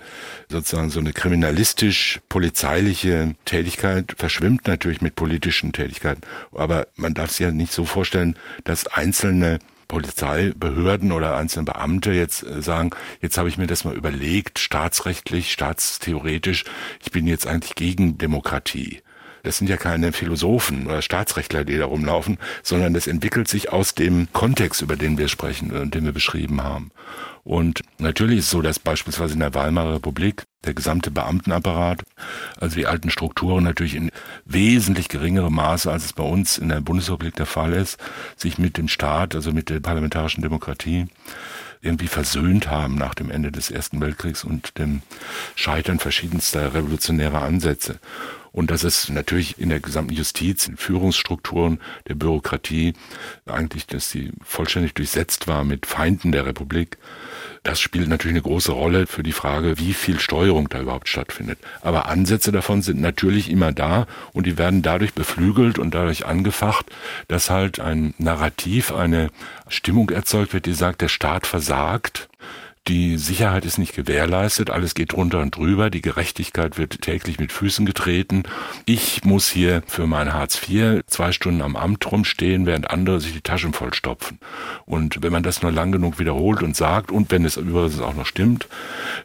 sozusagen 0.49 0.90
so 0.90 1.01
eine 1.01 1.12
kriminalistisch-polizeiliche 1.12 3.35
Tätigkeit 3.44 4.14
verschwimmt 4.16 4.68
natürlich 4.68 5.01
mit 5.01 5.16
politischen 5.16 5.73
Tätigkeiten. 5.73 6.23
Aber 6.53 6.87
man 6.97 7.14
darf 7.14 7.31
sich 7.31 7.40
ja 7.40 7.51
nicht 7.51 7.73
so 7.73 7.85
vorstellen, 7.85 8.37
dass 8.64 8.87
einzelne 8.87 9.59
Polizeibehörden 9.88 11.12
oder 11.12 11.37
einzelne 11.37 11.64
Beamte 11.64 12.12
jetzt 12.12 12.45
äh, 12.45 12.62
sagen, 12.62 12.91
jetzt 13.20 13.39
habe 13.39 13.49
ich 13.49 13.59
mir 13.59 13.66
das 13.66 13.85
mal 13.85 13.97
überlegt, 13.97 14.59
staatsrechtlich, 14.59 15.51
staatstheoretisch, 15.51 16.64
ich 17.03 17.11
bin 17.11 17.26
jetzt 17.26 17.47
eigentlich 17.47 17.74
gegen 17.74 18.18
Demokratie. 18.18 19.01
Das 19.43 19.59
sind 19.59 19.68
ja 19.68 19.76
keine 19.76 20.12
Philosophen 20.12 20.86
oder 20.86 21.03
Staatsrechtler, 21.03 21.64
die 21.64 21.76
da 21.76 21.86
rumlaufen, 21.86 22.39
sondern 22.62 22.95
das 22.95 23.07
entwickelt 23.07 23.49
sich 23.49 23.72
aus 23.72 23.95
dem 23.95 24.28
Kontext, 24.32 24.82
über 24.82 24.97
den 24.97 25.18
wir 25.18 25.28
sprechen 25.28 25.70
und 25.72 25.95
den 25.95 26.05
wir 26.05 26.12
beschrieben 26.12 26.62
haben. 26.62 26.91
Und 27.45 27.80
natürlich 27.99 28.41
ist 28.41 28.45
es 28.47 28.51
so, 28.51 28.61
dass 28.61 28.78
beispielsweise 28.78 29.34
in 29.34 29.41
der 29.41 29.55
Weimarer 29.55 29.95
Republik 29.95 30.45
der 30.66 30.74
gesamte 30.74 31.11
Beamtenapparat, 31.11 32.03
also 32.61 32.76
die 32.76 32.86
alten 32.86 33.09
Strukturen 33.09 33.64
natürlich 33.64 33.95
in 33.95 34.11
wesentlich 34.45 35.09
geringerem 35.09 35.55
Maße, 35.55 35.91
als 35.91 36.05
es 36.05 36.12
bei 36.12 36.24
uns 36.24 36.59
in 36.59 36.68
der 36.68 36.82
Bundesrepublik 36.82 37.36
der 37.36 37.47
Fall 37.47 37.72
ist, 37.72 37.99
sich 38.36 38.59
mit 38.59 38.76
dem 38.76 38.89
Staat, 38.89 39.34
also 39.34 39.53
mit 39.53 39.70
der 39.70 39.80
parlamentarischen 39.80 40.43
Demokratie 40.43 41.07
irgendwie 41.80 42.09
versöhnt 42.09 42.68
haben 42.70 42.97
nach 42.97 43.14
dem 43.14 43.30
Ende 43.30 43.53
des 43.53 43.70
Ersten 43.70 44.01
Weltkriegs 44.01 44.45
und 44.45 44.78
dem 44.78 45.03
Scheitern 45.55 45.99
verschiedenster 45.99 46.74
revolutionärer 46.74 47.43
Ansätze. 47.43 47.99
Und 48.59 48.72
dass 48.72 48.82
es 48.82 49.09
natürlich 49.09 49.61
in 49.61 49.68
der 49.68 49.78
gesamten 49.78 50.14
Justiz, 50.14 50.66
in 50.66 50.76
Führungsstrukturen 50.76 51.78
der 52.09 52.16
Bürokratie 52.16 52.94
eigentlich, 53.46 53.86
dass 53.86 54.11
sie 54.11 54.32
vollständig 54.42 54.94
durchsetzt 54.94 55.46
war 55.46 55.62
mit 55.62 55.86
Feinden 55.86 56.32
der 56.32 56.44
Republik. 56.44 56.98
Das 57.62 57.78
spielt 57.78 58.09
natürlich 58.09 58.34
eine 58.34 58.42
große 58.42 58.72
Rolle 58.72 59.06
für 59.06 59.22
die 59.22 59.30
Frage, 59.30 59.78
wie 59.78 59.94
viel 59.94 60.18
Steuerung 60.18 60.68
da 60.68 60.80
überhaupt 60.80 61.09
stattfindet. 61.09 61.61
Aber 61.82 62.06
Ansätze 62.06 62.50
davon 62.50 62.82
sind 62.82 63.00
natürlich 63.00 63.48
immer 63.48 63.70
da 63.70 64.09
und 64.32 64.44
die 64.44 64.59
werden 64.59 64.82
dadurch 64.82 65.14
beflügelt 65.14 65.78
und 65.78 65.94
dadurch 65.94 66.26
angefacht, 66.26 66.86
dass 67.28 67.50
halt 67.50 67.78
ein 67.78 68.12
Narrativ, 68.18 68.92
eine 68.92 69.30
Stimmung 69.68 70.11
erzeugt 70.11 70.52
wird, 70.52 70.66
die 70.66 70.74
sagt, 70.74 71.00
der 71.00 71.09
Staat 71.09 71.46
versagt 71.46 72.28
die 72.89 73.18
Sicherheit 73.18 73.64
ist 73.64 73.78
nicht 73.78 73.95
gewährleistet, 73.95 74.70
alles 74.70 74.95
geht 74.95 75.12
drunter 75.12 75.41
und 75.41 75.55
drüber, 75.55 75.91
die 75.91 76.01
Gerechtigkeit 76.01 76.78
wird 76.78 77.03
täglich 77.03 77.39
mit 77.39 77.53
Füßen 77.53 77.84
getreten. 77.84 78.45
Ich 78.86 79.24
muss 79.24 79.49
hier 79.49 79.82
für 79.86 80.07
mein 80.07 80.32
Hartz 80.32 80.61
IV 80.68 81.03
zwei 81.07 81.32
Stunden 81.32 81.61
am 81.61 81.76
Amt 81.76 82.11
rumstehen, 82.11 82.66
während 82.66 82.91
andere 82.91 83.20
sich 83.20 83.34
die 83.34 83.43
Taschen 83.43 83.74
vollstopfen. 83.74 84.39
Und 84.86 85.22
wenn 85.22 85.32
man 85.32 85.43
das 85.43 85.62
nur 85.62 85.70
lang 85.70 85.93
genug 85.93 86.18
wiederholt 86.18 86.62
und 86.62 86.76
sagt, 86.76 87.12
und 87.12 87.30
wenn 87.30 87.45
es 87.45 87.59
übrigens 87.59 88.01
auch 88.01 88.14
noch 88.14 88.26
stimmt, 88.26 88.66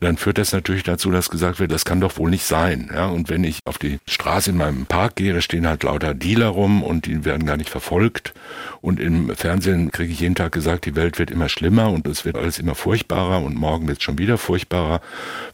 dann 0.01 0.17
führt 0.17 0.37
das 0.37 0.51
natürlich 0.51 0.83
dazu, 0.83 1.09
dass 1.09 1.29
gesagt 1.29 1.59
wird, 1.59 1.71
das 1.71 1.85
kann 1.85 2.01
doch 2.01 2.17
wohl 2.17 2.29
nicht 2.29 2.45
sein. 2.45 2.91
Ja, 2.93 3.07
und 3.07 3.29
wenn 3.29 3.43
ich 3.43 3.59
auf 3.65 3.77
die 3.77 3.99
Straße 4.07 4.49
in 4.49 4.57
meinem 4.57 4.85
Park 4.85 5.15
gehe, 5.15 5.41
stehen 5.41 5.67
halt 5.67 5.83
lauter 5.83 6.13
Dealer 6.13 6.47
rum 6.47 6.83
und 6.83 7.05
die 7.05 7.23
werden 7.23 7.45
gar 7.45 7.57
nicht 7.57 7.69
verfolgt. 7.69 8.33
Und 8.81 8.99
im 8.99 9.33
Fernsehen 9.35 9.91
kriege 9.91 10.11
ich 10.11 10.19
jeden 10.19 10.35
Tag 10.35 10.51
gesagt, 10.51 10.85
die 10.85 10.95
Welt 10.95 11.17
wird 11.17 11.31
immer 11.31 11.47
schlimmer 11.47 11.89
und 11.89 12.05
es 12.07 12.25
wird 12.25 12.37
alles 12.37 12.59
immer 12.59 12.75
furchtbarer 12.75 13.41
und 13.41 13.52
und 13.53 13.59
morgen 13.59 13.87
wird 13.87 13.99
es 13.99 14.03
schon 14.03 14.17
wieder 14.17 14.37
furchtbarer. 14.37 15.01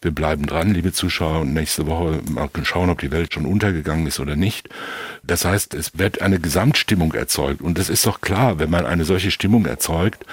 Wir 0.01 0.11
bleiben 0.11 0.45
dran, 0.45 0.73
liebe 0.73 0.93
Zuschauer, 0.93 1.41
und 1.41 1.53
nächste 1.53 1.87
Woche 1.87 2.21
mal 2.29 2.49
schauen, 2.63 2.89
ob 2.89 2.99
die 3.01 3.11
Welt 3.11 3.33
schon 3.33 3.45
untergegangen 3.45 4.07
ist 4.07 4.19
oder 4.19 4.35
nicht. 4.35 4.69
Das 5.23 5.45
heißt, 5.45 5.73
es 5.73 5.97
wird 5.97 6.21
eine 6.21 6.39
Gesamtstimmung 6.39 7.13
erzeugt. 7.13 7.61
Und 7.61 7.77
es 7.77 7.89
ist 7.89 8.05
doch 8.05 8.21
klar, 8.21 8.59
wenn 8.59 8.69
man 8.69 8.85
eine 8.85 9.05
solche 9.05 9.31
Stimmung 9.31 9.65
erzeugt, 9.65 10.25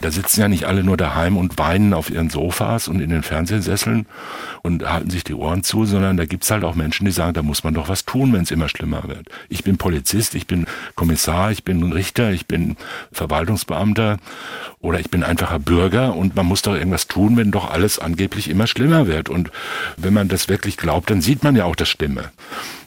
da 0.00 0.10
sitzen 0.10 0.40
ja 0.40 0.48
nicht 0.48 0.64
alle 0.64 0.84
nur 0.84 0.96
daheim 0.96 1.36
und 1.36 1.58
weinen 1.58 1.92
auf 1.92 2.10
ihren 2.10 2.30
Sofas 2.30 2.88
und 2.88 3.00
in 3.00 3.10
den 3.10 3.22
Fernsehsesseln 3.22 4.06
und 4.62 4.88
halten 4.88 5.10
sich 5.10 5.24
die 5.24 5.34
Ohren 5.34 5.64
zu, 5.64 5.84
sondern 5.84 6.16
da 6.16 6.24
gibt's 6.24 6.50
halt 6.50 6.64
auch 6.64 6.74
Menschen, 6.74 7.04
die 7.04 7.12
sagen, 7.12 7.34
da 7.34 7.42
muss 7.42 7.64
man 7.64 7.74
doch 7.74 7.88
was 7.88 8.04
tun, 8.04 8.32
wenn 8.32 8.42
es 8.42 8.50
immer 8.50 8.68
schlimmer 8.68 9.04
wird. 9.06 9.28
Ich 9.48 9.64
bin 9.64 9.76
Polizist, 9.76 10.34
ich 10.34 10.46
bin 10.46 10.66
Kommissar, 10.94 11.50
ich 11.50 11.64
bin 11.64 11.92
Richter, 11.92 12.30
ich 12.30 12.46
bin 12.46 12.76
Verwaltungsbeamter 13.12 14.18
oder 14.80 15.00
ich 15.00 15.10
bin 15.10 15.24
einfacher 15.24 15.58
Bürger 15.58 16.14
und 16.14 16.36
man 16.36 16.46
muss 16.46 16.62
doch 16.62 16.74
irgendwas 16.74 17.07
tun, 17.08 17.36
wenn 17.36 17.50
doch 17.50 17.70
alles 17.70 17.98
angeblich 17.98 18.48
immer 18.48 18.66
schlimmer 18.66 19.06
wird. 19.06 19.28
Und 19.28 19.50
wenn 19.96 20.12
man 20.12 20.28
das 20.28 20.48
wirklich 20.48 20.76
glaubt, 20.76 21.10
dann 21.10 21.20
sieht 21.20 21.42
man 21.42 21.56
ja 21.56 21.64
auch 21.64 21.76
das 21.76 21.88
Stimme. 21.88 22.30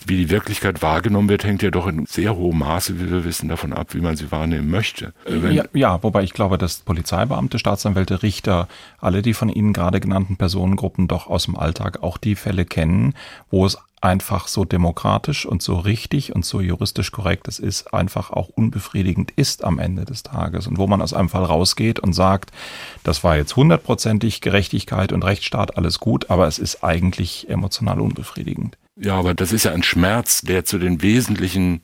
Wie 0.06 0.18
die 0.18 0.30
Wirklichkeit 0.30 0.82
wahrgenommen 0.82 1.30
wird, 1.30 1.44
hängt 1.44 1.62
ja 1.62 1.72
doch 1.72 1.88
in 1.88 2.06
sehr 2.06 2.36
hohem 2.36 2.60
Maße, 2.60 3.00
wie 3.00 3.12
wir 3.12 3.24
wissen, 3.24 3.50
davon 3.50 3.74
ab, 3.74 3.94
wie 3.94 4.02
man 4.02 4.16
sie 4.16 4.32
wahrnehmen 4.32 4.70
möchte. 4.70 5.14
Äh, 5.26 5.54
ja, 5.54 5.64
ja, 5.74 6.04
wobei 6.04 6.24
ich 6.24 6.34
glaube, 6.34 6.58
dass 6.58 6.78
Polizeibeamte, 6.78 7.60
Staatsanwälte, 7.60 8.24
Richter, 8.24 8.68
alle 9.00 9.22
die 9.22 9.34
von 9.34 9.50
Ihnen 9.50 9.74
gerade 9.74 10.00
genannten 10.00 10.38
Personengruppen 10.38 11.08
doch 11.08 11.28
aus 11.28 11.46
dem 11.46 11.56
Alltag 11.56 12.02
auch 12.02 12.18
die 12.18 12.36
Fälle 12.36 12.66
kennen, 12.66 13.14
wo 13.50 13.66
es 13.66 13.78
einfach 14.02 14.48
so 14.48 14.66
demokratisch 14.66 15.46
und 15.46 15.62
so 15.62 15.76
richtig 15.76 16.36
und 16.36 16.44
so 16.44 16.60
juristisch 16.60 17.12
korrekt 17.12 17.48
es 17.48 17.60
ist, 17.60 17.94
einfach 17.94 18.32
auch 18.32 18.50
unbefriedigend 18.50 19.32
ist 19.36 19.64
am 19.64 19.78
Ende 19.78 20.06
des 20.06 20.24
Tages 20.24 20.66
und 20.66 20.80
wo 20.80 20.88
man 20.88 21.02
aus 21.02 21.14
einem 21.14 21.30
Fall 21.30 21.44
rausgeht 21.44 22.00
und 22.00 22.14
sagt, 22.14 22.52
das 23.04 23.24
war 23.24 23.38
jetzt 23.38 23.56
hundertprozentig 23.56 24.42
Gerechtigkeit 24.42 25.14
und 25.14 25.24
Rechtsstaat, 25.24 25.78
alles 25.78 26.00
gut, 26.00 26.32
aber 26.32 26.48
es 26.48 26.58
ist 26.58 26.84
eigentlich 26.84 27.48
emotional 27.50 28.02
unbefriedigend. 28.02 28.76
Ja, 29.02 29.16
aber 29.16 29.34
das 29.34 29.52
ist 29.52 29.66
ja 29.66 29.72
ein 29.72 29.82
Schmerz, 29.82 30.42
der 30.42 30.64
zu 30.64 30.78
den 30.78 31.02
wesentlichen 31.02 31.82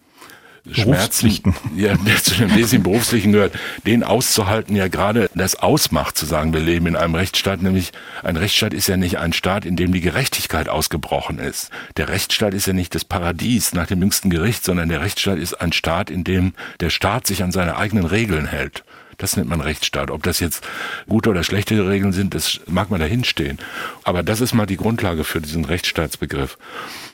Schmerzen, 0.72 1.56
ja, 1.76 1.96
der 1.96 2.18
zu 2.18 2.36
den 2.36 2.50
wesentlichen 2.50 2.84
Berufspflichten 2.84 3.32
gehört, 3.32 3.58
den 3.88 4.04
auszuhalten 4.04 4.76
ja 4.76 4.88
gerade 4.88 5.28
das 5.34 5.56
ausmacht, 5.56 6.16
zu 6.16 6.28
sagen, 6.28 6.54
wir 6.54 6.60
leben 6.60 6.86
in 6.86 6.96
einem 6.96 7.16
Rechtsstaat, 7.16 7.64
nämlich 7.64 7.92
ein 8.22 8.36
Rechtsstaat 8.36 8.74
ist 8.74 8.88
ja 8.88 8.98
nicht 8.98 9.18
ein 9.18 9.34
Staat, 9.34 9.66
in 9.66 9.76
dem 9.76 9.94
die 9.94 10.02
Gerechtigkeit 10.02 10.70
ausgebrochen 10.70 11.40
ist. 11.40 11.72
Der 11.96 12.10
Rechtsstaat 12.10 12.54
ist 12.54 12.68
ja 12.68 12.74
nicht 12.74 12.94
das 12.94 13.04
Paradies 13.04 13.74
nach 13.74 13.88
dem 13.88 14.02
jüngsten 14.02 14.30
Gericht, 14.30 14.64
sondern 14.64 14.90
der 14.90 15.02
Rechtsstaat 15.02 15.40
ist 15.40 15.56
ein 15.56 15.74
Staat, 15.74 16.12
in 16.12 16.24
dem 16.24 16.54
der 16.82 16.92
Staat 16.92 17.26
sich 17.26 17.42
an 17.42 17.52
seine 17.52 17.78
eigenen 17.78 18.06
Regeln 18.06 18.46
hält. 18.46 18.84
Das 19.18 19.36
nennt 19.36 19.50
man 19.50 19.62
Rechtsstaat. 19.62 20.12
Ob 20.12 20.22
das 20.24 20.40
jetzt 20.40 20.64
gute 21.08 21.32
oder 21.32 21.44
schlechte 21.44 21.88
Regeln 21.88 22.14
sind, 22.14 22.36
das 22.36 22.60
mag 22.68 22.92
man 22.92 23.00
dahinstehen. 23.00 23.58
Aber 24.04 24.22
das 24.22 24.42
ist 24.42 24.54
mal 24.54 24.68
die 24.68 24.78
Grundlage 24.78 25.24
für 25.24 25.42
diesen 25.42 25.66
Rechtsstaatsbegriff. 25.66 26.58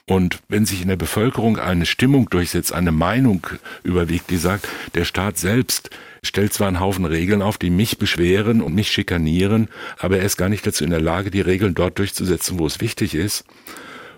Und 0.05 0.39
wenn 0.49 0.65
sich 0.65 0.81
in 0.81 0.89
der 0.89 0.97
Bevölkerung 0.97 1.57
eine 1.57 1.85
Stimmung 1.85 2.29
durchsetzt, 2.29 2.73
eine 2.73 2.91
Meinung 2.91 3.47
überwiegt, 3.83 4.29
die 4.29 4.37
sagt, 4.37 4.67
der 4.95 5.05
Staat 5.05 5.37
selbst 5.37 5.91
stellt 6.23 6.53
zwar 6.53 6.67
einen 6.67 6.81
Haufen 6.81 7.05
Regeln 7.05 7.41
auf, 7.41 7.57
die 7.57 7.69
mich 7.69 7.97
beschweren 7.97 8.61
und 8.61 8.75
mich 8.75 8.91
schikanieren, 8.91 9.69
aber 9.97 10.17
er 10.17 10.25
ist 10.25 10.35
gar 10.35 10.49
nicht 10.49 10.67
dazu 10.67 10.83
in 10.83 10.89
der 10.89 11.01
Lage, 11.01 11.31
die 11.31 11.41
Regeln 11.41 11.73
dort 11.73 11.99
durchzusetzen, 11.99 12.59
wo 12.59 12.65
es 12.65 12.81
wichtig 12.81 13.15
ist. 13.15 13.45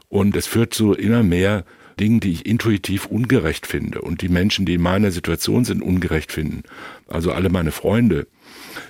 Und 0.09 0.36
es 0.36 0.47
führt 0.47 0.73
zu 0.73 0.93
immer 0.93 1.21
mehr 1.21 1.65
Dingen, 1.99 2.19
die 2.19 2.31
ich 2.31 2.45
intuitiv 2.45 3.05
ungerecht 3.05 3.67
finde 3.67 4.01
und 4.01 4.21
die 4.21 4.29
Menschen, 4.29 4.65
die 4.65 4.75
in 4.75 4.81
meiner 4.81 5.11
Situation 5.11 5.65
sind, 5.65 5.81
ungerecht 5.81 6.31
finden. 6.31 6.63
Also 7.07 7.31
alle 7.31 7.49
meine 7.49 7.71
Freunde, 7.71 8.27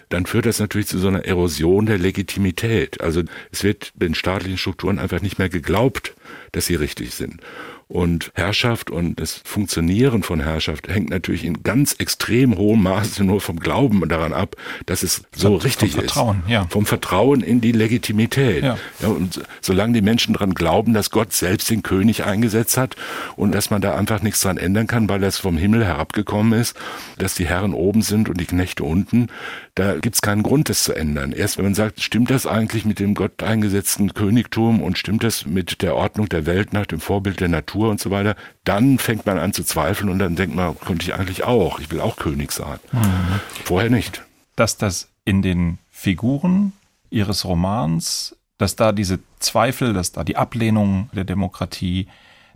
dann 0.10 0.26
führt 0.26 0.46
das 0.46 0.60
natürlich 0.60 0.88
zu 0.88 1.00
so 1.00 1.08
einer 1.08 1.26
Erosion 1.26 1.86
der 1.86 1.98
Legitimität. 1.98 3.02
Also 3.02 3.24
es 3.52 3.64
wird 3.64 3.94
den 3.96 4.16
staatlichen 4.16 4.58
Strukturen 4.58 5.00
einfach 5.00 5.22
nicht 5.22 5.40
mehr 5.40 5.50
geglaubt, 5.50 6.16
dass 6.52 6.66
sie 6.66 6.76
richtig 6.76 7.14
sind. 7.14 7.42
Und 7.88 8.32
Herrschaft 8.34 8.90
und 8.90 9.20
das 9.20 9.42
Funktionieren 9.46 10.24
von 10.24 10.40
Herrschaft 10.40 10.88
hängt 10.88 11.12
natürlich 11.12 11.46
in 11.46 11.62
ganz 11.62 11.94
extrem 12.00 12.58
hohem 12.58 12.82
Maße 12.82 13.24
nur 13.24 13.42
vom 13.42 13.60
Glauben 13.60 14.08
daran 14.10 14.34
ab, 14.34 14.56
dass 14.88 15.04
es 15.04 15.22
so 15.36 15.50
vom, 15.50 15.58
richtig 15.58 15.92
vom 15.92 16.00
Vertrauen, 16.00 16.40
ist. 16.46 16.50
Ja. 16.50 16.66
Vom 16.68 16.88
Vertrauen 16.88 17.42
in 17.42 17.62
die 17.62 17.74
Legitimität. 17.74 18.64
Ja. 18.64 18.80
ja. 19.02 19.08
und 19.10 19.42
solange 19.62 19.94
die 19.94 20.02
Menschen 20.02 20.34
daran 20.34 20.56
glauben, 20.56 20.96
dass 20.96 21.12
Gott 21.12 21.32
selbst 21.32 21.70
den 21.70 21.84
König 21.84 22.24
eingesetzt 22.24 22.76
hat 22.76 22.96
und 23.36 23.54
dass 23.54 23.70
man 23.70 23.82
da 23.82 23.96
einfach 23.96 24.24
nichts 24.24 24.42
dran 24.42 24.58
ändern 24.58 24.88
kann, 24.88 25.08
weil 25.08 25.20
das 25.20 25.38
vom 25.38 25.56
Himmel 25.56 25.86
herabgekommen 25.86 26.60
ist, 26.60 26.76
dass 27.20 27.36
die 27.36 27.46
Herren 27.46 27.76
oben 27.76 28.02
sind 28.02 28.30
und 28.30 28.42
die 28.42 28.46
Knechte 28.46 28.84
unten, 28.84 29.28
da 29.76 29.98
gibt's 29.98 30.22
keinen 30.22 30.42
Grund, 30.42 30.70
das 30.70 30.84
zu 30.84 30.94
ändern. 30.94 31.34
Erst 31.34 31.58
wenn 31.58 31.66
man 31.66 31.76
sagt, 31.76 32.02
stimmt 32.02 32.30
das 32.30 32.48
eigentlich 32.48 32.86
mit 32.86 33.00
dem 33.00 33.14
Gott 33.14 33.44
eingesetzten 33.44 34.14
Königtum 34.14 34.82
und 34.82 34.98
stimmt 34.98 35.24
das 35.24 35.46
mit 35.46 35.82
der 35.82 35.96
Ordnung 35.96 36.30
der 36.30 36.46
Welt 36.46 36.72
nach 36.72 36.86
dem 36.86 37.02
Vorbild 37.02 37.42
der 37.42 37.50
Natur 37.50 37.90
und 37.90 38.00
so 38.00 38.10
weiter, 38.10 38.38
dann 38.64 39.00
fängt 39.00 39.26
man 39.26 39.38
an 39.38 39.52
zu 39.52 39.64
zweifeln 39.66 40.10
und 40.10 40.20
dann 40.20 40.38
denkt 40.38 40.56
man, 40.56 40.80
könnte 40.80 41.06
ich 41.06 41.14
eigentlich 41.14 41.44
auch, 41.44 41.80
ich 41.80 41.92
will 41.92 42.00
auch 42.00 42.16
König 42.16 42.54
sein. 42.54 42.80
Mhm. 42.94 43.42
Vorher 43.66 43.90
nicht. 43.90 44.24
Dass 44.56 44.78
das 44.78 45.10
in 45.26 45.42
den 45.42 45.78
Figuren 45.92 46.72
ihres 47.10 47.44
Romans, 47.44 48.38
dass 48.58 48.78
da 48.78 48.94
diese 48.94 49.20
Zweifel, 49.40 49.92
dass 49.92 50.14
da 50.14 50.24
die 50.24 50.38
Ablehnung 50.38 51.10
der 51.14 51.26
Demokratie, 51.26 52.08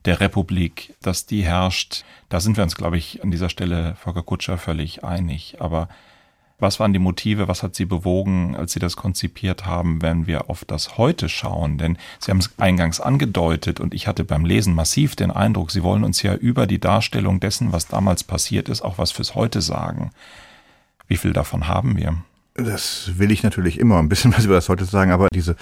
der 0.06 0.22
Republik, 0.22 0.96
dass 1.02 1.26
die 1.26 1.44
herrscht, 1.44 2.06
da 2.30 2.40
sind 2.40 2.56
wir 2.56 2.64
uns, 2.64 2.76
glaube 2.76 2.98
ich, 2.98 3.22
an 3.22 3.32
dieser 3.32 3.50
Stelle, 3.50 3.96
Volker 4.02 4.24
Kutscher, 4.24 4.58
völlig 4.58 5.04
einig. 5.04 5.58
Aber 5.60 5.90
was 6.60 6.80
waren 6.80 6.94
die 6.94 7.00
Motive? 7.00 7.48
Was 7.48 7.64
hat 7.64 7.76
Sie 7.76 7.86
bewogen, 7.86 8.56
als 8.56 8.74
Sie 8.74 8.80
das 8.80 8.96
konzipiert 8.96 9.66
haben, 9.66 10.02
wenn 10.02 10.28
wir 10.28 10.50
auf 10.50 10.66
das 10.66 10.98
Heute 10.98 11.30
schauen? 11.30 11.78
Denn 11.78 11.98
Sie 12.20 12.32
haben 12.32 12.40
es 12.40 12.52
eingangs 12.58 13.00
angedeutet 13.00 13.80
und 13.80 13.94
ich 13.94 14.08
hatte 14.08 14.24
beim 14.24 14.46
Lesen 14.46 14.74
massiv 14.74 15.16
den 15.16 15.32
Eindruck, 15.32 15.72
Sie 15.72 15.84
wollen 15.84 16.04
uns 16.04 16.22
ja 16.22 16.36
über 16.36 16.68
die 16.68 16.80
Darstellung 16.80 17.40
dessen, 17.40 17.72
was 17.72 17.88
damals 17.88 18.24
passiert 18.24 18.70
ist, 18.70 18.82
auch 18.82 18.98
was 18.98 19.12
fürs 19.12 19.36
Heute 19.36 19.62
sagen. 19.62 20.12
Wie 21.08 21.18
viel 21.18 21.34
davon 21.34 21.68
haben 21.68 21.98
wir? 21.98 22.16
Das 22.56 23.12
will 23.18 23.32
ich 23.32 23.44
natürlich 23.44 23.80
immer 23.80 24.00
ein 24.00 24.10
bisschen 24.10 24.34
was 24.38 24.46
über 24.46 24.56
das 24.56 24.70
Heute 24.70 24.86
sagen, 24.86 25.12
aber 25.12 25.28
diese 25.34 25.56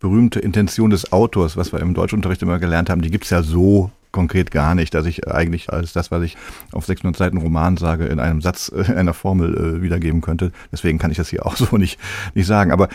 berühmte 0.00 0.40
Intention 0.40 0.90
des 0.90 1.12
Autors, 1.12 1.56
was 1.56 1.72
wir 1.72 1.80
im 1.80 1.94
Deutschunterricht 1.94 2.42
immer 2.42 2.58
gelernt 2.58 2.90
haben, 2.90 3.02
die 3.02 3.10
gibt's 3.10 3.30
ja 3.30 3.42
so 3.42 3.90
konkret 4.14 4.52
gar 4.52 4.74
nicht, 4.74 4.94
dass 4.94 5.06
ich 5.06 5.28
eigentlich 5.28 5.70
alles 5.70 5.92
das, 5.92 6.10
was 6.12 6.22
ich 6.22 6.36
auf 6.72 6.86
600 6.86 7.18
Seiten 7.18 7.36
Roman 7.36 7.76
sage, 7.76 8.06
in 8.06 8.20
einem 8.20 8.40
Satz, 8.40 8.68
in 8.68 8.84
äh, 8.84 8.94
einer 8.94 9.12
Formel 9.12 9.54
äh, 9.56 9.82
wiedergeben 9.82 10.20
könnte. 10.20 10.52
Deswegen 10.70 10.98
kann 10.98 11.10
ich 11.10 11.16
das 11.16 11.28
hier 11.28 11.44
auch 11.44 11.56
so 11.58 11.76
nicht, 11.76 11.98
nicht 12.34 12.46
sagen. 12.46 12.70
Aber 12.70 12.88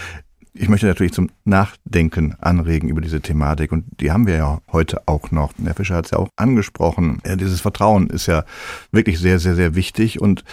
ich 0.53 0.70
möchte 0.70 0.88
natürlich 0.88 1.11
zum 1.11 1.30
Nachdenken 1.43 2.36
anregen 2.39 2.89
über 2.89 3.01
diese 3.01 3.20
Thematik 3.22 3.72
und 3.72 3.84
die 3.99 4.11
haben 4.11 4.28
wir 4.28 4.36
ja 4.36 4.61
heute 4.72 5.01
auch 5.07 5.30
noch. 5.30 5.51
Herr 5.61 5.76
Fischer 5.76 5.95
hat 5.95 6.05
es 6.05 6.11
ja 6.11 6.17
auch 6.17 6.30
angesprochen. 6.38 7.20
Ja, 7.26 7.36
dieses 7.36 7.61
Vertrauen 7.61 8.07
ist 8.07 8.26
ja 8.26 8.45
wirklich 8.91 9.20
sehr, 9.20 9.39
sehr, 9.39 9.55
sehr 9.55 9.76
wichtig 9.76 10.22
und 10.22 10.45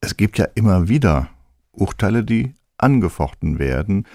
es 0.00 0.16
gibt 0.16 0.38
ja 0.38 0.46
immer 0.54 0.88
wieder 0.88 1.28
Urteile, 1.72 2.22
die 2.22 2.54
angefochten 2.78 3.58
werden 3.58 4.06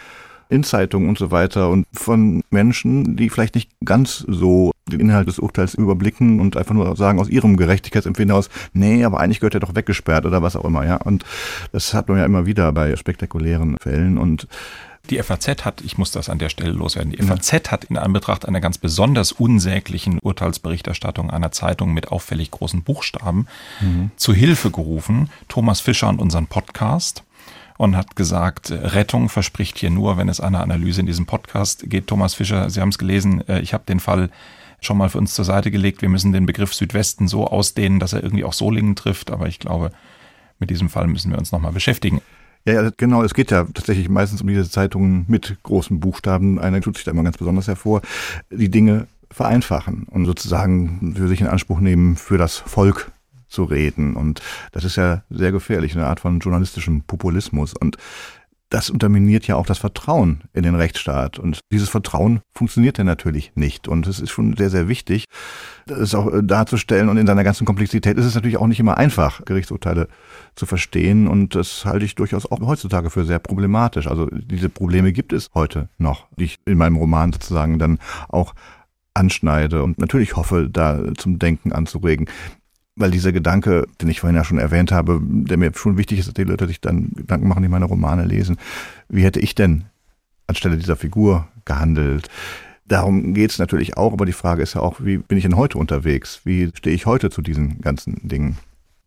in 0.49 0.63
Zeitungen 0.63 1.09
und 1.09 1.17
so 1.17 1.31
weiter 1.31 1.69
und 1.69 1.85
von 1.93 2.41
Menschen, 2.49 3.15
die 3.15 3.29
vielleicht 3.29 3.55
nicht 3.55 3.69
ganz 3.83 4.25
so 4.27 4.71
den 4.89 4.99
Inhalt 4.99 5.27
des 5.27 5.39
Urteils 5.39 5.73
überblicken 5.73 6.39
und 6.39 6.57
einfach 6.57 6.73
nur 6.73 6.95
sagen 6.95 7.19
aus 7.19 7.29
ihrem 7.29 7.57
Gerechtigkeitsempfinden 7.57 8.35
aus, 8.35 8.49
nee, 8.73 9.03
aber 9.03 9.19
eigentlich 9.19 9.39
gehört 9.39 9.55
er 9.55 9.59
doch 9.59 9.75
weggesperrt 9.75 10.25
oder 10.25 10.41
was 10.41 10.55
auch 10.55 10.65
immer, 10.65 10.85
ja. 10.85 10.95
Und 10.97 11.25
das 11.71 11.93
hat 11.93 12.07
man 12.09 12.17
ja 12.17 12.25
immer 12.25 12.45
wieder 12.45 12.71
bei 12.71 12.95
spektakulären 12.95 13.77
Fällen 13.81 14.17
und 14.17 14.47
die 15.09 15.21
FAZ 15.23 15.63
hat, 15.63 15.81
ich 15.81 15.97
muss 15.97 16.11
das 16.11 16.29
an 16.29 16.37
der 16.37 16.49
Stelle 16.49 16.71
loswerden, 16.71 17.11
die 17.11 17.23
FAZ 17.23 17.71
hat 17.71 17.85
in 17.85 17.97
Anbetracht 17.97 18.45
einer 18.45 18.59
ganz 18.59 18.77
besonders 18.77 19.31
unsäglichen 19.31 20.19
Urteilsberichterstattung 20.19 21.29
einer 21.29 21.51
Zeitung 21.51 21.93
mit 21.93 22.09
auffällig 22.09 22.51
großen 22.51 22.83
Buchstaben 22.83 23.47
mhm. 23.79 24.11
zu 24.17 24.33
Hilfe 24.33 24.69
gerufen, 24.69 25.29
Thomas 25.47 25.79
Fischer 25.79 26.09
und 26.09 26.19
unseren 26.19 26.47
Podcast 26.47 27.23
und 27.77 27.95
hat 27.95 28.15
gesagt, 28.15 28.71
Rettung 28.71 29.29
verspricht 29.29 29.77
hier 29.77 29.89
nur, 29.89 30.17
wenn 30.17 30.29
es 30.29 30.39
eine 30.39 30.59
Analyse 30.59 31.01
in 31.01 31.07
diesem 31.07 31.25
Podcast 31.25 31.89
geht. 31.89 32.07
Thomas 32.07 32.33
Fischer, 32.33 32.69
Sie 32.69 32.81
haben 32.81 32.89
es 32.89 32.97
gelesen, 32.97 33.47
äh, 33.47 33.61
ich 33.61 33.73
habe 33.73 33.85
den 33.87 33.99
Fall 33.99 34.29
schon 34.81 34.97
mal 34.97 35.09
für 35.09 35.17
uns 35.17 35.33
zur 35.33 35.45
Seite 35.45 35.71
gelegt. 35.71 36.01
Wir 36.01 36.09
müssen 36.09 36.31
den 36.31 36.45
Begriff 36.45 36.73
Südwesten 36.73 37.27
so 37.27 37.47
ausdehnen, 37.47 37.99
dass 37.99 38.13
er 38.13 38.23
irgendwie 38.23 38.43
auch 38.43 38.53
Solingen 38.53 38.95
trifft, 38.95 39.31
aber 39.31 39.47
ich 39.47 39.59
glaube, 39.59 39.91
mit 40.59 40.69
diesem 40.69 40.89
Fall 40.89 41.07
müssen 41.07 41.31
wir 41.31 41.37
uns 41.37 41.51
nochmal 41.51 41.71
beschäftigen. 41.71 42.21
Ja, 42.65 42.73
ja, 42.73 42.91
genau. 42.97 43.23
Es 43.23 43.33
geht 43.33 43.51
ja 43.51 43.63
tatsächlich 43.63 44.09
meistens 44.09 44.41
um 44.41 44.47
diese 44.47 44.69
Zeitungen 44.69 45.25
mit 45.27 45.57
großen 45.63 45.99
Buchstaben. 45.99 46.59
Einer 46.59 46.81
tut 46.81 46.97
sich 46.97 47.05
da 47.05 47.11
immer 47.11 47.23
ganz 47.23 47.37
besonders 47.37 47.67
hervor. 47.67 48.01
Die 48.51 48.69
Dinge 48.69 49.07
vereinfachen 49.31 50.03
und 50.09 50.25
sozusagen 50.25 51.15
für 51.15 51.27
sich 51.27 51.41
in 51.41 51.47
Anspruch 51.47 51.79
nehmen, 51.79 52.15
für 52.15 52.37
das 52.37 52.57
Volk 52.57 53.11
zu 53.47 53.63
reden. 53.63 54.15
Und 54.15 54.41
das 54.71 54.83
ist 54.83 54.95
ja 54.95 55.23
sehr 55.29 55.51
gefährlich, 55.51 55.95
eine 55.95 56.07
Art 56.07 56.19
von 56.19 56.39
journalistischem 56.39 57.03
Populismus. 57.03 57.73
Und 57.73 57.97
das 58.69 58.89
unterminiert 58.89 59.47
ja 59.47 59.55
auch 59.55 59.65
das 59.65 59.77
Vertrauen 59.77 60.43
in 60.53 60.63
den 60.63 60.75
Rechtsstaat. 60.75 61.39
Und 61.39 61.59
dieses 61.71 61.87
Vertrauen 61.87 62.41
funktioniert 62.53 62.97
ja 62.97 63.05
natürlich 63.05 63.53
nicht. 63.55 63.87
Und 63.87 64.07
es 64.07 64.19
ist 64.19 64.31
schon 64.31 64.57
sehr, 64.57 64.69
sehr 64.69 64.89
wichtig, 64.89 65.25
das 65.85 66.13
auch 66.13 66.31
äh, 66.33 66.43
darzustellen. 66.43 67.07
Und 67.07 67.17
in 67.17 67.27
seiner 67.27 67.45
ganzen 67.45 67.65
Komplexität 67.65 68.17
ist 68.17 68.25
es 68.25 68.35
natürlich 68.35 68.57
auch 68.57 68.67
nicht 68.67 68.79
immer 68.79 68.97
einfach, 68.97 69.45
Gerichtsurteile 69.45 70.09
zu 70.55 70.65
verstehen. 70.65 71.27
Und 71.27 71.55
das 71.55 71.85
halte 71.85 72.05
ich 72.05 72.15
durchaus 72.15 72.45
auch 72.45 72.59
heutzutage 72.59 73.09
für 73.09 73.23
sehr 73.23 73.39
problematisch. 73.39 74.07
Also 74.07 74.27
diese 74.31 74.69
Probleme 74.69 75.13
gibt 75.13 75.31
es 75.31 75.49
heute 75.53 75.87
noch, 75.97 76.27
die 76.37 76.45
ich 76.45 76.57
in 76.65 76.77
meinem 76.77 76.97
Roman 76.97 77.31
sozusagen 77.31 77.79
dann 77.79 77.99
auch 78.27 78.53
anschneide 79.13 79.81
und 79.81 79.97
natürlich 79.97 80.35
hoffe, 80.35 80.69
da 80.71 80.99
zum 81.15 81.39
Denken 81.39 81.71
anzuregen 81.71 82.27
weil 82.97 83.11
dieser 83.11 83.31
Gedanke, 83.31 83.87
den 84.01 84.09
ich 84.09 84.19
vorhin 84.19 84.35
ja 84.35 84.43
schon 84.43 84.57
erwähnt 84.57 84.91
habe, 84.91 85.19
der 85.21 85.57
mir 85.57 85.71
schon 85.75 85.97
wichtig 85.97 86.19
ist, 86.19 86.27
dass 86.27 86.33
die 86.33 86.43
Leute 86.43 86.67
sich 86.67 86.81
dann 86.81 87.11
Gedanken 87.15 87.47
machen, 87.47 87.63
die 87.63 87.69
meine 87.69 87.85
Romane 87.85 88.25
lesen. 88.25 88.57
Wie 89.07 89.23
hätte 89.23 89.39
ich 89.39 89.55
denn 89.55 89.85
anstelle 90.47 90.77
dieser 90.77 90.95
Figur 90.95 91.47
gehandelt? 91.65 92.29
Darum 92.85 93.33
geht's 93.33 93.59
natürlich 93.59 93.97
auch, 93.97 94.13
aber 94.13 94.25
die 94.25 94.33
Frage 94.33 94.63
ist 94.63 94.73
ja 94.73 94.81
auch, 94.81 94.95
wie 94.99 95.17
bin 95.17 95.37
ich 95.37 95.43
denn 95.43 95.57
heute 95.57 95.77
unterwegs? 95.77 96.41
Wie 96.43 96.71
stehe 96.73 96.95
ich 96.95 97.05
heute 97.05 97.29
zu 97.29 97.41
diesen 97.41 97.81
ganzen 97.81 98.27
Dingen? 98.27 98.57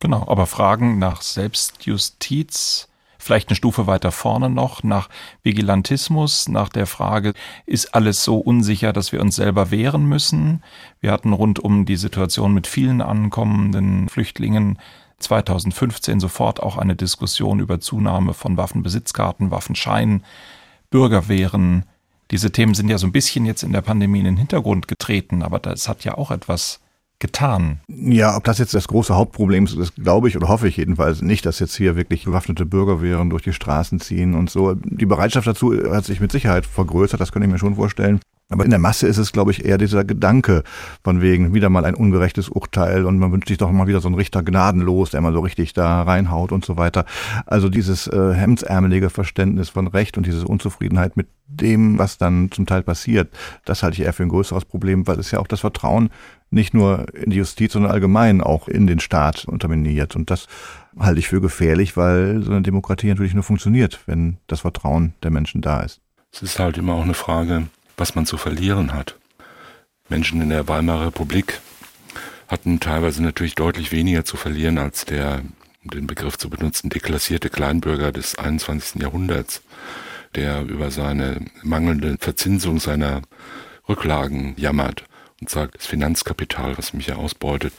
Genau, 0.01 0.27
aber 0.29 0.47
Fragen 0.47 0.99
nach 0.99 1.23
Selbstjustiz, 1.23 2.89
vielleicht 3.21 3.49
eine 3.49 3.57
Stufe 3.57 3.87
weiter 3.87 4.11
vorne 4.11 4.51
noch, 4.51 4.83
nach 4.83 5.09
Vigilantismus, 5.43 6.49
nach 6.49 6.69
der 6.69 6.87
Frage, 6.87 7.35
ist 7.67 7.95
alles 7.95 8.25
so 8.25 8.39
unsicher, 8.39 8.93
dass 8.93 9.13
wir 9.13 9.21
uns 9.21 9.37
selber 9.37 9.71
wehren 9.71 10.07
müssen? 10.07 10.63
Wir 11.01 11.13
hatten 11.13 11.33
rund 11.33 11.59
um 11.59 11.85
die 11.85 11.97
Situation 11.97 12.55
mit 12.55 12.67
vielen 12.67 13.03
ankommenden 13.03 14.09
Flüchtlingen 14.09 14.79
2015 15.19 16.19
sofort 16.19 16.63
auch 16.63 16.77
eine 16.77 16.97
Diskussion 16.97 17.61
über 17.61 17.79
Zunahme 17.79 18.35
von 18.35 18.57
Waffenbesitzkarten, 18.57 19.51
Waffenscheinen, 19.51 20.25
Bürgerwehren. 20.91 21.85
Diese 22.31 22.51
Themen 22.51 22.75
sind 22.75 22.89
ja 22.89 22.99
so 22.99 23.07
ein 23.07 23.13
bisschen 23.13 23.45
jetzt 23.45 23.63
in 23.63 23.73
der 23.73 23.83
Pandemie 23.83 24.21
in 24.21 24.25
den 24.25 24.37
Hintergrund 24.37 24.89
getreten, 24.89 25.43
aber 25.43 25.59
das 25.59 25.89
hat 25.89 26.05
ja 26.05 26.17
auch 26.17 26.31
etwas 26.31 26.81
getan. 27.21 27.81
Ja, 27.89 28.37
ob 28.37 28.45
das 28.45 28.59
jetzt 28.59 28.75
das 28.75 28.89
große 28.89 29.15
Hauptproblem 29.15 29.65
ist, 29.65 29.79
das 29.79 29.95
glaube 29.95 30.29
ich 30.29 30.37
oder 30.37 30.49
hoffe 30.49 30.67
ich 30.67 30.79
jedenfalls 30.79 31.23
nicht, 31.23 31.47
dass 31.47 31.61
jetzt 31.61 31.77
hier 31.77 31.95
wirklich 31.95 32.25
bewaffnete 32.25 32.67
Bürgerwehren 32.67 33.31
durch 33.31 33.43
die 33.43 33.53
Straßen 33.53 34.01
ziehen 34.01 34.35
und 34.35 34.51
so. 34.51 34.75
Die 34.75 35.07
Bereitschaft 35.07 35.47
dazu 35.47 35.73
hat 35.93 36.05
sich 36.05 36.21
mit 36.21 36.33
Sicherheit 36.33 36.67
vergrößert, 36.67 37.21
das 37.21 37.31
könnte 37.31 37.47
ich 37.47 37.53
mir 37.53 37.59
schon 37.59 37.77
vorstellen. 37.77 38.21
Aber 38.53 38.65
in 38.65 38.71
der 38.71 38.81
Masse 38.81 39.07
ist 39.07 39.19
es, 39.19 39.31
glaube 39.31 39.53
ich, 39.53 39.65
eher 39.65 39.79
dieser 39.79 40.03
Gedanke 40.03 40.65
von 41.05 41.23
wegen 41.23 41.55
wieder 41.55 41.71
mal 41.71 41.85
ein 41.85 41.95
ungerechtes 41.95 42.49
Urteil 42.49 43.07
und 43.07 43.17
man 43.17 43.31
wünscht 43.31 43.47
sich 43.47 43.59
doch 43.59 43.71
mal 43.71 43.87
wieder 43.87 44.01
so 44.01 44.09
einen 44.09 44.17
Richter 44.17 44.43
gnadenlos, 44.43 45.11
der 45.11 45.21
mal 45.21 45.33
so 45.33 45.39
richtig 45.39 45.73
da 45.73 46.03
reinhaut 46.03 46.51
und 46.51 46.65
so 46.65 46.77
weiter. 46.77 47.05
Also 47.47 47.69
dieses 47.69 48.09
äh, 48.09 48.35
hemdsärmelige 48.35 49.09
Verständnis 49.09 49.69
von 49.69 49.87
Recht 49.87 50.17
und 50.17 50.27
diese 50.27 50.45
Unzufriedenheit 50.49 51.17
mit 51.17 51.29
dem, 51.47 51.99
was 51.99 52.19
dann 52.19 52.51
zum 52.51 52.67
Teil 52.67 52.83
passiert, 52.83 53.33
das 53.65 53.85
halte 53.85 54.01
ich 54.01 54.07
eher 54.07 54.13
für 54.13 54.25
ein 54.25 54.29
größeres 54.29 54.65
Problem, 54.65 55.07
weil 55.07 55.21
es 55.21 55.31
ja 55.31 55.39
auch 55.39 55.47
das 55.47 55.61
Vertrauen 55.61 56.11
nicht 56.51 56.75
nur 56.75 57.07
in 57.15 57.31
die 57.31 57.37
Justiz, 57.37 57.73
sondern 57.73 57.93
allgemein 57.93 58.41
auch 58.41 58.69
in 58.69 58.87
den 58.87 59.01
Staat 59.01 59.45
unterminiert. 59.45 60.17
Und 60.17 60.31
das 60.31 60.49
halte 60.99 61.21
ich 61.21 61.29
für 61.29 61.41
gefährlich, 61.41 61.97
weil 61.97 62.43
so 62.43 62.51
eine 62.51 62.63
Demokratie 62.63 63.09
natürlich 63.09 63.35
nur 63.35 63.45
funktioniert, 63.45 64.01
wenn 64.07 64.39
das 64.49 64.61
Vertrauen 64.61 65.15
der 65.23 65.31
Menschen 65.31 65.61
da 65.61 65.81
ist. 65.81 66.01
Es 66.33 66.43
ist 66.43 66.59
halt 66.59 66.77
immer 66.77 66.95
auch 66.95 67.03
eine 67.03 67.15
Frage, 67.15 67.69
was 67.97 68.15
man 68.15 68.27
zu 68.27 68.37
verlieren 68.37 68.93
hat. 68.93 69.17
Menschen 70.09 70.43
in 70.43 70.51
der 70.51 70.67
Weimarer 70.69 71.07
Republik 71.07 71.61
hatten 72.49 72.81
teilweise 72.81 73.23
natürlich 73.23 73.55
deutlich 73.55 73.93
weniger 73.93 74.25
zu 74.25 74.37
verlieren 74.37 74.79
als 74.79 75.05
der, 75.05 75.43
um 75.85 75.91
den 75.91 76.09
Begriff 76.09 76.37
zu 76.37 76.51
benutzen, 76.51 76.91
deklassierte 76.91 77.49
Kleinbürger 77.49 78.11
des 78.11 78.37
21. 78.37 79.01
Jahrhunderts, 79.01 79.63
der 80.35 80.63
über 80.63 80.91
seine 80.91 81.45
mangelnde 81.63 82.17
Verzinsung 82.19 82.81
seiner 82.81 83.23
Rücklagen 83.89 84.55
jammert 84.57 85.05
und 85.41 85.51
sagt, 85.51 85.77
das 85.77 85.87
Finanzkapital, 85.87 86.77
was 86.77 86.93
mich 86.93 87.07
ja 87.07 87.17
ausbeutet, 87.17 87.73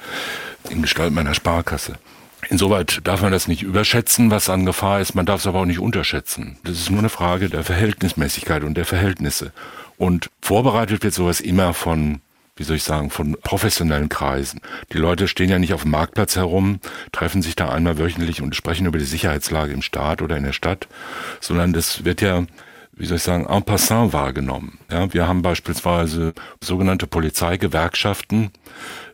in 0.70 0.82
Gestalt 0.82 1.14
meiner 1.14 1.34
Sparkasse. 1.34 1.98
Insoweit 2.50 3.02
darf 3.04 3.22
man 3.22 3.32
das 3.32 3.48
nicht 3.48 3.62
überschätzen, 3.62 4.32
was 4.32 4.50
an 4.50 4.66
Gefahr 4.66 5.00
ist, 5.00 5.14
man 5.14 5.26
darf 5.26 5.42
es 5.42 5.48
aber 5.48 5.60
auch 5.60 5.66
nicht 5.66 5.80
unterschätzen. 5.80 6.58
Das 6.64 6.80
ist 6.80 6.90
nur 6.90 7.00
eine 7.00 7.10
Frage 7.10 7.50
der 7.50 7.64
Verhältnismäßigkeit 7.64 8.64
und 8.64 8.76
der 8.76 8.86
Verhältnisse. 8.86 9.54
Und 9.98 10.30
vorbereitet 10.42 11.04
wird 11.04 11.14
sowas 11.14 11.40
immer 11.40 11.74
von 11.74 12.22
wie 12.58 12.64
soll 12.64 12.76
ich 12.76 12.84
sagen, 12.84 13.10
von 13.10 13.38
professionellen 13.42 14.08
Kreisen. 14.08 14.62
Die 14.94 14.98
Leute 14.98 15.28
stehen 15.28 15.50
ja 15.50 15.58
nicht 15.58 15.74
auf 15.74 15.82
dem 15.82 15.92
Marktplatz 15.92 16.36
herum, 16.36 16.80
treffen 17.12 17.42
sich 17.42 17.56
da 17.56 17.70
einmal 17.70 17.98
wöchentlich 17.98 18.42
und 18.42 18.56
sprechen 18.56 18.86
über 18.86 19.00
die 19.00 19.06
Sicherheitslage 19.06 19.74
im 19.74 19.82
Staat 19.82 20.22
oder 20.22 20.38
in 20.38 20.44
der 20.44 20.54
Stadt, 20.54 20.88
sondern 21.40 21.74
das 21.74 22.06
wird 22.06 22.22
ja 22.22 22.44
wie 23.02 23.08
soll 23.08 23.18
ich 23.18 23.24
sagen, 23.24 23.48
en 23.48 23.64
passant 23.64 24.14
wahrgenommen. 24.14 24.78
Ja, 24.92 25.12
wir 25.12 25.28
haben 25.28 25.42
beispielsweise 25.42 26.36
sogenannte 26.64 27.08
Polizeigewerkschaften 27.08 28.52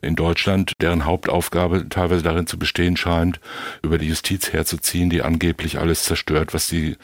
in 0.02 0.18
Deutschland, 0.18 0.74
deren 0.82 1.06
Hauptaufgabe 1.06 1.88
teilweise 1.88 2.22
darin 2.22 2.48
zu 2.48 2.60
bestehen 2.60 2.98
scheint, 2.98 3.40
über 3.82 3.98
die 3.98 4.10
Justiz 4.10 4.52
herzuziehen, 4.52 5.10
die 5.10 5.22
angeblich 5.22 5.80
alles 5.80 6.04
zerstört, 6.04 6.54
was 6.54 6.68
die 6.68 6.98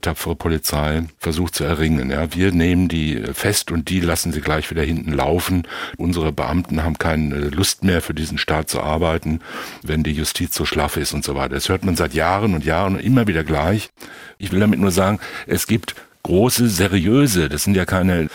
tapfere 0.00 0.34
Polizei 0.34 1.02
versucht 1.18 1.56
zu 1.56 1.64
erringen. 1.64 2.10
Ja, 2.10 2.34
wir 2.34 2.52
nehmen 2.52 2.88
die 2.88 3.22
fest 3.34 3.70
und 3.70 3.90
die 3.90 4.00
lassen 4.00 4.32
sie 4.32 4.40
gleich 4.40 4.70
wieder 4.70 4.82
hinten 4.82 5.12
laufen. 5.12 5.68
Unsere 5.98 6.32
Beamten 6.32 6.82
haben 6.82 6.96
keine 6.96 7.50
Lust 7.50 7.84
mehr 7.84 8.00
für 8.00 8.14
diesen 8.14 8.38
Staat 8.38 8.70
zu 8.70 8.80
arbeiten, 8.80 9.40
wenn 9.82 10.04
die 10.04 10.12
Justiz 10.12 10.54
so 10.54 10.64
schlaff 10.64 10.96
ist 10.96 11.12
und 11.12 11.22
so 11.22 11.34
weiter. 11.34 11.54
Das 11.54 11.68
hört 11.68 11.84
man 11.84 11.96
seit 11.96 12.14
Jahren 12.14 12.54
und 12.54 12.64
Jahren 12.64 12.98
immer 12.98 13.26
wieder 13.26 13.44
gleich. 13.44 13.90
Ich 14.38 14.52
will 14.52 14.60
damit 14.60 14.80
nur 14.80 14.90
sagen, 14.90 15.20
es 15.46 15.66
gibt 15.66 15.94
große, 16.30 16.68
seriöse, 16.68 17.48
das 17.48 17.64
sind 17.64 17.74
ja 17.74 17.84
keine 17.84 18.28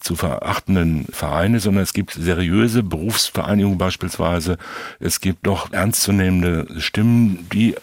zu 0.00 0.16
verachtenden 0.16 1.06
Vereine, 1.12 1.60
sondern 1.60 1.84
es 1.84 1.92
gibt 1.92 2.10
seriöse 2.10 2.82
Berufsvereinigungen 2.82 3.78
beispielsweise. 3.78 4.58
Es 4.98 5.20
gibt 5.20 5.46
doch 5.46 5.72
ernstzunehmende 5.72 6.66
Stimmen, 6.80 7.46
die 7.52 7.76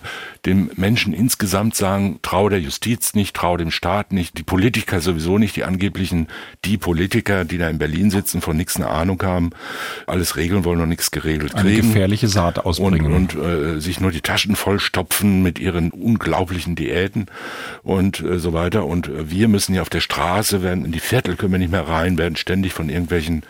dem 0.45 0.69
Menschen 0.75 1.13
insgesamt 1.13 1.75
sagen, 1.75 2.19
trau 2.21 2.49
der 2.49 2.59
Justiz 2.59 3.13
nicht, 3.13 3.33
trau 3.33 3.55
dem 3.55 3.71
Staat 3.71 4.11
nicht, 4.11 4.37
die 4.37 4.43
Politiker 4.43 4.99
sowieso 4.99 5.37
nicht, 5.37 5.55
die 5.55 5.63
angeblichen, 5.63 6.27
die 6.65 6.77
Politiker, 6.77 7.45
die 7.45 7.57
da 7.57 7.69
in 7.69 7.77
Berlin 7.77 8.11
sitzen, 8.11 8.41
von 8.41 8.57
nichts 8.57 8.75
eine 8.75 8.87
Ahnung 8.87 9.21
haben, 9.23 9.51
alles 10.05 10.35
regeln 10.35 10.65
wollen 10.65 10.81
und 10.81 10.89
nichts 10.89 11.11
geregelt 11.11 11.55
Eine 11.55 11.69
kriegen. 11.69 11.87
gefährliche 11.87 12.27
Saat 12.27 12.59
ausbringen. 12.59 13.13
Und, 13.13 13.35
und 13.35 13.75
äh, 13.77 13.79
sich 13.79 14.01
nur 14.01 14.11
die 14.11 14.19
Taschen 14.21 14.55
vollstopfen 14.55 15.43
mit 15.43 15.59
ihren 15.59 15.91
unglaublichen 15.91 16.75
Diäten 16.75 17.27
und 17.83 18.19
äh, 18.19 18.37
so 18.37 18.51
weiter. 18.51 18.85
Und 18.85 19.07
äh, 19.07 19.31
wir 19.31 19.47
müssen 19.47 19.73
ja 19.73 19.81
auf 19.81 19.89
der 19.89 20.01
Straße 20.01 20.61
werden, 20.61 20.83
in 20.83 20.91
die 20.91 20.99
Viertel 20.99 21.37
können 21.37 21.53
wir 21.53 21.59
nicht 21.59 21.71
mehr 21.71 21.87
rein, 21.87 22.17
werden 22.17 22.35
ständig 22.35 22.73
von 22.73 22.89
irgendwelchen 22.89 23.43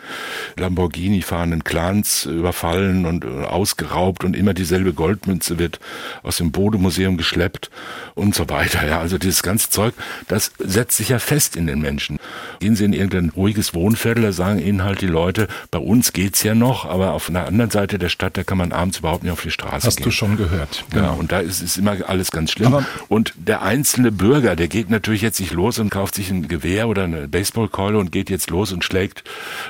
Lamborghini 0.56 1.22
fahrenden 1.22 1.64
Clans 1.64 2.26
überfallen 2.26 3.04
und 3.04 3.24
äh, 3.24 3.28
ausgeraubt 3.44 4.22
und 4.22 4.36
immer 4.36 4.54
dieselbe 4.54 4.92
Goldmünze 4.92 5.58
wird 5.58 5.80
aus 6.22 6.36
dem 6.36 6.52
Bodemuseum 6.84 7.16
geschleppt 7.16 7.70
und 8.14 8.34
so 8.34 8.48
weiter. 8.48 8.86
Ja, 8.86 9.00
also 9.00 9.16
dieses 9.18 9.42
ganze 9.42 9.70
Zeug, 9.70 9.94
das 10.28 10.52
setzt 10.58 10.96
sich 10.98 11.08
ja 11.08 11.18
fest 11.18 11.56
in 11.56 11.66
den 11.66 11.80
Menschen. 11.80 12.18
Gehen 12.60 12.76
Sie 12.76 12.84
in 12.84 12.92
irgendein 12.92 13.30
ruhiges 13.30 13.74
Wohnviertel, 13.74 14.22
da 14.22 14.32
sagen 14.32 14.58
Ihnen 14.58 14.84
halt 14.84 15.00
die 15.00 15.06
Leute, 15.06 15.48
bei 15.70 15.78
uns 15.78 16.12
geht's 16.12 16.42
ja 16.42 16.54
noch, 16.54 16.84
aber 16.84 17.12
auf 17.12 17.28
einer 17.28 17.46
anderen 17.46 17.70
Seite 17.70 17.98
der 17.98 18.10
Stadt, 18.10 18.36
da 18.36 18.44
kann 18.44 18.58
man 18.58 18.72
abends 18.72 18.98
überhaupt 18.98 19.22
nicht 19.22 19.32
auf 19.32 19.42
die 19.42 19.50
Straße 19.50 19.86
Hast 19.86 19.96
gehen. 19.96 20.04
du 20.04 20.10
schon 20.10 20.36
gehört. 20.36 20.84
Genau, 20.90 21.14
und 21.14 21.32
da 21.32 21.40
ist 21.40 21.62
es 21.62 21.76
immer 21.76 21.96
alles 22.06 22.30
ganz 22.30 22.52
schlimm. 22.52 22.74
Aber- 22.74 22.86
und 23.08 23.32
der 23.36 23.62
einzelne 23.62 24.12
Bürger, 24.12 24.56
der 24.56 24.68
geht 24.68 24.90
natürlich 24.90 25.22
jetzt 25.22 25.40
nicht 25.40 25.52
los 25.52 25.78
und 25.78 25.90
kauft 25.90 26.14
sich 26.14 26.30
ein 26.30 26.46
Gewehr 26.48 26.88
oder 26.88 27.04
eine 27.04 27.28
Baseballkeule 27.28 27.98
und 27.98 28.12
geht 28.12 28.28
jetzt 28.30 28.50
los 28.50 28.72
und 28.72 28.84
schlägt 28.84 29.24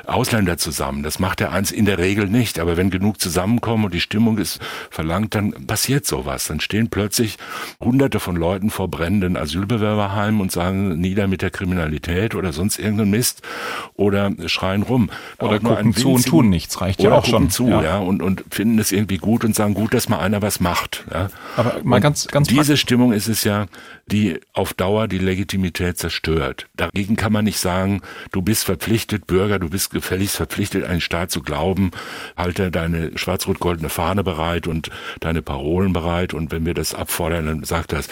Ausländer 0.06 0.58
zusammen. 0.58 1.02
Das 1.02 1.18
macht 1.18 1.40
der 1.40 1.52
eins 1.52 1.70
in 1.70 1.84
der 1.84 1.98
Regel 1.98 2.26
nicht. 2.26 2.58
Aber 2.58 2.76
wenn 2.76 2.90
genug 2.90 3.20
zusammenkommen 3.20 3.84
und 3.84 3.94
die 3.94 4.00
Stimmung 4.00 4.38
ist 4.38 4.58
verlangt, 4.90 5.34
dann 5.34 5.52
passiert 5.66 6.06
sowas. 6.06 6.46
Dann 6.48 6.60
stehen 6.60 6.88
plötzlich 6.90 7.03
hunderte 7.80 8.20
von 8.20 8.36
Leuten 8.36 8.70
vor 8.70 8.88
brennenden 8.88 9.36
Asylbewerberheimen 9.36 10.40
und 10.40 10.52
sagen, 10.52 10.98
nieder 11.00 11.26
mit 11.26 11.42
der 11.42 11.50
Kriminalität 11.50 12.34
oder 12.34 12.52
sonst 12.52 12.78
irgendeinen 12.78 13.10
Mist 13.10 13.42
oder 13.94 14.30
schreien 14.46 14.82
rum. 14.82 15.10
Oder 15.38 15.56
Auch 15.56 15.62
gucken 15.62 15.94
zu 15.94 16.12
und 16.12 16.26
tun 16.26 16.48
nichts, 16.48 16.80
reicht 16.80 17.02
ja 17.02 17.08
oder 17.08 17.18
auch 17.18 17.24
schon, 17.26 17.50
zu, 17.50 17.68
ja. 17.68 17.82
ja, 17.82 17.98
und, 17.98 18.22
und 18.22 18.44
finden 18.50 18.78
es 18.78 18.92
irgendwie 18.92 19.18
gut 19.18 19.44
und 19.44 19.54
sagen, 19.54 19.74
gut, 19.74 19.94
dass 19.94 20.08
mal 20.08 20.18
einer 20.18 20.42
was 20.42 20.60
macht. 20.60 21.04
Ja. 21.12 21.28
Aber 21.56 21.76
mal 21.82 21.96
Und 21.96 22.02
ganz- 22.02 22.28
ganz 22.28 22.48
diese 22.48 22.76
Stimmung 22.76 23.12
ist 23.12 23.28
es 23.28 23.44
ja, 23.44 23.66
die 24.06 24.40
auf 24.52 24.74
Dauer 24.74 25.08
die 25.08 25.18
Legitimität 25.18 25.98
zerstört. 25.98 26.66
Dagegen 26.76 27.16
kann 27.16 27.32
man 27.32 27.44
nicht 27.44 27.58
sagen, 27.58 28.02
du 28.32 28.42
bist 28.42 28.64
verpflichtet, 28.64 29.26
Bürger, 29.26 29.58
du 29.58 29.70
bist 29.70 29.90
gefälligst 29.90 30.36
verpflichtet, 30.36 30.84
einen 30.84 31.00
Staat 31.00 31.30
zu 31.30 31.40
glauben, 31.40 31.90
halte 32.36 32.70
deine 32.70 33.16
schwarz-rot-goldene 33.16 33.88
Fahne 33.88 34.22
bereit 34.22 34.66
und 34.66 34.90
deine 35.20 35.42
Parolen 35.42 35.92
bereit 35.92 36.34
und 36.34 36.52
wenn 36.52 36.66
wir 36.66 36.74
das 36.74 36.94
abfordern, 36.94 37.46
dann 37.46 37.64
sagt 37.64 37.92
das. 37.92 38.08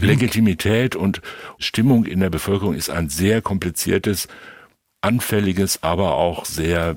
Legitimität 0.00 0.94
und 0.94 1.22
Stimmung 1.58 2.04
in 2.04 2.20
der 2.20 2.30
Bevölkerung 2.30 2.74
ist 2.74 2.90
ein 2.90 3.08
sehr 3.08 3.42
kompliziertes, 3.42 4.28
anfälliges, 5.00 5.82
aber 5.82 6.14
auch 6.14 6.44
sehr 6.44 6.96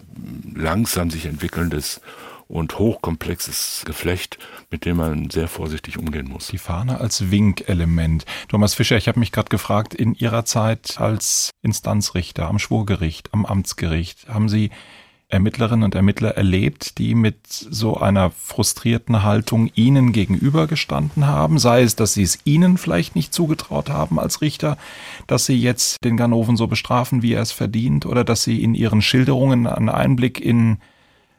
langsam 0.53 1.09
sich 1.09 1.25
entwickelndes 1.25 2.01
und 2.47 2.77
hochkomplexes 2.77 3.83
Geflecht, 3.85 4.37
mit 4.69 4.85
dem 4.85 4.97
man 4.97 5.29
sehr 5.29 5.47
vorsichtig 5.47 5.97
umgehen 5.97 6.27
muss. 6.27 6.47
Die 6.47 6.57
Fahne 6.57 6.99
als 6.99 7.31
Winkelement. 7.31 8.25
Thomas 8.47 8.73
Fischer, 8.73 8.97
ich 8.97 9.07
habe 9.07 9.19
mich 9.19 9.31
gerade 9.31 9.49
gefragt, 9.49 9.93
in 9.93 10.13
Ihrer 10.13 10.45
Zeit 10.45 10.99
als 10.99 11.51
Instanzrichter 11.61 12.47
am 12.47 12.59
Schwurgericht, 12.59 13.33
am 13.33 13.45
Amtsgericht, 13.45 14.27
haben 14.27 14.49
Sie 14.49 14.69
Ermittlerinnen 15.27 15.83
und 15.83 15.95
Ermittler 15.95 16.37
erlebt, 16.37 16.99
die 16.99 17.15
mit 17.15 17.47
so 17.47 17.97
einer 17.97 18.29
frustrierten 18.29 19.23
Haltung 19.23 19.71
Ihnen 19.73 20.11
gegenübergestanden 20.11 21.25
haben? 21.25 21.57
Sei 21.57 21.81
es, 21.81 21.95
dass 21.95 22.13
Sie 22.13 22.21
es 22.21 22.39
Ihnen 22.45 22.77
vielleicht 22.77 23.15
nicht 23.15 23.33
zugetraut 23.33 23.89
haben 23.89 24.19
als 24.19 24.41
Richter, 24.41 24.77
dass 25.25 25.47
Sie 25.47 25.59
jetzt 25.59 26.03
den 26.03 26.15
Ganoven 26.15 26.57
so 26.57 26.67
bestrafen, 26.67 27.23
wie 27.23 27.33
er 27.33 27.41
es 27.41 27.51
verdient, 27.51 28.05
oder 28.05 28.23
dass 28.23 28.43
Sie 28.43 28.61
in 28.61 28.75
Ihren 28.75 29.01
Schilderungen 29.01 29.65
einen 29.65 29.89
Einblick 29.89 30.39
in 30.39 30.77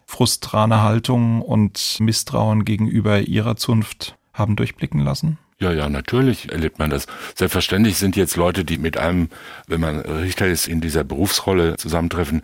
frustrane 0.06 0.82
Haltung 0.82 1.42
und 1.42 1.98
Misstrauen 2.00 2.64
gegenüber 2.64 3.20
ihrer 3.20 3.56
Zunft 3.56 4.16
haben 4.32 4.56
durchblicken 4.56 5.00
lassen? 5.00 5.38
Ja, 5.58 5.72
ja, 5.72 5.88
natürlich 5.88 6.52
erlebt 6.52 6.78
man 6.78 6.90
das. 6.90 7.06
Selbstverständlich 7.34 7.96
sind 7.96 8.14
jetzt 8.14 8.36
Leute, 8.36 8.62
die 8.62 8.76
mit 8.76 8.98
einem, 8.98 9.30
wenn 9.66 9.80
man 9.80 10.00
Richter 10.00 10.46
ist, 10.46 10.68
in 10.68 10.82
dieser 10.82 11.02
Berufsrolle 11.02 11.78
zusammentreffen, 11.78 12.42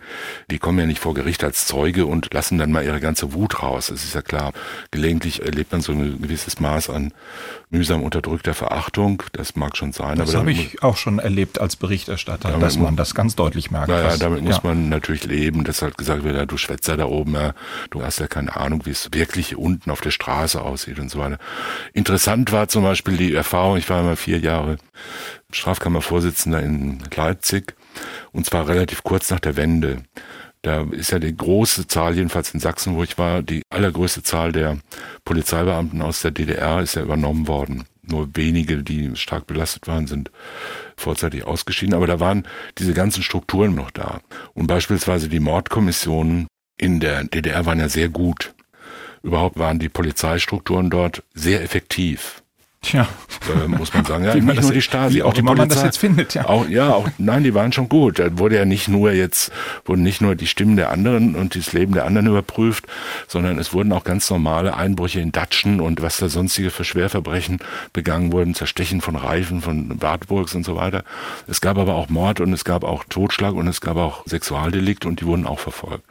die 0.49 0.57
kommen 0.57 0.79
ja 0.79 0.87
nicht 0.87 0.99
vor 0.99 1.13
Gericht 1.13 1.43
als 1.43 1.67
Zeuge 1.67 2.07
und 2.07 2.33
lassen 2.33 2.57
dann 2.57 2.71
mal 2.71 2.83
ihre 2.83 2.99
ganze 2.99 3.33
Wut 3.33 3.61
raus. 3.61 3.87
Das 3.87 4.03
ist 4.03 4.15
ja 4.15 4.23
klar. 4.23 4.51
Gelegentlich 4.89 5.43
erlebt 5.43 5.71
man 5.71 5.81
so 5.81 5.91
ein 5.91 6.23
gewisses 6.23 6.59
Maß 6.59 6.89
an 6.89 7.13
mühsam 7.69 8.01
unterdrückter 8.01 8.55
Verachtung. 8.55 9.21
Das 9.33 9.55
mag 9.55 9.77
schon 9.77 9.93
sein. 9.93 10.17
Das 10.17 10.33
habe 10.33 10.51
ich 10.51 10.81
auch 10.81 10.97
schon 10.97 11.19
erlebt 11.19 11.61
als 11.61 11.75
Berichterstatter, 11.75 12.57
dass 12.57 12.77
man 12.79 12.95
das 12.95 13.13
ganz 13.13 13.35
deutlich 13.35 13.69
merkt. 13.69 13.89
Naja, 13.89 14.17
damit 14.17 14.41
muss 14.41 14.55
ja. 14.55 14.61
man 14.63 14.89
natürlich 14.89 15.25
leben, 15.25 15.63
dass 15.63 15.83
halt 15.83 15.99
gesagt 15.99 16.23
wird, 16.23 16.35
ja, 16.35 16.47
du 16.47 16.57
Schwätzer 16.57 16.97
da 16.97 17.05
oben, 17.05 17.35
ja, 17.35 17.53
du 17.91 18.01
hast 18.01 18.19
ja 18.19 18.25
keine 18.25 18.55
Ahnung, 18.55 18.87
wie 18.87 18.91
es 18.91 19.09
wirklich 19.13 19.55
unten 19.55 19.91
auf 19.91 20.01
der 20.01 20.11
Straße 20.11 20.59
aussieht 20.59 20.97
und 20.97 21.11
so 21.11 21.19
weiter. 21.19 21.37
Interessant 21.93 22.51
war 22.51 22.67
zum 22.67 22.81
Beispiel 22.81 23.02
die 23.11 23.33
Erfahrung, 23.33 23.77
ich 23.77 23.89
war 23.89 24.01
immer 24.01 24.15
vier 24.15 24.39
Jahre 24.39 24.77
Strafkammervorsitzender 25.51 26.61
in 26.61 26.99
Leipzig 27.15 27.75
und 28.31 28.45
zwar 28.45 28.67
relativ 28.67 29.03
kurz 29.03 29.29
nach 29.29 29.39
der 29.39 29.55
Wende. 29.55 30.03
Da 30.63 30.83
ist 30.91 31.11
ja 31.11 31.19
die 31.19 31.35
große 31.35 31.87
Zahl, 31.87 32.15
jedenfalls 32.15 32.53
in 32.53 32.61
Sachsen, 32.61 32.95
wo 32.95 33.03
ich 33.03 33.17
war, 33.17 33.43
die 33.43 33.63
allergrößte 33.69 34.23
Zahl 34.23 34.53
der 34.53 34.77
Polizeibeamten 35.25 36.01
aus 36.01 36.21
der 36.21 36.31
DDR 36.31 36.81
ist 36.81 36.95
ja 36.95 37.01
übernommen 37.01 37.49
worden. 37.49 37.83
Nur 38.01 38.29
wenige, 38.33 38.81
die 38.81 39.15
stark 39.15 39.45
belastet 39.45 39.87
waren, 39.87 40.07
sind 40.07 40.31
vorzeitig 40.95 41.45
ausgeschieden. 41.45 41.95
Aber 41.95 42.07
da 42.07 42.21
waren 42.21 42.47
diese 42.77 42.93
ganzen 42.93 43.23
Strukturen 43.23 43.75
noch 43.75 43.91
da. 43.91 44.21
Und 44.53 44.67
beispielsweise 44.67 45.27
die 45.27 45.39
Mordkommissionen 45.41 46.47
in 46.77 46.99
der 46.99 47.25
DDR 47.25 47.65
waren 47.65 47.79
ja 47.79 47.89
sehr 47.89 48.09
gut. 48.09 48.53
Überhaupt 49.21 49.57
waren 49.57 49.79
die 49.79 49.89
Polizeistrukturen 49.89 50.89
dort 50.89 51.23
sehr 51.33 51.61
effektiv. 51.61 52.42
Tja. 52.83 53.07
Äh, 53.49 53.67
muss 53.67 53.93
man 53.93 54.05
sagen. 54.05 54.25
Ja, 54.25 54.35
Wie 54.35 54.41
nicht 54.41 54.61
nur 54.61 54.71
die 54.71 54.81
Stasi, 54.81 55.21
auch 55.21 55.33
die 55.33 55.41
man 55.41 55.69
das 55.69 55.81
jetzt 55.81 55.97
findet, 55.97 56.33
ja. 56.33 56.45
Auch, 56.45 56.67
ja, 56.67 56.93
auch, 56.93 57.07
nein, 57.17 57.43
die 57.43 57.53
waren 57.53 57.71
schon 57.71 57.87
gut. 57.89 58.19
Da 58.19 58.37
wurde 58.37 58.57
ja 58.57 58.65
nicht 58.65 58.89
nur 58.89 59.11
jetzt, 59.11 59.51
wurden 59.85 60.03
nicht 60.03 60.21
nur 60.21 60.35
die 60.35 60.47
Stimmen 60.47 60.75
der 60.75 60.91
anderen 60.91 61.35
und 61.35 61.55
das 61.55 61.71
Leben 61.71 61.93
der 61.93 62.05
anderen 62.05 62.27
überprüft, 62.27 62.85
sondern 63.27 63.57
es 63.57 63.73
wurden 63.73 63.93
auch 63.93 64.03
ganz 64.03 64.29
normale 64.29 64.75
Einbrüche 64.75 65.21
in 65.21 65.31
Datschen 65.31 65.79
und 65.79 66.01
was 66.01 66.17
da 66.17 66.27
sonstige 66.27 66.71
für 66.71 66.83
Schwerverbrechen 66.83 67.59
begangen 67.93 68.33
wurden, 68.33 68.53
Zerstechen 68.53 68.99
von 68.99 69.15
Reifen, 69.15 69.61
von 69.61 70.01
Wartburgs 70.01 70.53
und 70.53 70.65
so 70.65 70.75
weiter. 70.75 71.03
Es 71.47 71.61
gab 71.61 71.77
aber 71.77 71.95
auch 71.95 72.09
Mord 72.09 72.41
und 72.41 72.51
es 72.51 72.65
gab 72.65 72.83
auch 72.83 73.05
Totschlag 73.05 73.53
und 73.53 73.67
es 73.67 73.79
gab 73.79 73.95
auch 73.95 74.25
Sexualdelikt 74.27 75.05
und 75.05 75.21
die 75.21 75.25
wurden 75.25 75.47
auch 75.47 75.59
verfolgt. 75.59 76.03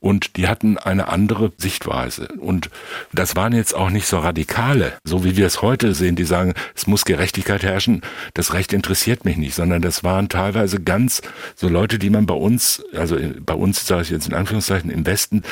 Und 0.00 0.36
die 0.36 0.48
hatten 0.48 0.78
eine 0.78 1.08
andere 1.08 1.52
Sichtweise. 1.58 2.28
Und 2.38 2.70
das 3.12 3.36
waren 3.36 3.52
jetzt 3.52 3.74
auch 3.74 3.90
nicht 3.90 4.06
so 4.06 4.18
Radikale, 4.18 4.92
so 5.04 5.24
wie 5.24 5.36
wir 5.36 5.46
es 5.46 5.62
heute 5.62 5.94
sehen, 5.94 6.16
die 6.16 6.24
sagen, 6.24 6.54
es 6.74 6.86
muss 6.86 7.04
Gerechtigkeit 7.04 7.62
herrschen, 7.62 8.02
das 8.34 8.54
Recht 8.54 8.72
interessiert 8.72 9.24
mich 9.24 9.36
nicht, 9.36 9.54
sondern 9.54 9.82
das 9.82 10.02
waren 10.02 10.28
teilweise 10.28 10.80
ganz 10.80 11.22
so 11.54 11.68
Leute, 11.68 11.98
die 11.98 12.10
man 12.10 12.26
bei 12.26 12.34
uns, 12.34 12.82
also 12.94 13.18
bei 13.44 13.54
uns 13.54 13.86
sage 13.86 14.02
ich 14.02 14.10
jetzt 14.10 14.26
in 14.26 14.34
Anführungszeichen 14.34 14.90
im 14.90 15.04
Westen, 15.04 15.42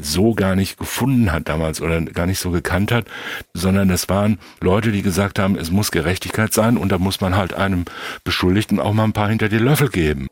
so 0.00 0.34
gar 0.34 0.54
nicht 0.54 0.78
gefunden 0.78 1.32
hat 1.32 1.48
damals 1.48 1.80
oder 1.80 2.00
gar 2.02 2.26
nicht 2.26 2.38
so 2.38 2.50
gekannt 2.50 2.92
hat, 2.92 3.06
sondern 3.52 3.88
das 3.88 4.08
waren 4.08 4.38
Leute, 4.60 4.92
die 4.92 5.02
gesagt 5.02 5.38
haben, 5.38 5.56
es 5.56 5.70
muss 5.70 5.90
Gerechtigkeit 5.90 6.52
sein 6.54 6.76
und 6.76 6.92
da 6.92 6.98
muss 6.98 7.20
man 7.20 7.36
halt 7.36 7.52
einem 7.54 7.84
Beschuldigten 8.22 8.78
auch 8.78 8.92
mal 8.92 9.04
ein 9.04 9.12
paar 9.12 9.28
hinter 9.28 9.48
die 9.48 9.58
Löffel 9.58 9.88
geben 9.88 10.28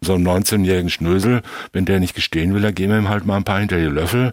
so 0.00 0.14
einen 0.14 0.26
19-jährigen 0.26 0.90
Schnösel, 0.90 1.42
wenn 1.72 1.84
der 1.84 2.00
nicht 2.00 2.14
gestehen 2.14 2.54
will, 2.54 2.62
dann 2.62 2.74
geben 2.74 2.92
wir 2.92 2.98
ihm 2.98 3.08
halt 3.08 3.26
mal 3.26 3.36
ein 3.36 3.44
paar 3.44 3.58
hinter 3.58 3.78
die 3.78 3.86
Löffel. 3.86 4.32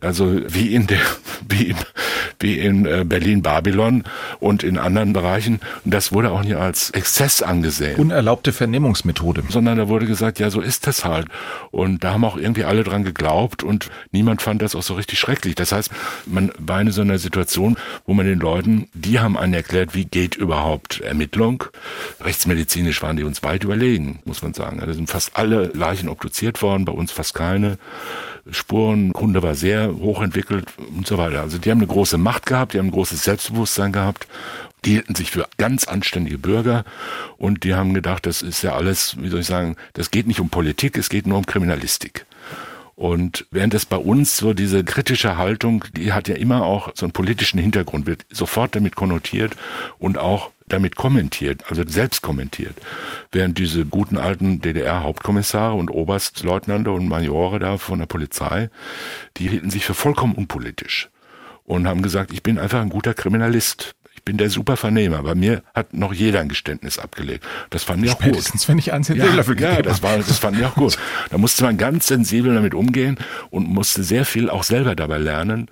Also 0.00 0.40
wie 0.48 0.74
in 0.74 0.86
der, 0.86 0.98
wie 1.48 1.64
in, 1.64 1.76
wie 2.40 2.58
in 2.58 2.86
äh, 2.86 3.04
Berlin-Babylon 3.04 4.04
und 4.40 4.62
in 4.62 4.78
anderen 4.78 5.12
Bereichen. 5.12 5.60
Und 5.84 5.92
das 5.92 6.12
wurde 6.12 6.30
auch 6.30 6.42
nicht 6.42 6.56
als 6.56 6.90
Exzess 6.90 7.42
angesehen. 7.42 7.96
Unerlaubte 7.96 8.52
Vernehmungsmethode. 8.52 9.42
sondern 9.48 9.78
da 9.78 9.88
wurde 9.88 10.06
gesagt, 10.06 10.38
ja, 10.38 10.50
so 10.50 10.60
ist 10.60 10.86
das 10.86 11.04
halt. 11.04 11.26
Und 11.70 12.04
da 12.04 12.12
haben 12.14 12.24
auch 12.24 12.36
irgendwie 12.36 12.64
alle 12.64 12.84
dran 12.84 13.04
geglaubt 13.04 13.62
und 13.62 13.90
niemand 14.12 14.42
fand 14.42 14.62
das 14.62 14.74
auch 14.74 14.82
so 14.82 14.94
richtig 14.94 15.18
schrecklich. 15.18 15.54
Das 15.54 15.72
heißt, 15.72 15.90
man 16.26 16.52
war 16.58 16.80
in 16.80 16.90
so 16.90 17.02
einer 17.02 17.18
Situation, 17.18 17.76
wo 18.06 18.14
man 18.14 18.26
den 18.26 18.38
Leuten, 18.38 18.88
die 18.94 19.20
haben 19.20 19.36
einen 19.36 19.54
erklärt, 19.54 19.94
wie 19.94 20.04
geht 20.04 20.36
überhaupt 20.36 21.00
Ermittlung. 21.00 21.64
Rechtsmedizinisch 22.20 23.02
waren 23.02 23.16
die 23.16 23.24
uns 23.24 23.42
weit 23.42 23.64
überlegen, 23.64 24.20
muss 24.24 24.42
man 24.42 24.54
sagen. 24.54 24.78
Da 24.80 24.86
sind 25.02 25.10
fast 25.10 25.36
alle 25.36 25.66
Leichen 25.74 26.08
obduziert 26.08 26.62
worden, 26.62 26.84
bei 26.84 26.92
uns 26.92 27.10
fast 27.10 27.34
keine. 27.34 27.76
Spurenkunde 28.50 29.42
war 29.42 29.54
sehr 29.54 29.94
hochentwickelt 29.94 30.66
und 30.96 31.06
so 31.06 31.18
weiter. 31.18 31.40
Also 31.40 31.58
die 31.58 31.70
haben 31.70 31.78
eine 31.78 31.86
große 31.86 32.18
Macht 32.18 32.46
gehabt, 32.46 32.74
die 32.74 32.78
haben 32.78 32.86
ein 32.86 32.92
großes 32.92 33.24
Selbstbewusstsein 33.24 33.92
gehabt. 33.92 34.26
Die 34.84 34.92
hielten 34.92 35.14
sich 35.14 35.30
für 35.30 35.48
ganz 35.58 35.84
anständige 35.84 36.38
Bürger 36.38 36.84
und 37.36 37.62
die 37.62 37.74
haben 37.74 37.94
gedacht, 37.94 38.26
das 38.26 38.42
ist 38.42 38.62
ja 38.62 38.74
alles, 38.74 39.16
wie 39.20 39.28
soll 39.28 39.40
ich 39.40 39.46
sagen, 39.46 39.76
das 39.92 40.10
geht 40.10 40.26
nicht 40.26 40.40
um 40.40 40.50
Politik, 40.50 40.98
es 40.98 41.08
geht 41.08 41.26
nur 41.26 41.38
um 41.38 41.46
Kriminalistik. 41.46 42.26
Und 42.94 43.46
während 43.50 43.74
es 43.74 43.86
bei 43.86 43.96
uns 43.96 44.36
so 44.36 44.52
diese 44.52 44.84
kritische 44.84 45.36
Haltung, 45.36 45.84
die 45.96 46.12
hat 46.12 46.28
ja 46.28 46.34
immer 46.34 46.64
auch 46.64 46.90
so 46.94 47.06
einen 47.06 47.12
politischen 47.12 47.58
Hintergrund, 47.58 48.06
wird 48.06 48.26
sofort 48.30 48.74
damit 48.76 48.96
konnotiert 48.96 49.56
und 49.98 50.18
auch 50.18 50.50
damit 50.68 50.96
kommentiert, 50.96 51.64
also 51.68 51.82
selbst 51.86 52.22
kommentiert. 52.22 52.74
Während 53.30 53.58
diese 53.58 53.84
guten 53.84 54.18
alten 54.18 54.60
DDR-Hauptkommissare 54.60 55.74
und 55.74 55.90
Oberstleutnante 55.90 56.90
und 56.90 57.08
Majore 57.08 57.58
da 57.58 57.76
von 57.78 57.98
der 57.98 58.06
Polizei, 58.06 58.70
die 59.36 59.48
hielten 59.48 59.70
sich 59.70 59.84
für 59.84 59.94
vollkommen 59.94 60.34
unpolitisch 60.34 61.10
und 61.64 61.86
haben 61.86 62.02
gesagt, 62.02 62.32
ich 62.32 62.42
bin 62.42 62.58
einfach 62.58 62.80
ein 62.80 62.88
guter 62.88 63.14
Kriminalist. 63.14 63.94
Ich 64.22 64.24
bin 64.24 64.38
der 64.38 64.50
Supervernehmer. 64.50 65.24
Bei 65.24 65.34
mir 65.34 65.64
hat 65.74 65.94
noch 65.94 66.12
jeder 66.12 66.38
ein 66.38 66.48
Geständnis 66.48 66.96
abgelegt. 66.96 67.44
Das 67.70 67.82
fand 67.82 68.04
ich 68.04 68.12
auch 68.12 68.20
Spätestens, 68.20 68.60
gut. 68.62 68.68
wenn 68.68 68.78
ich 68.78 68.92
eins 68.92 69.10
in 69.10 69.16
ja, 69.16 69.24
ja, 69.26 69.82
das 69.82 70.00
war, 70.04 70.16
das 70.16 70.38
fand 70.38 70.56
ich 70.56 70.64
auch 70.64 70.76
gut. 70.76 70.96
Da 71.30 71.38
musste 71.38 71.64
man 71.64 71.76
ganz 71.76 72.06
sensibel 72.06 72.54
damit 72.54 72.72
umgehen 72.72 73.18
und 73.50 73.66
musste 73.66 74.04
sehr 74.04 74.24
viel 74.24 74.48
auch 74.48 74.62
selber 74.62 74.94
dabei 74.94 75.18
lernen, 75.18 75.68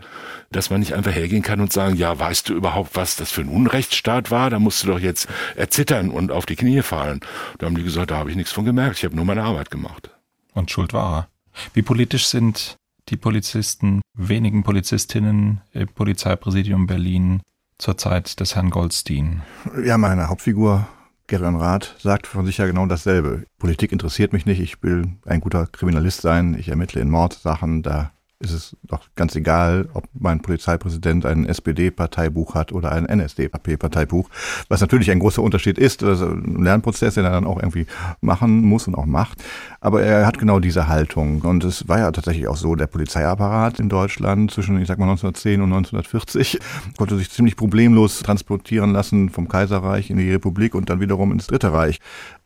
dass 0.51 0.69
man 0.69 0.81
nicht 0.81 0.95
einfach 0.95 1.13
hergehen 1.13 1.43
kann 1.43 1.61
und 1.61 1.73
sagen, 1.73 1.95
ja, 1.95 2.19
weißt 2.19 2.49
du 2.49 2.55
überhaupt, 2.55 2.97
was 2.97 3.15
das 3.15 3.31
für 3.31 3.43
ein 3.43 3.49
Unrechtsstaat 3.49 4.33
war? 4.33 4.51
Da 4.51 4.59
musst 4.59 4.83
du 4.83 4.89
doch 4.89 4.99
jetzt 4.99 5.29
erzittern 5.55 6.11
und 6.11 6.33
auf 6.33 6.45
die 6.45 6.57
Knie 6.57 6.83
fallen. 6.83 7.21
Da 7.59 7.67
haben 7.67 7.77
die 7.77 7.85
gesagt, 7.85 8.11
da 8.11 8.17
habe 8.17 8.31
ich 8.31 8.37
nichts 8.37 8.51
von 8.51 8.65
gemerkt. 8.65 8.99
Ich 8.99 9.05
habe 9.05 9.15
nur 9.15 9.25
meine 9.25 9.45
Arbeit 9.45 9.71
gemacht. 9.71 10.11
Und 10.55 10.73
schuld 10.73 10.93
war 10.93 11.15
er. 11.15 11.29
Wie 11.73 11.83
politisch 11.83 12.27
sind 12.27 12.75
die 13.11 13.17
Polizisten, 13.17 14.01
wenigen 14.15 14.65
Polizistinnen 14.65 15.61
im 15.73 15.87
Polizeipräsidium 15.87 16.89
Berlin 16.89 17.43
zur 17.81 17.97
Zeit 17.97 18.41
des 18.41 18.55
Herrn 18.55 18.71
Goldstein? 18.71 19.43
Ja, 19.85 19.99
meine 19.99 20.29
Hauptfigur 20.29 20.87
Gerion 21.27 21.57
Rath 21.57 21.95
sagt 21.99 22.27
von 22.27 22.45
sich 22.45 22.59
ja 22.59 22.67
genau 22.67 22.87
dasselbe. 22.87 23.45
Politik 23.59 23.93
interessiert 23.93 24.33
mich 24.33 24.47
nicht, 24.47 24.61
ich 24.61 24.83
will 24.83 25.05
ein 25.25 25.41
guter 25.41 25.67
Kriminalist 25.67 26.23
sein, 26.23 26.57
ich 26.59 26.69
ermittle 26.69 27.01
in 27.01 27.09
Mordsachen, 27.09 27.83
da 27.83 28.13
ist 28.41 28.53
es 28.53 28.77
doch 28.85 29.03
ganz 29.17 29.37
egal, 29.37 29.89
ob 29.93 30.05
mein 30.19 30.41
Polizeipräsident 30.41 31.27
ein 31.27 31.45
SPD-Parteibuch 31.45 32.55
hat 32.55 32.73
oder 32.73 32.91
ein 32.93 33.05
NSDAP-Parteibuch, 33.05 34.31
was 34.69 34.81
natürlich 34.81 35.11
ein 35.11 35.19
großer 35.19 35.43
Unterschied 35.43 35.79
ist, 35.79 36.03
also 36.03 36.27
ein 36.27 36.63
Lernprozess, 36.63 37.15
den 37.15 37.25
er 37.25 37.33
dann 37.33 37.47
auch 37.47 37.59
irgendwie 37.59 37.87
machen 38.23 38.63
muss 38.63 38.89
und 38.89 38.95
auch 38.95 39.05
macht. 39.05 39.45
Aber 39.81 40.03
er 40.03 40.27
hat 40.27 40.39
genau 40.39 40.59
diese 40.59 40.89
Haltung. 40.89 41.43
Und 41.43 41.65
es 41.65 41.87
war 41.87 41.99
ja 41.99 42.11
tatsächlich 42.11 42.49
auch 42.49 42.57
so, 42.57 42.75
der 42.75 42.87
Polizeiapparat 42.87 43.79
in 43.79 43.91
Deutschland 43.91 44.51
zwischen, 44.51 44.81
ich 44.81 44.89
sag 44.89 44.99
mal, 44.99 45.05
1910 45.05 45.61
und 45.61 45.73
1940 45.73 46.59
konnte 46.97 47.19
sich 47.19 47.31
ziemlich 47.31 47.57
problemlos 47.57 48.21
transportieren 48.21 48.93
lassen 48.93 49.29
vom 49.29 49.49
Kaiserreich 49.49 50.09
in 50.09 50.17
die 50.17 50.31
Republik 50.31 50.75
und 50.75 50.89
dann 50.89 51.01
wiederum 51.01 51.31
ins 51.33 51.47
Dritte 51.47 51.75
Reich. 51.75 52.01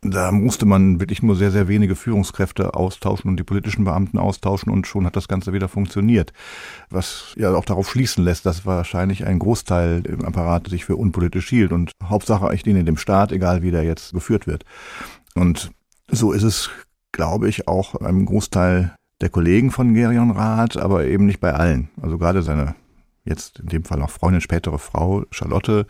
Da 0.07 0.31
musste 0.33 0.67
man 0.67 1.01
wirklich 1.01 1.23
nur 1.23 1.35
sehr, 1.35 1.51
sehr 1.51 1.67
wenige 1.67 1.97
Führungskräfte 1.97 2.75
austauschen 2.75 3.31
und 3.31 3.39
die 3.39 3.45
politischen 3.45 3.85
Beamten 3.85 4.19
austauschen 4.19 4.71
und 4.71 4.87
schon 4.87 5.07
hat 5.07 5.17
das 5.17 5.29
Ganze 5.29 5.55
wieder 5.55 5.67
funktioniert. 5.67 6.35
Was 6.91 7.35
ja 7.39 7.55
auch 7.55 7.65
darauf 7.65 7.91
schließen 7.91 8.23
lässt, 8.23 8.45
dass 8.45 8.67
wahrscheinlich 8.67 9.27
ein 9.27 9.39
Großteil 9.39 10.03
im 10.07 10.25
Apparat 10.25 10.69
sich 10.69 10.85
für 10.85 10.97
unpolitisch 10.97 11.49
hielt 11.49 11.73
und 11.73 11.93
Hauptsache 12.05 12.55
ich 12.55 12.63
diene 12.63 12.85
dem 12.85 12.99
Staat, 12.99 13.33
egal 13.33 13.63
wie 13.63 13.71
der 13.71 13.85
jetzt 13.85 14.13
geführt 14.13 14.47
wird. 14.47 14.65
Und 15.35 15.71
so 16.09 16.33
ist 16.33 16.43
es, 16.43 16.69
glaube 17.13 17.49
ich, 17.49 17.67
auch 17.67 17.95
einem 17.95 18.27
Großteil 18.27 18.95
der 19.23 19.31
Kollegen 19.31 19.71
von 19.71 19.95
Gerion 19.95 20.33
Rath, 20.33 20.77
aber 20.77 21.07
eben 21.07 21.25
nicht 21.25 21.41
bei 21.41 21.55
allen. 21.55 21.89
Also 22.03 22.19
gerade 22.19 22.43
seine 22.43 22.75
jetzt 23.25 23.61
in 23.61 23.69
dem 23.69 23.85
Fall 23.85 24.03
auch 24.03 24.11
Freundin, 24.11 24.43
spätere 24.43 24.79
Frau 24.79 25.25
Charlotte 25.31 25.87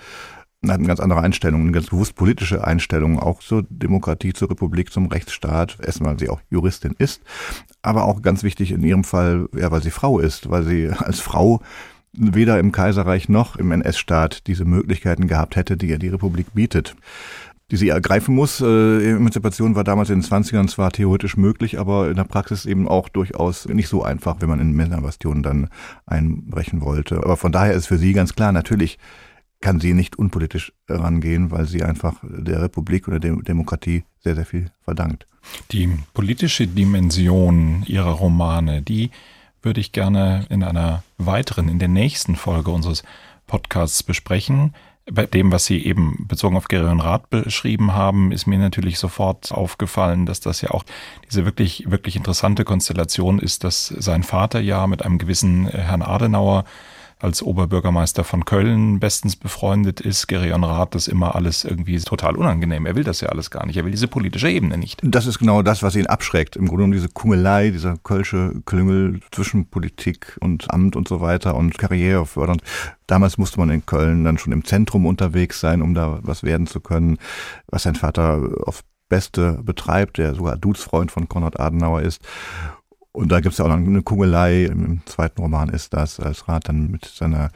hat 0.71 0.79
eine 0.79 0.89
ganz 0.89 1.01
andere 1.01 1.21
Einstellung, 1.21 1.62
eine 1.62 1.73
ganz 1.73 1.87
bewusst 1.87 2.15
politische 2.15 2.67
Einstellung, 2.67 3.19
auch 3.19 3.41
zur 3.41 3.65
Demokratie, 3.69 4.33
zur 4.33 4.51
Republik, 4.51 4.93
zum 4.93 5.07
Rechtsstaat. 5.07 5.79
Erstmal, 5.85 6.12
weil 6.12 6.19
sie 6.19 6.29
auch 6.29 6.41
Juristin 6.51 6.95
ist, 6.99 7.23
aber 7.83 8.05
auch 8.05 8.23
ganz 8.23 8.43
wichtig 8.43 8.73
in 8.73 8.83
ihrem 8.83 9.05
Fall, 9.05 9.49
ja, 9.57 9.71
weil 9.71 9.83
sie 9.83 9.91
Frau 9.91 10.19
ist, 10.19 10.51
weil 10.51 10.65
sie 10.65 10.89
als 10.91 11.21
Frau 11.21 11.61
weder 12.12 12.59
im 12.61 12.71
Kaiserreich 12.73 13.29
noch 13.29 13.57
im 13.57 13.73
NS-Staat 13.73 14.47
diese 14.47 14.65
Möglichkeiten 14.65 15.27
gehabt 15.27 15.57
hätte, 15.57 15.77
die 15.77 15.89
ja 15.89 15.99
die 15.99 16.09
Republik 16.09 16.55
bietet 16.55 16.95
die 17.71 17.77
sie 17.77 17.89
ergreifen 17.89 18.35
muss. 18.35 18.61
Äh, 18.61 19.11
Emanzipation 19.11 19.75
war 19.75 19.85
damals 19.85 20.11
in 20.11 20.21
den 20.21 20.29
20ern 20.29 20.69
zwar 20.69 20.93
theoretisch 20.93 21.37
möglich, 21.37 21.79
aber 21.79 22.09
in 22.09 22.17
der 22.17 22.25
Praxis 22.25 22.67
eben 22.67 22.87
auch 22.87 23.09
durchaus 23.09 23.67
nicht 23.67 23.89
so 23.89 24.03
einfach, 24.03 24.37
wenn 24.41 24.49
man 24.49 24.61
in 24.61 24.73
Männerbastionen 24.73 25.43
dann 25.43 25.69
einbrechen 26.07 26.83
wollte. 26.83 27.17
Aber 27.17 27.37
von 27.37 27.53
daher 27.53 27.73
ist 27.75 27.87
für 27.87 27.99
sie 27.99 28.12
ganz 28.12 28.35
klar, 28.35 28.53
natürlich 28.53 28.99
kann 29.65 29.81
sie 29.81 29.95
nicht 29.95 30.17
unpolitisch 30.17 30.75
rangehen, 30.91 31.51
weil 31.51 31.67
sie 31.67 31.83
einfach 31.83 32.17
der 32.23 32.61
Republik 32.61 33.09
oder 33.09 33.19
der 33.19 33.35
Demokratie 33.37 34.05
sehr, 34.21 34.35
sehr 34.35 34.45
viel 34.45 34.71
verdankt. 34.83 35.27
Die 35.73 35.89
politische 36.12 36.67
Dimension 36.67 37.83
ihrer 37.87 38.11
Romane, 38.11 38.83
die 38.83 39.11
würde 39.62 39.81
ich 39.81 39.93
gerne 39.93 40.45
in 40.51 40.62
einer 40.62 41.03
weiteren, 41.17 41.71
in 41.71 41.79
der 41.79 41.89
nächsten 41.89 42.37
Folge 42.37 42.71
unseres 42.71 43.05
Podcasts 43.47 44.03
besprechen. 44.03 44.75
Bei 45.11 45.25
dem, 45.25 45.51
was 45.51 45.65
Sie 45.65 45.83
eben 45.83 46.27
bezogen 46.29 46.59
auf 46.59 46.69
Gerion 46.69 47.01
Rath 47.01 47.31
beschrieben 47.31 47.95
haben, 47.95 48.33
ist 48.33 48.47
mir 48.47 48.59
natürlich 48.59 48.99
sofort 48.99 49.51
aufgefallen, 49.51 50.27
dass 50.27 50.41
das 50.41 50.61
ja 50.61 50.73
auch 50.73 50.85
diese 51.31 51.47
wirklich, 51.47 51.91
wirklich 51.91 52.17
interessante 52.17 52.65
Konstellation 52.65 53.39
ist, 53.39 53.65
dass 53.65 53.87
sein 53.87 54.25
Vater 54.25 54.61
ja 54.61 54.87
mit 54.87 55.03
einem 55.03 55.17
gewissen 55.17 55.69
Herrn 55.69 56.03
Adenauer 56.03 56.67
als 57.25 57.43
Oberbürgermeister 57.43 58.22
von 58.22 58.45
Köln 58.45 59.01
bestens 59.01 59.35
befreundet 59.35 60.01
ist. 60.01 60.29
Gerion 60.29 60.62
Rath 60.62 60.95
das 60.95 61.09
immer 61.09 61.35
alles 61.35 61.64
irgendwie 61.64 61.99
total 61.99 62.37
unangenehm. 62.37 62.87
Er 62.87 62.95
will 62.95 63.03
das 63.03 63.20
ja 63.20 63.31
alles 63.31 63.51
gar 63.51 63.66
nicht. 63.66 63.77
Er 63.77 63.85
will 63.85 63.91
diese 63.91 64.09
politische 64.09 64.49
Ebene 64.51 64.79
nicht. 64.79 65.01
Das 65.03 65.27
ist 65.27 65.39
genau 65.39 65.62
das, 65.62 65.83
was 65.83 65.97
ihn 65.97 66.07
abschreckt. 66.07 66.55
Im 66.55 66.66
Grunde 66.66 66.83
genommen 66.83 66.93
diese 66.93 67.09
Kungelei, 67.09 67.70
dieser 67.70 67.97
kölsche 67.97 68.53
Klüngel 68.66 69.20
zwischen 69.33 69.66
Politik 69.66 70.37
und 70.41 70.70
Amt 70.70 70.97
und 70.97 71.09
so 71.09 71.20
weiter 71.20 71.57
und 71.57 71.79
Karriere 71.79 72.27
fördern. 72.27 72.61
Damals 73.07 73.39
musste 73.39 73.59
man 73.59 73.70
in 73.70 73.87
Köln 73.87 74.25
dann 74.25 74.39
schon 74.39 74.53
im 74.53 74.64
Zentrum 74.64 75.07
unterwegs 75.07 75.61
sein, 75.61 75.83
um 75.83 75.95
da 75.95 76.20
was 76.22 76.43
werden 76.43 76.66
zu 76.66 76.81
können, 76.81 77.18
was 77.66 77.85
sein 77.85 77.95
Vater 77.95 78.41
aufs 78.66 78.85
Beste 79.09 79.61
betreibt, 79.62 80.18
der 80.18 80.35
sogar 80.35 80.57
Dudesfreund 80.57 81.11
von 81.11 81.29
Konrad 81.29 81.61
Adenauer 81.61 82.03
ist. 82.03 82.22
Und 83.17 83.31
da 83.31 83.39
gibt 83.39 83.53
es 83.53 83.59
ja 83.59 83.65
auch 83.65 83.69
noch 83.69 83.77
eine 83.77 84.03
Kugelei, 84.03 84.65
im 84.65 85.01
zweiten 85.07 85.41
Roman 85.41 85.69
ist 85.69 85.95
das, 85.95 86.19
als 86.19 86.49
Rat 86.49 86.69
dann 86.69 86.91
mit 86.91 87.05
seiner 87.05 87.51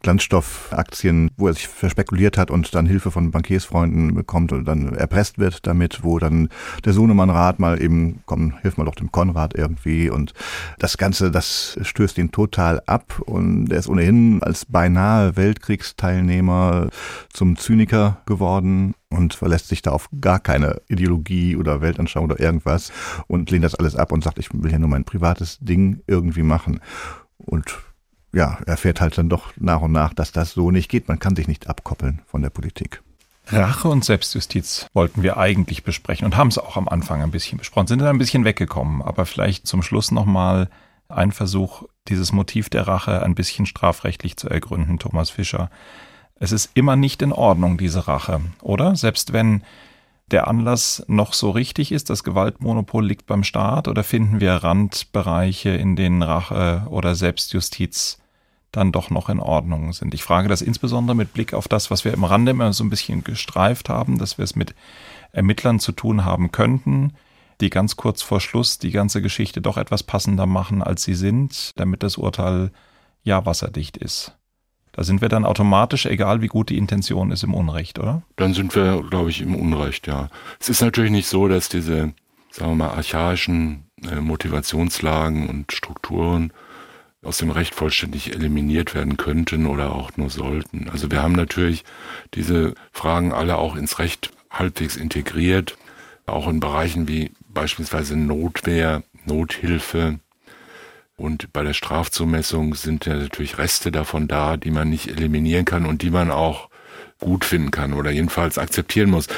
Glanzstoffaktien, 0.00 1.30
wo 1.36 1.46
er 1.46 1.52
sich 1.52 1.68
verspekuliert 1.68 2.38
hat 2.38 2.50
und 2.50 2.74
dann 2.74 2.86
Hilfe 2.86 3.10
von 3.10 3.30
Bankiersfreunden 3.30 4.14
bekommt 4.14 4.52
und 4.52 4.64
dann 4.64 4.94
erpresst 4.94 5.38
wird 5.38 5.66
damit, 5.66 6.04
wo 6.04 6.18
dann 6.18 6.48
der 6.86 6.94
Sohnemann 6.94 7.28
Rat 7.28 7.58
mal 7.58 7.82
eben, 7.82 8.22
komm, 8.24 8.54
hilf 8.62 8.78
mal 8.78 8.86
doch 8.86 8.94
dem 8.94 9.12
Konrad 9.12 9.54
irgendwie. 9.54 10.08
Und 10.08 10.32
das 10.78 10.96
Ganze, 10.96 11.30
das 11.30 11.78
stößt 11.82 12.16
ihn 12.16 12.32
total 12.32 12.80
ab. 12.86 13.20
Und 13.26 13.70
er 13.70 13.80
ist 13.80 13.88
ohnehin 13.88 14.42
als 14.42 14.64
beinahe 14.64 15.36
Weltkriegsteilnehmer 15.36 16.88
zum 17.30 17.58
Zyniker 17.58 18.22
geworden 18.24 18.94
und 19.14 19.34
verlässt 19.34 19.68
sich 19.68 19.82
da 19.82 19.92
auf 19.92 20.08
gar 20.20 20.40
keine 20.40 20.80
Ideologie 20.88 21.56
oder 21.56 21.80
Weltanschauung 21.80 22.26
oder 22.26 22.40
irgendwas 22.40 22.92
und 23.26 23.50
lehnt 23.50 23.64
das 23.64 23.74
alles 23.74 23.96
ab 23.96 24.12
und 24.12 24.24
sagt, 24.24 24.38
ich 24.38 24.48
will 24.52 24.72
ja 24.72 24.78
nur 24.78 24.88
mein 24.88 25.04
privates 25.04 25.58
Ding 25.60 26.02
irgendwie 26.06 26.42
machen. 26.42 26.80
Und 27.38 27.78
ja, 28.32 28.58
erfährt 28.66 29.00
halt 29.00 29.16
dann 29.16 29.28
doch 29.28 29.52
nach 29.56 29.80
und 29.80 29.92
nach, 29.92 30.12
dass 30.12 30.32
das 30.32 30.52
so 30.52 30.70
nicht 30.70 30.90
geht. 30.90 31.08
Man 31.08 31.18
kann 31.18 31.36
sich 31.36 31.48
nicht 31.48 31.68
abkoppeln 31.68 32.22
von 32.26 32.42
der 32.42 32.50
Politik. 32.50 33.02
Rache 33.46 33.88
und 33.88 34.04
Selbstjustiz 34.04 34.86
wollten 34.94 35.22
wir 35.22 35.36
eigentlich 35.36 35.84
besprechen 35.84 36.24
und 36.24 36.36
haben 36.36 36.48
es 36.48 36.58
auch 36.58 36.76
am 36.76 36.88
Anfang 36.88 37.22
ein 37.22 37.30
bisschen 37.30 37.58
besprochen, 37.58 37.86
sind 37.86 37.98
dann 37.98 38.08
ein 38.08 38.18
bisschen 38.18 38.44
weggekommen, 38.44 39.02
aber 39.02 39.26
vielleicht 39.26 39.66
zum 39.66 39.82
Schluss 39.82 40.10
nochmal 40.10 40.70
ein 41.08 41.30
Versuch, 41.30 41.82
dieses 42.08 42.32
Motiv 42.32 42.70
der 42.70 42.88
Rache 42.88 43.22
ein 43.22 43.34
bisschen 43.34 43.66
strafrechtlich 43.66 44.36
zu 44.36 44.48
ergründen, 44.48 44.98
Thomas 44.98 45.30
Fischer. 45.30 45.70
Es 46.36 46.52
ist 46.52 46.70
immer 46.74 46.96
nicht 46.96 47.22
in 47.22 47.32
Ordnung, 47.32 47.78
diese 47.78 48.08
Rache, 48.08 48.40
oder? 48.60 48.96
Selbst 48.96 49.32
wenn 49.32 49.62
der 50.30 50.48
Anlass 50.48 51.04
noch 51.06 51.32
so 51.32 51.50
richtig 51.50 51.92
ist, 51.92 52.10
das 52.10 52.24
Gewaltmonopol 52.24 53.06
liegt 53.06 53.26
beim 53.26 53.44
Staat, 53.44 53.88
oder 53.88 54.02
finden 54.02 54.40
wir 54.40 54.54
Randbereiche, 54.54 55.70
in 55.70 55.96
denen 55.96 56.22
Rache 56.22 56.86
oder 56.88 57.14
Selbstjustiz 57.14 58.18
dann 58.72 58.90
doch 58.90 59.10
noch 59.10 59.28
in 59.28 59.38
Ordnung 59.38 59.92
sind? 59.92 60.14
Ich 60.14 60.24
frage 60.24 60.48
das 60.48 60.62
insbesondere 60.62 61.14
mit 61.14 61.34
Blick 61.34 61.54
auf 61.54 61.68
das, 61.68 61.90
was 61.90 62.04
wir 62.04 62.12
im 62.12 62.24
Rande 62.24 62.50
immer 62.50 62.72
so 62.72 62.84
ein 62.84 62.90
bisschen 62.90 63.22
gestreift 63.22 63.88
haben, 63.88 64.18
dass 64.18 64.38
wir 64.38 64.44
es 64.44 64.56
mit 64.56 64.74
Ermittlern 65.32 65.78
zu 65.78 65.92
tun 65.92 66.24
haben 66.24 66.52
könnten, 66.52 67.12
die 67.60 67.70
ganz 67.70 67.96
kurz 67.96 68.22
vor 68.22 68.40
Schluss 68.40 68.78
die 68.78 68.90
ganze 68.90 69.22
Geschichte 69.22 69.60
doch 69.60 69.76
etwas 69.76 70.02
passender 70.02 70.46
machen, 70.46 70.82
als 70.82 71.04
sie 71.04 71.14
sind, 71.14 71.72
damit 71.76 72.02
das 72.02 72.16
Urteil 72.16 72.72
ja 73.22 73.46
wasserdicht 73.46 73.96
ist. 73.96 74.36
Da 74.96 75.02
sind 75.02 75.20
wir 75.20 75.28
dann 75.28 75.44
automatisch, 75.44 76.06
egal 76.06 76.40
wie 76.40 76.46
gut 76.46 76.70
die 76.70 76.78
Intention 76.78 77.32
ist, 77.32 77.42
im 77.42 77.52
Unrecht, 77.52 77.98
oder? 77.98 78.22
Dann 78.36 78.54
sind 78.54 78.74
wir, 78.76 79.02
glaube 79.10 79.30
ich, 79.30 79.40
im 79.40 79.56
Unrecht, 79.56 80.06
ja. 80.06 80.28
Es 80.60 80.68
ist 80.68 80.82
natürlich 80.82 81.10
nicht 81.10 81.26
so, 81.26 81.48
dass 81.48 81.68
diese, 81.68 82.12
sagen 82.50 82.70
wir 82.70 82.76
mal, 82.76 82.90
archaischen 82.90 83.84
äh, 84.08 84.20
Motivationslagen 84.20 85.48
und 85.48 85.72
Strukturen 85.72 86.52
aus 87.24 87.38
dem 87.38 87.50
Recht 87.50 87.74
vollständig 87.74 88.34
eliminiert 88.34 88.94
werden 88.94 89.16
könnten 89.16 89.66
oder 89.66 89.94
auch 89.94 90.16
nur 90.16 90.30
sollten. 90.30 90.88
Also 90.90 91.10
wir 91.10 91.22
haben 91.22 91.34
natürlich 91.34 91.84
diese 92.34 92.74
Fragen 92.92 93.32
alle 93.32 93.56
auch 93.56 93.76
ins 93.76 93.98
Recht 93.98 94.30
halbwegs 94.50 94.96
integriert, 94.96 95.76
auch 96.26 96.46
in 96.46 96.60
Bereichen 96.60 97.08
wie 97.08 97.32
beispielsweise 97.48 98.16
Notwehr, 98.16 99.02
Nothilfe, 99.24 100.20
Und 101.16 101.52
bei 101.52 101.62
der 101.62 101.74
Strafzumessung 101.74 102.74
sind 102.74 103.06
ja 103.06 103.14
natürlich 103.14 103.58
Reste 103.58 103.92
davon 103.92 104.26
da, 104.26 104.56
die 104.56 104.70
man 104.70 104.90
nicht 104.90 105.08
eliminieren 105.08 105.64
kann 105.64 105.86
und 105.86 106.02
die 106.02 106.10
man 106.10 106.30
auch 106.30 106.68
gut 107.20 107.44
finden 107.44 107.70
kann 107.70 107.92
oder 107.92 108.10
jedenfalls 108.10 108.58
akzeptieren 108.58 109.10
muss. 109.10 109.28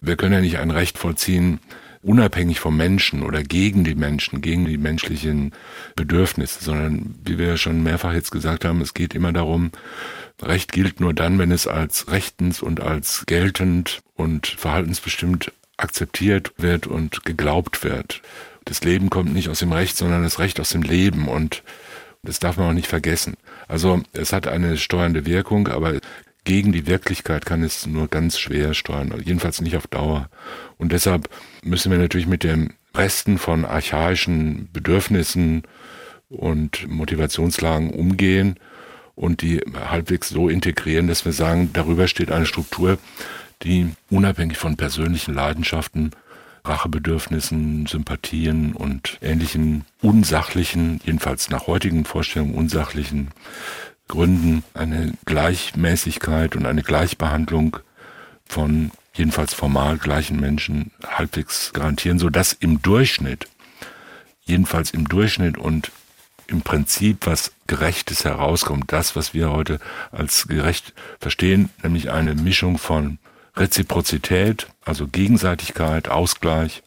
Wir 0.00 0.16
können 0.16 0.34
ja 0.34 0.40
nicht 0.40 0.58
ein 0.58 0.70
Recht 0.70 0.98
vollziehen, 0.98 1.60
unabhängig 2.02 2.60
vom 2.60 2.76
Menschen 2.76 3.24
oder 3.24 3.42
gegen 3.42 3.82
die 3.82 3.96
Menschen, 3.96 4.40
gegen 4.40 4.64
die 4.64 4.78
menschlichen 4.78 5.52
Bedürfnisse, 5.96 6.62
sondern 6.62 7.16
wie 7.24 7.38
wir 7.38 7.56
schon 7.56 7.82
mehrfach 7.82 8.12
jetzt 8.12 8.30
gesagt 8.30 8.64
haben, 8.64 8.80
es 8.80 8.94
geht 8.94 9.14
immer 9.14 9.32
darum, 9.32 9.72
Recht 10.40 10.70
gilt 10.70 11.00
nur 11.00 11.14
dann, 11.14 11.38
wenn 11.38 11.50
es 11.50 11.66
als 11.66 12.10
rechtens 12.10 12.62
und 12.62 12.80
als 12.80 13.24
geltend 13.26 14.02
und 14.14 14.46
verhaltensbestimmt 14.46 15.50
akzeptiert 15.78 16.52
wird 16.58 16.86
und 16.86 17.24
geglaubt 17.24 17.82
wird. 17.82 18.22
Das 18.66 18.82
Leben 18.82 19.10
kommt 19.10 19.32
nicht 19.32 19.48
aus 19.48 19.60
dem 19.60 19.72
Recht, 19.72 19.96
sondern 19.96 20.24
das 20.24 20.38
Recht 20.38 20.60
aus 20.60 20.70
dem 20.70 20.82
Leben 20.82 21.28
und 21.28 21.62
das 22.22 22.40
darf 22.40 22.56
man 22.56 22.68
auch 22.68 22.74
nicht 22.74 22.88
vergessen. 22.88 23.36
Also 23.68 24.02
es 24.12 24.32
hat 24.32 24.48
eine 24.48 24.76
steuernde 24.76 25.24
Wirkung, 25.24 25.68
aber 25.68 25.94
gegen 26.44 26.72
die 26.72 26.86
Wirklichkeit 26.86 27.46
kann 27.46 27.62
es 27.62 27.86
nur 27.86 28.08
ganz 28.08 28.38
schwer 28.38 28.74
steuern, 28.74 29.14
jedenfalls 29.24 29.60
nicht 29.60 29.76
auf 29.76 29.86
Dauer. 29.86 30.28
Und 30.78 30.92
deshalb 30.92 31.30
müssen 31.62 31.92
wir 31.92 31.98
natürlich 31.98 32.26
mit 32.26 32.42
dem 32.42 32.72
Resten 32.94 33.38
von 33.38 33.64
archaischen 33.64 34.68
Bedürfnissen 34.72 35.62
und 36.28 36.88
Motivationslagen 36.88 37.90
umgehen 37.90 38.58
und 39.14 39.42
die 39.42 39.60
halbwegs 39.88 40.28
so 40.28 40.48
integrieren, 40.48 41.06
dass 41.06 41.24
wir 41.24 41.32
sagen, 41.32 41.70
darüber 41.72 42.08
steht 42.08 42.32
eine 42.32 42.46
Struktur, 42.46 42.98
die 43.62 43.92
unabhängig 44.10 44.58
von 44.58 44.76
persönlichen 44.76 45.34
Leidenschaften, 45.34 46.10
Rachebedürfnissen, 46.68 47.86
Sympathien 47.86 48.72
und 48.74 49.18
ähnlichen 49.20 49.84
unsachlichen, 50.02 51.00
jedenfalls 51.04 51.50
nach 51.50 51.66
heutigen 51.66 52.04
Vorstellungen 52.04 52.54
unsachlichen 52.54 53.28
Gründen 54.08 54.62
eine 54.74 55.14
Gleichmäßigkeit 55.24 56.56
und 56.56 56.66
eine 56.66 56.82
Gleichbehandlung 56.82 57.78
von 58.46 58.92
jedenfalls 59.14 59.54
formal 59.54 59.98
gleichen 59.98 60.38
Menschen 60.38 60.92
halbwegs 61.04 61.72
garantieren, 61.72 62.18
so 62.18 62.30
dass 62.30 62.52
im 62.52 62.82
Durchschnitt, 62.82 63.48
jedenfalls 64.44 64.90
im 64.90 65.08
Durchschnitt 65.08 65.58
und 65.58 65.90
im 66.46 66.62
Prinzip 66.62 67.26
was 67.26 67.52
Gerechtes 67.66 68.24
herauskommt. 68.24 68.92
Das, 68.92 69.16
was 69.16 69.34
wir 69.34 69.50
heute 69.50 69.80
als 70.12 70.46
gerecht 70.46 70.92
verstehen, 71.18 71.70
nämlich 71.82 72.10
eine 72.10 72.34
Mischung 72.34 72.78
von 72.78 73.18
Reziprozität, 73.56 74.68
also 74.84 75.06
Gegenseitigkeit, 75.06 76.08
Ausgleich, 76.08 76.82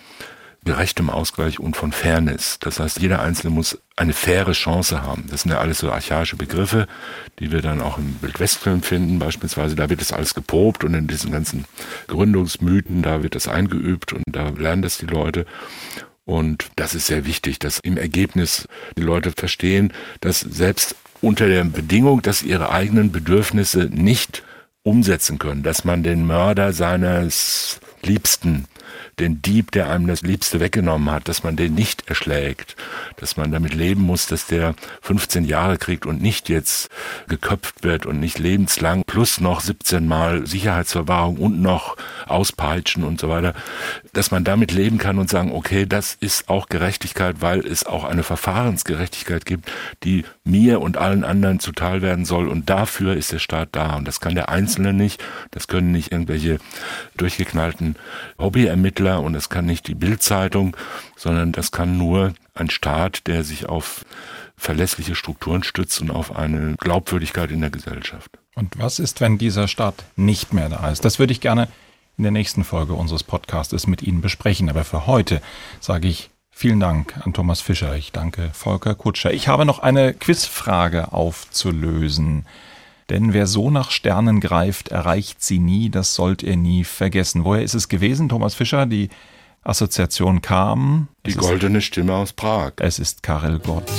gerechtem 0.66 1.10
Ausgleich 1.10 1.60
und 1.60 1.76
von 1.76 1.92
Fairness. 1.92 2.60
Das 2.60 2.80
heißt, 2.80 3.00
jeder 3.00 3.22
Einzelne 3.22 3.54
muss 3.54 3.80
eine 3.96 4.14
faire 4.14 4.52
Chance 4.52 5.02
haben. 5.02 5.26
Das 5.30 5.42
sind 5.42 5.52
ja 5.52 5.60
alles 5.60 5.80
so 5.80 5.92
archaische 5.92 6.36
Begriffe, 6.36 6.88
die 7.40 7.52
wir 7.52 7.62
dann 7.62 7.82
auch 7.82 7.98
im 7.98 8.16
Wildwestfilm 8.22 8.84
finden 8.84 9.20
beispielsweise. 9.20 9.76
Da 9.76 9.90
wird 9.90 10.02
das 10.02 10.12
alles 10.12 10.34
geprobt 10.34 10.84
und 10.84 10.94
in 10.94 11.08
diesen 11.08 11.32
ganzen 11.32 11.66
Gründungsmythen, 12.08 13.02
da 13.02 13.24
wird 13.24 13.36
das 13.36 13.48
eingeübt 13.48 14.14
und 14.14 14.24
da 14.28 14.50
lernen 14.50 14.82
das 14.82 14.98
die 14.98 15.08
Leute. 15.08 15.46
Und 16.26 16.70
das 16.76 16.94
ist 16.94 17.08
sehr 17.08 17.26
wichtig, 17.26 17.58
dass 17.58 17.80
im 17.80 17.98
Ergebnis 17.98 18.68
die 18.98 19.02
Leute 19.02 19.32
verstehen, 19.32 19.92
dass 20.22 20.42
selbst 20.42 20.96
unter 21.22 21.48
der 21.48 21.64
Bedingung, 21.64 22.22
dass 22.22 22.44
ihre 22.44 22.72
eigenen 22.72 23.12
Bedürfnisse 23.12 23.90
nicht 23.92 24.44
umsetzen 24.84 25.40
können, 25.40 25.64
dass 25.64 25.84
man 25.84 26.04
den 26.04 26.26
Mörder 26.26 26.74
seines 26.74 27.80
Liebsten 28.02 28.68
den 29.20 29.42
Dieb, 29.42 29.72
der 29.72 29.90
einem 29.90 30.08
das 30.08 30.22
Liebste 30.22 30.60
weggenommen 30.60 31.12
hat, 31.12 31.28
dass 31.28 31.44
man 31.44 31.56
den 31.56 31.76
nicht 31.76 32.08
erschlägt, 32.10 32.76
dass 33.18 33.38
man 33.38 33.52
damit 33.52 33.74
leben 33.74 34.02
muss, 34.02 34.28
dass 34.28 34.48
der 34.48 34.76
15 35.02 35.44
Jahre 35.44 35.78
kriegt 35.78 36.06
und 36.06 36.22
nicht 36.22 36.50
jetzt 36.50 36.90
geköpft 37.28 37.84
wird 37.84 38.06
und 38.06 38.20
nicht 38.20 38.40
lebenslang 38.40 39.04
plus 39.06 39.42
noch 39.42 39.60
17 39.62 40.08
Mal 40.08 40.48
Sicherheitsverwahrung 40.48 41.38
und 41.38 41.62
noch 41.62 41.98
auspeitschen 42.28 43.04
und 43.04 43.20
so 43.20 43.30
weiter, 43.30 43.54
dass 44.14 44.32
man 44.32 44.44
damit 44.44 44.72
leben 44.72 44.98
kann 44.98 45.18
und 45.18 45.30
sagen, 45.30 45.52
okay, 45.52 45.86
das 45.86 46.16
ist 46.20 46.50
auch 46.50 46.68
Gerechtigkeit, 46.68 47.42
weil 47.42 47.66
es 47.66 47.86
auch 47.86 48.04
eine 48.04 48.24
Verfahrensgerechtigkeit 48.24 49.46
gibt, 49.46 49.72
die 50.04 50.26
mir 50.44 50.82
und 50.82 50.98
allen 50.98 51.24
anderen 51.24 51.60
zuteil 51.60 52.02
werden 52.02 52.26
soll 52.26 52.48
und 52.48 52.70
dafür 52.70 53.16
ist 53.16 53.32
der 53.32 53.40
Staat 53.40 53.70
da 53.74 53.96
und 53.96 54.08
das 54.08 54.20
kann 54.20 54.36
der 54.36 54.50
Einzelne 54.50 54.94
nicht, 54.94 55.24
das 55.52 55.68
können 55.68 55.92
nicht 55.92 56.12
irgendwelche 56.12 56.60
durchgeknallten 57.18 57.96
Hobbyermittler 58.38 59.22
und 59.22 59.36
es 59.36 59.50
kann 59.50 59.66
nicht 59.66 59.88
die 59.88 59.96
Bildzeitung, 59.96 60.76
sondern 61.16 61.52
das 61.52 61.72
kann 61.72 61.98
nur 61.98 62.34
ein 62.54 62.70
Staat, 62.70 63.28
der 63.28 63.44
sich 63.44 63.68
auf 63.68 64.06
verlässliche 64.58 65.16
Strukturen 65.16 65.64
stützt 65.64 66.02
und 66.02 66.12
auf 66.12 66.36
eine 66.36 66.76
Glaubwürdigkeit 66.78 67.50
in 67.50 67.62
der 67.62 67.70
Gesellschaft. 67.70 68.38
Und 68.56 68.78
was 68.78 69.00
ist, 69.00 69.22
wenn 69.22 69.38
dieser 69.38 69.70
Staat 69.70 70.04
nicht 70.18 70.54
mehr 70.54 70.68
da 70.68 70.92
ist? 70.92 71.06
Das 71.06 71.18
würde 71.18 71.32
ich 71.32 71.40
gerne 71.40 71.70
in 72.20 72.24
der 72.24 72.32
nächsten 72.34 72.66
Folge 72.66 72.94
unseres 72.94 73.24
Podcastes 73.24 73.88
mit 73.88 74.04
Ihnen 74.04 74.20
besprechen. 74.20 74.70
Aber 74.70 74.84
für 74.84 75.08
heute 75.08 75.42
sage 75.80 76.10
ich 76.10 76.30
vielen 76.52 76.82
Dank 76.82 77.16
an 77.26 77.34
Thomas 77.34 77.62
Fischer. 77.62 77.96
Ich 77.96 78.12
danke 78.12 78.50
Volker 78.54 78.94
Kutscher. 78.94 79.34
Ich 79.34 79.48
habe 79.48 79.66
noch 79.66 79.80
eine 79.80 80.14
Quizfrage 80.14 81.14
aufzulösen. 81.14 82.46
Denn 83.10 83.32
wer 83.32 83.48
so 83.48 83.72
nach 83.72 83.90
Sternen 83.90 84.42
greift, 84.42 84.90
erreicht 84.90 85.42
sie 85.42 85.60
nie, 85.60 85.90
das 85.90 86.14
sollt 86.14 86.44
ihr 86.44 86.58
nie 86.58 86.84
vergessen. 86.84 87.46
Woher 87.46 87.64
ist 87.64 87.74
es 87.74 87.88
gewesen, 87.88 88.28
Thomas 88.28 88.54
Fischer? 88.54 88.86
Die 88.86 89.10
Assoziation 89.64 90.42
kam. 90.42 91.08
Die 91.26 91.36
goldene 91.36 91.80
Stimme 91.80 92.14
aus 92.14 92.34
Prag. 92.34 92.74
Es 92.78 93.00
ist 93.00 93.24
Karel 93.24 93.60
Gott. 93.60 93.90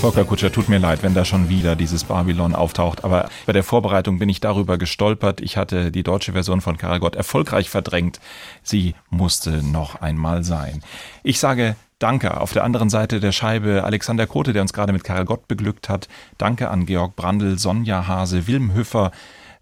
Volker 0.00 0.24
Kutscher, 0.24 0.50
tut 0.50 0.70
mir 0.70 0.78
leid, 0.78 1.02
wenn 1.02 1.12
da 1.12 1.26
schon 1.26 1.50
wieder 1.50 1.76
dieses 1.76 2.04
Babylon 2.04 2.54
auftaucht, 2.54 3.04
aber 3.04 3.28
bei 3.44 3.52
der 3.52 3.62
Vorbereitung 3.62 4.18
bin 4.18 4.30
ich 4.30 4.40
darüber 4.40 4.78
gestolpert. 4.78 5.42
Ich 5.42 5.58
hatte 5.58 5.92
die 5.92 6.02
deutsche 6.02 6.32
Version 6.32 6.62
von 6.62 6.78
Karagott 6.78 7.16
erfolgreich 7.16 7.68
verdrängt. 7.68 8.18
Sie 8.62 8.94
musste 9.10 9.62
noch 9.62 10.00
einmal 10.00 10.42
sein. 10.42 10.82
Ich 11.22 11.38
sage 11.38 11.76
Danke 11.98 12.40
auf 12.40 12.54
der 12.54 12.64
anderen 12.64 12.88
Seite 12.88 13.20
der 13.20 13.30
Scheibe 13.30 13.84
Alexander 13.84 14.26
Kote, 14.26 14.54
der 14.54 14.62
uns 14.62 14.72
gerade 14.72 14.94
mit 14.94 15.04
Karagott 15.04 15.46
beglückt 15.48 15.90
hat. 15.90 16.08
Danke 16.38 16.70
an 16.70 16.86
Georg 16.86 17.14
Brandl, 17.14 17.58
Sonja 17.58 18.06
Hase, 18.06 18.46
Wilm 18.46 18.74
Hüffer, 18.74 19.12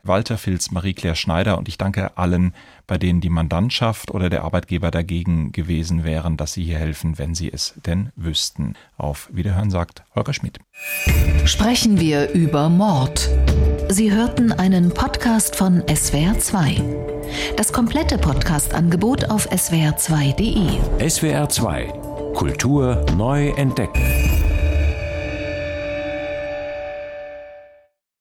Walter 0.02 0.38
Filz, 0.38 0.70
Marie-Claire 0.70 1.16
Schneider 1.16 1.58
und 1.58 1.68
ich 1.68 1.78
danke 1.78 2.16
allen, 2.16 2.54
bei 2.86 2.98
denen 2.98 3.20
die 3.20 3.28
Mandantschaft 3.28 4.10
oder 4.10 4.30
der 4.30 4.44
Arbeitgeber 4.44 4.90
dagegen 4.90 5.52
gewesen 5.52 6.04
wären, 6.04 6.36
dass 6.36 6.52
sie 6.54 6.64
hier 6.64 6.78
helfen, 6.78 7.18
wenn 7.18 7.34
sie 7.34 7.52
es 7.52 7.74
denn 7.86 8.10
wüssten. 8.16 8.74
Auf 8.96 9.28
Wiederhören 9.32 9.70
sagt 9.70 10.02
Holger 10.14 10.32
Schmidt. 10.32 10.58
Sprechen 11.44 12.00
wir 12.00 12.30
über 12.30 12.68
Mord. 12.68 13.28
Sie 13.88 14.12
hörten 14.12 14.52
einen 14.52 14.92
Podcast 14.92 15.56
von 15.56 15.82
SWR2. 15.82 16.82
Das 17.56 17.72
komplette 17.72 18.18
Podcast-Angebot 18.18 19.30
auf 19.30 19.50
swr2.de. 19.50 20.78
SWR2 21.06 22.08
Kultur 22.38 23.04
neu 23.16 23.48
entdecken. 23.56 24.67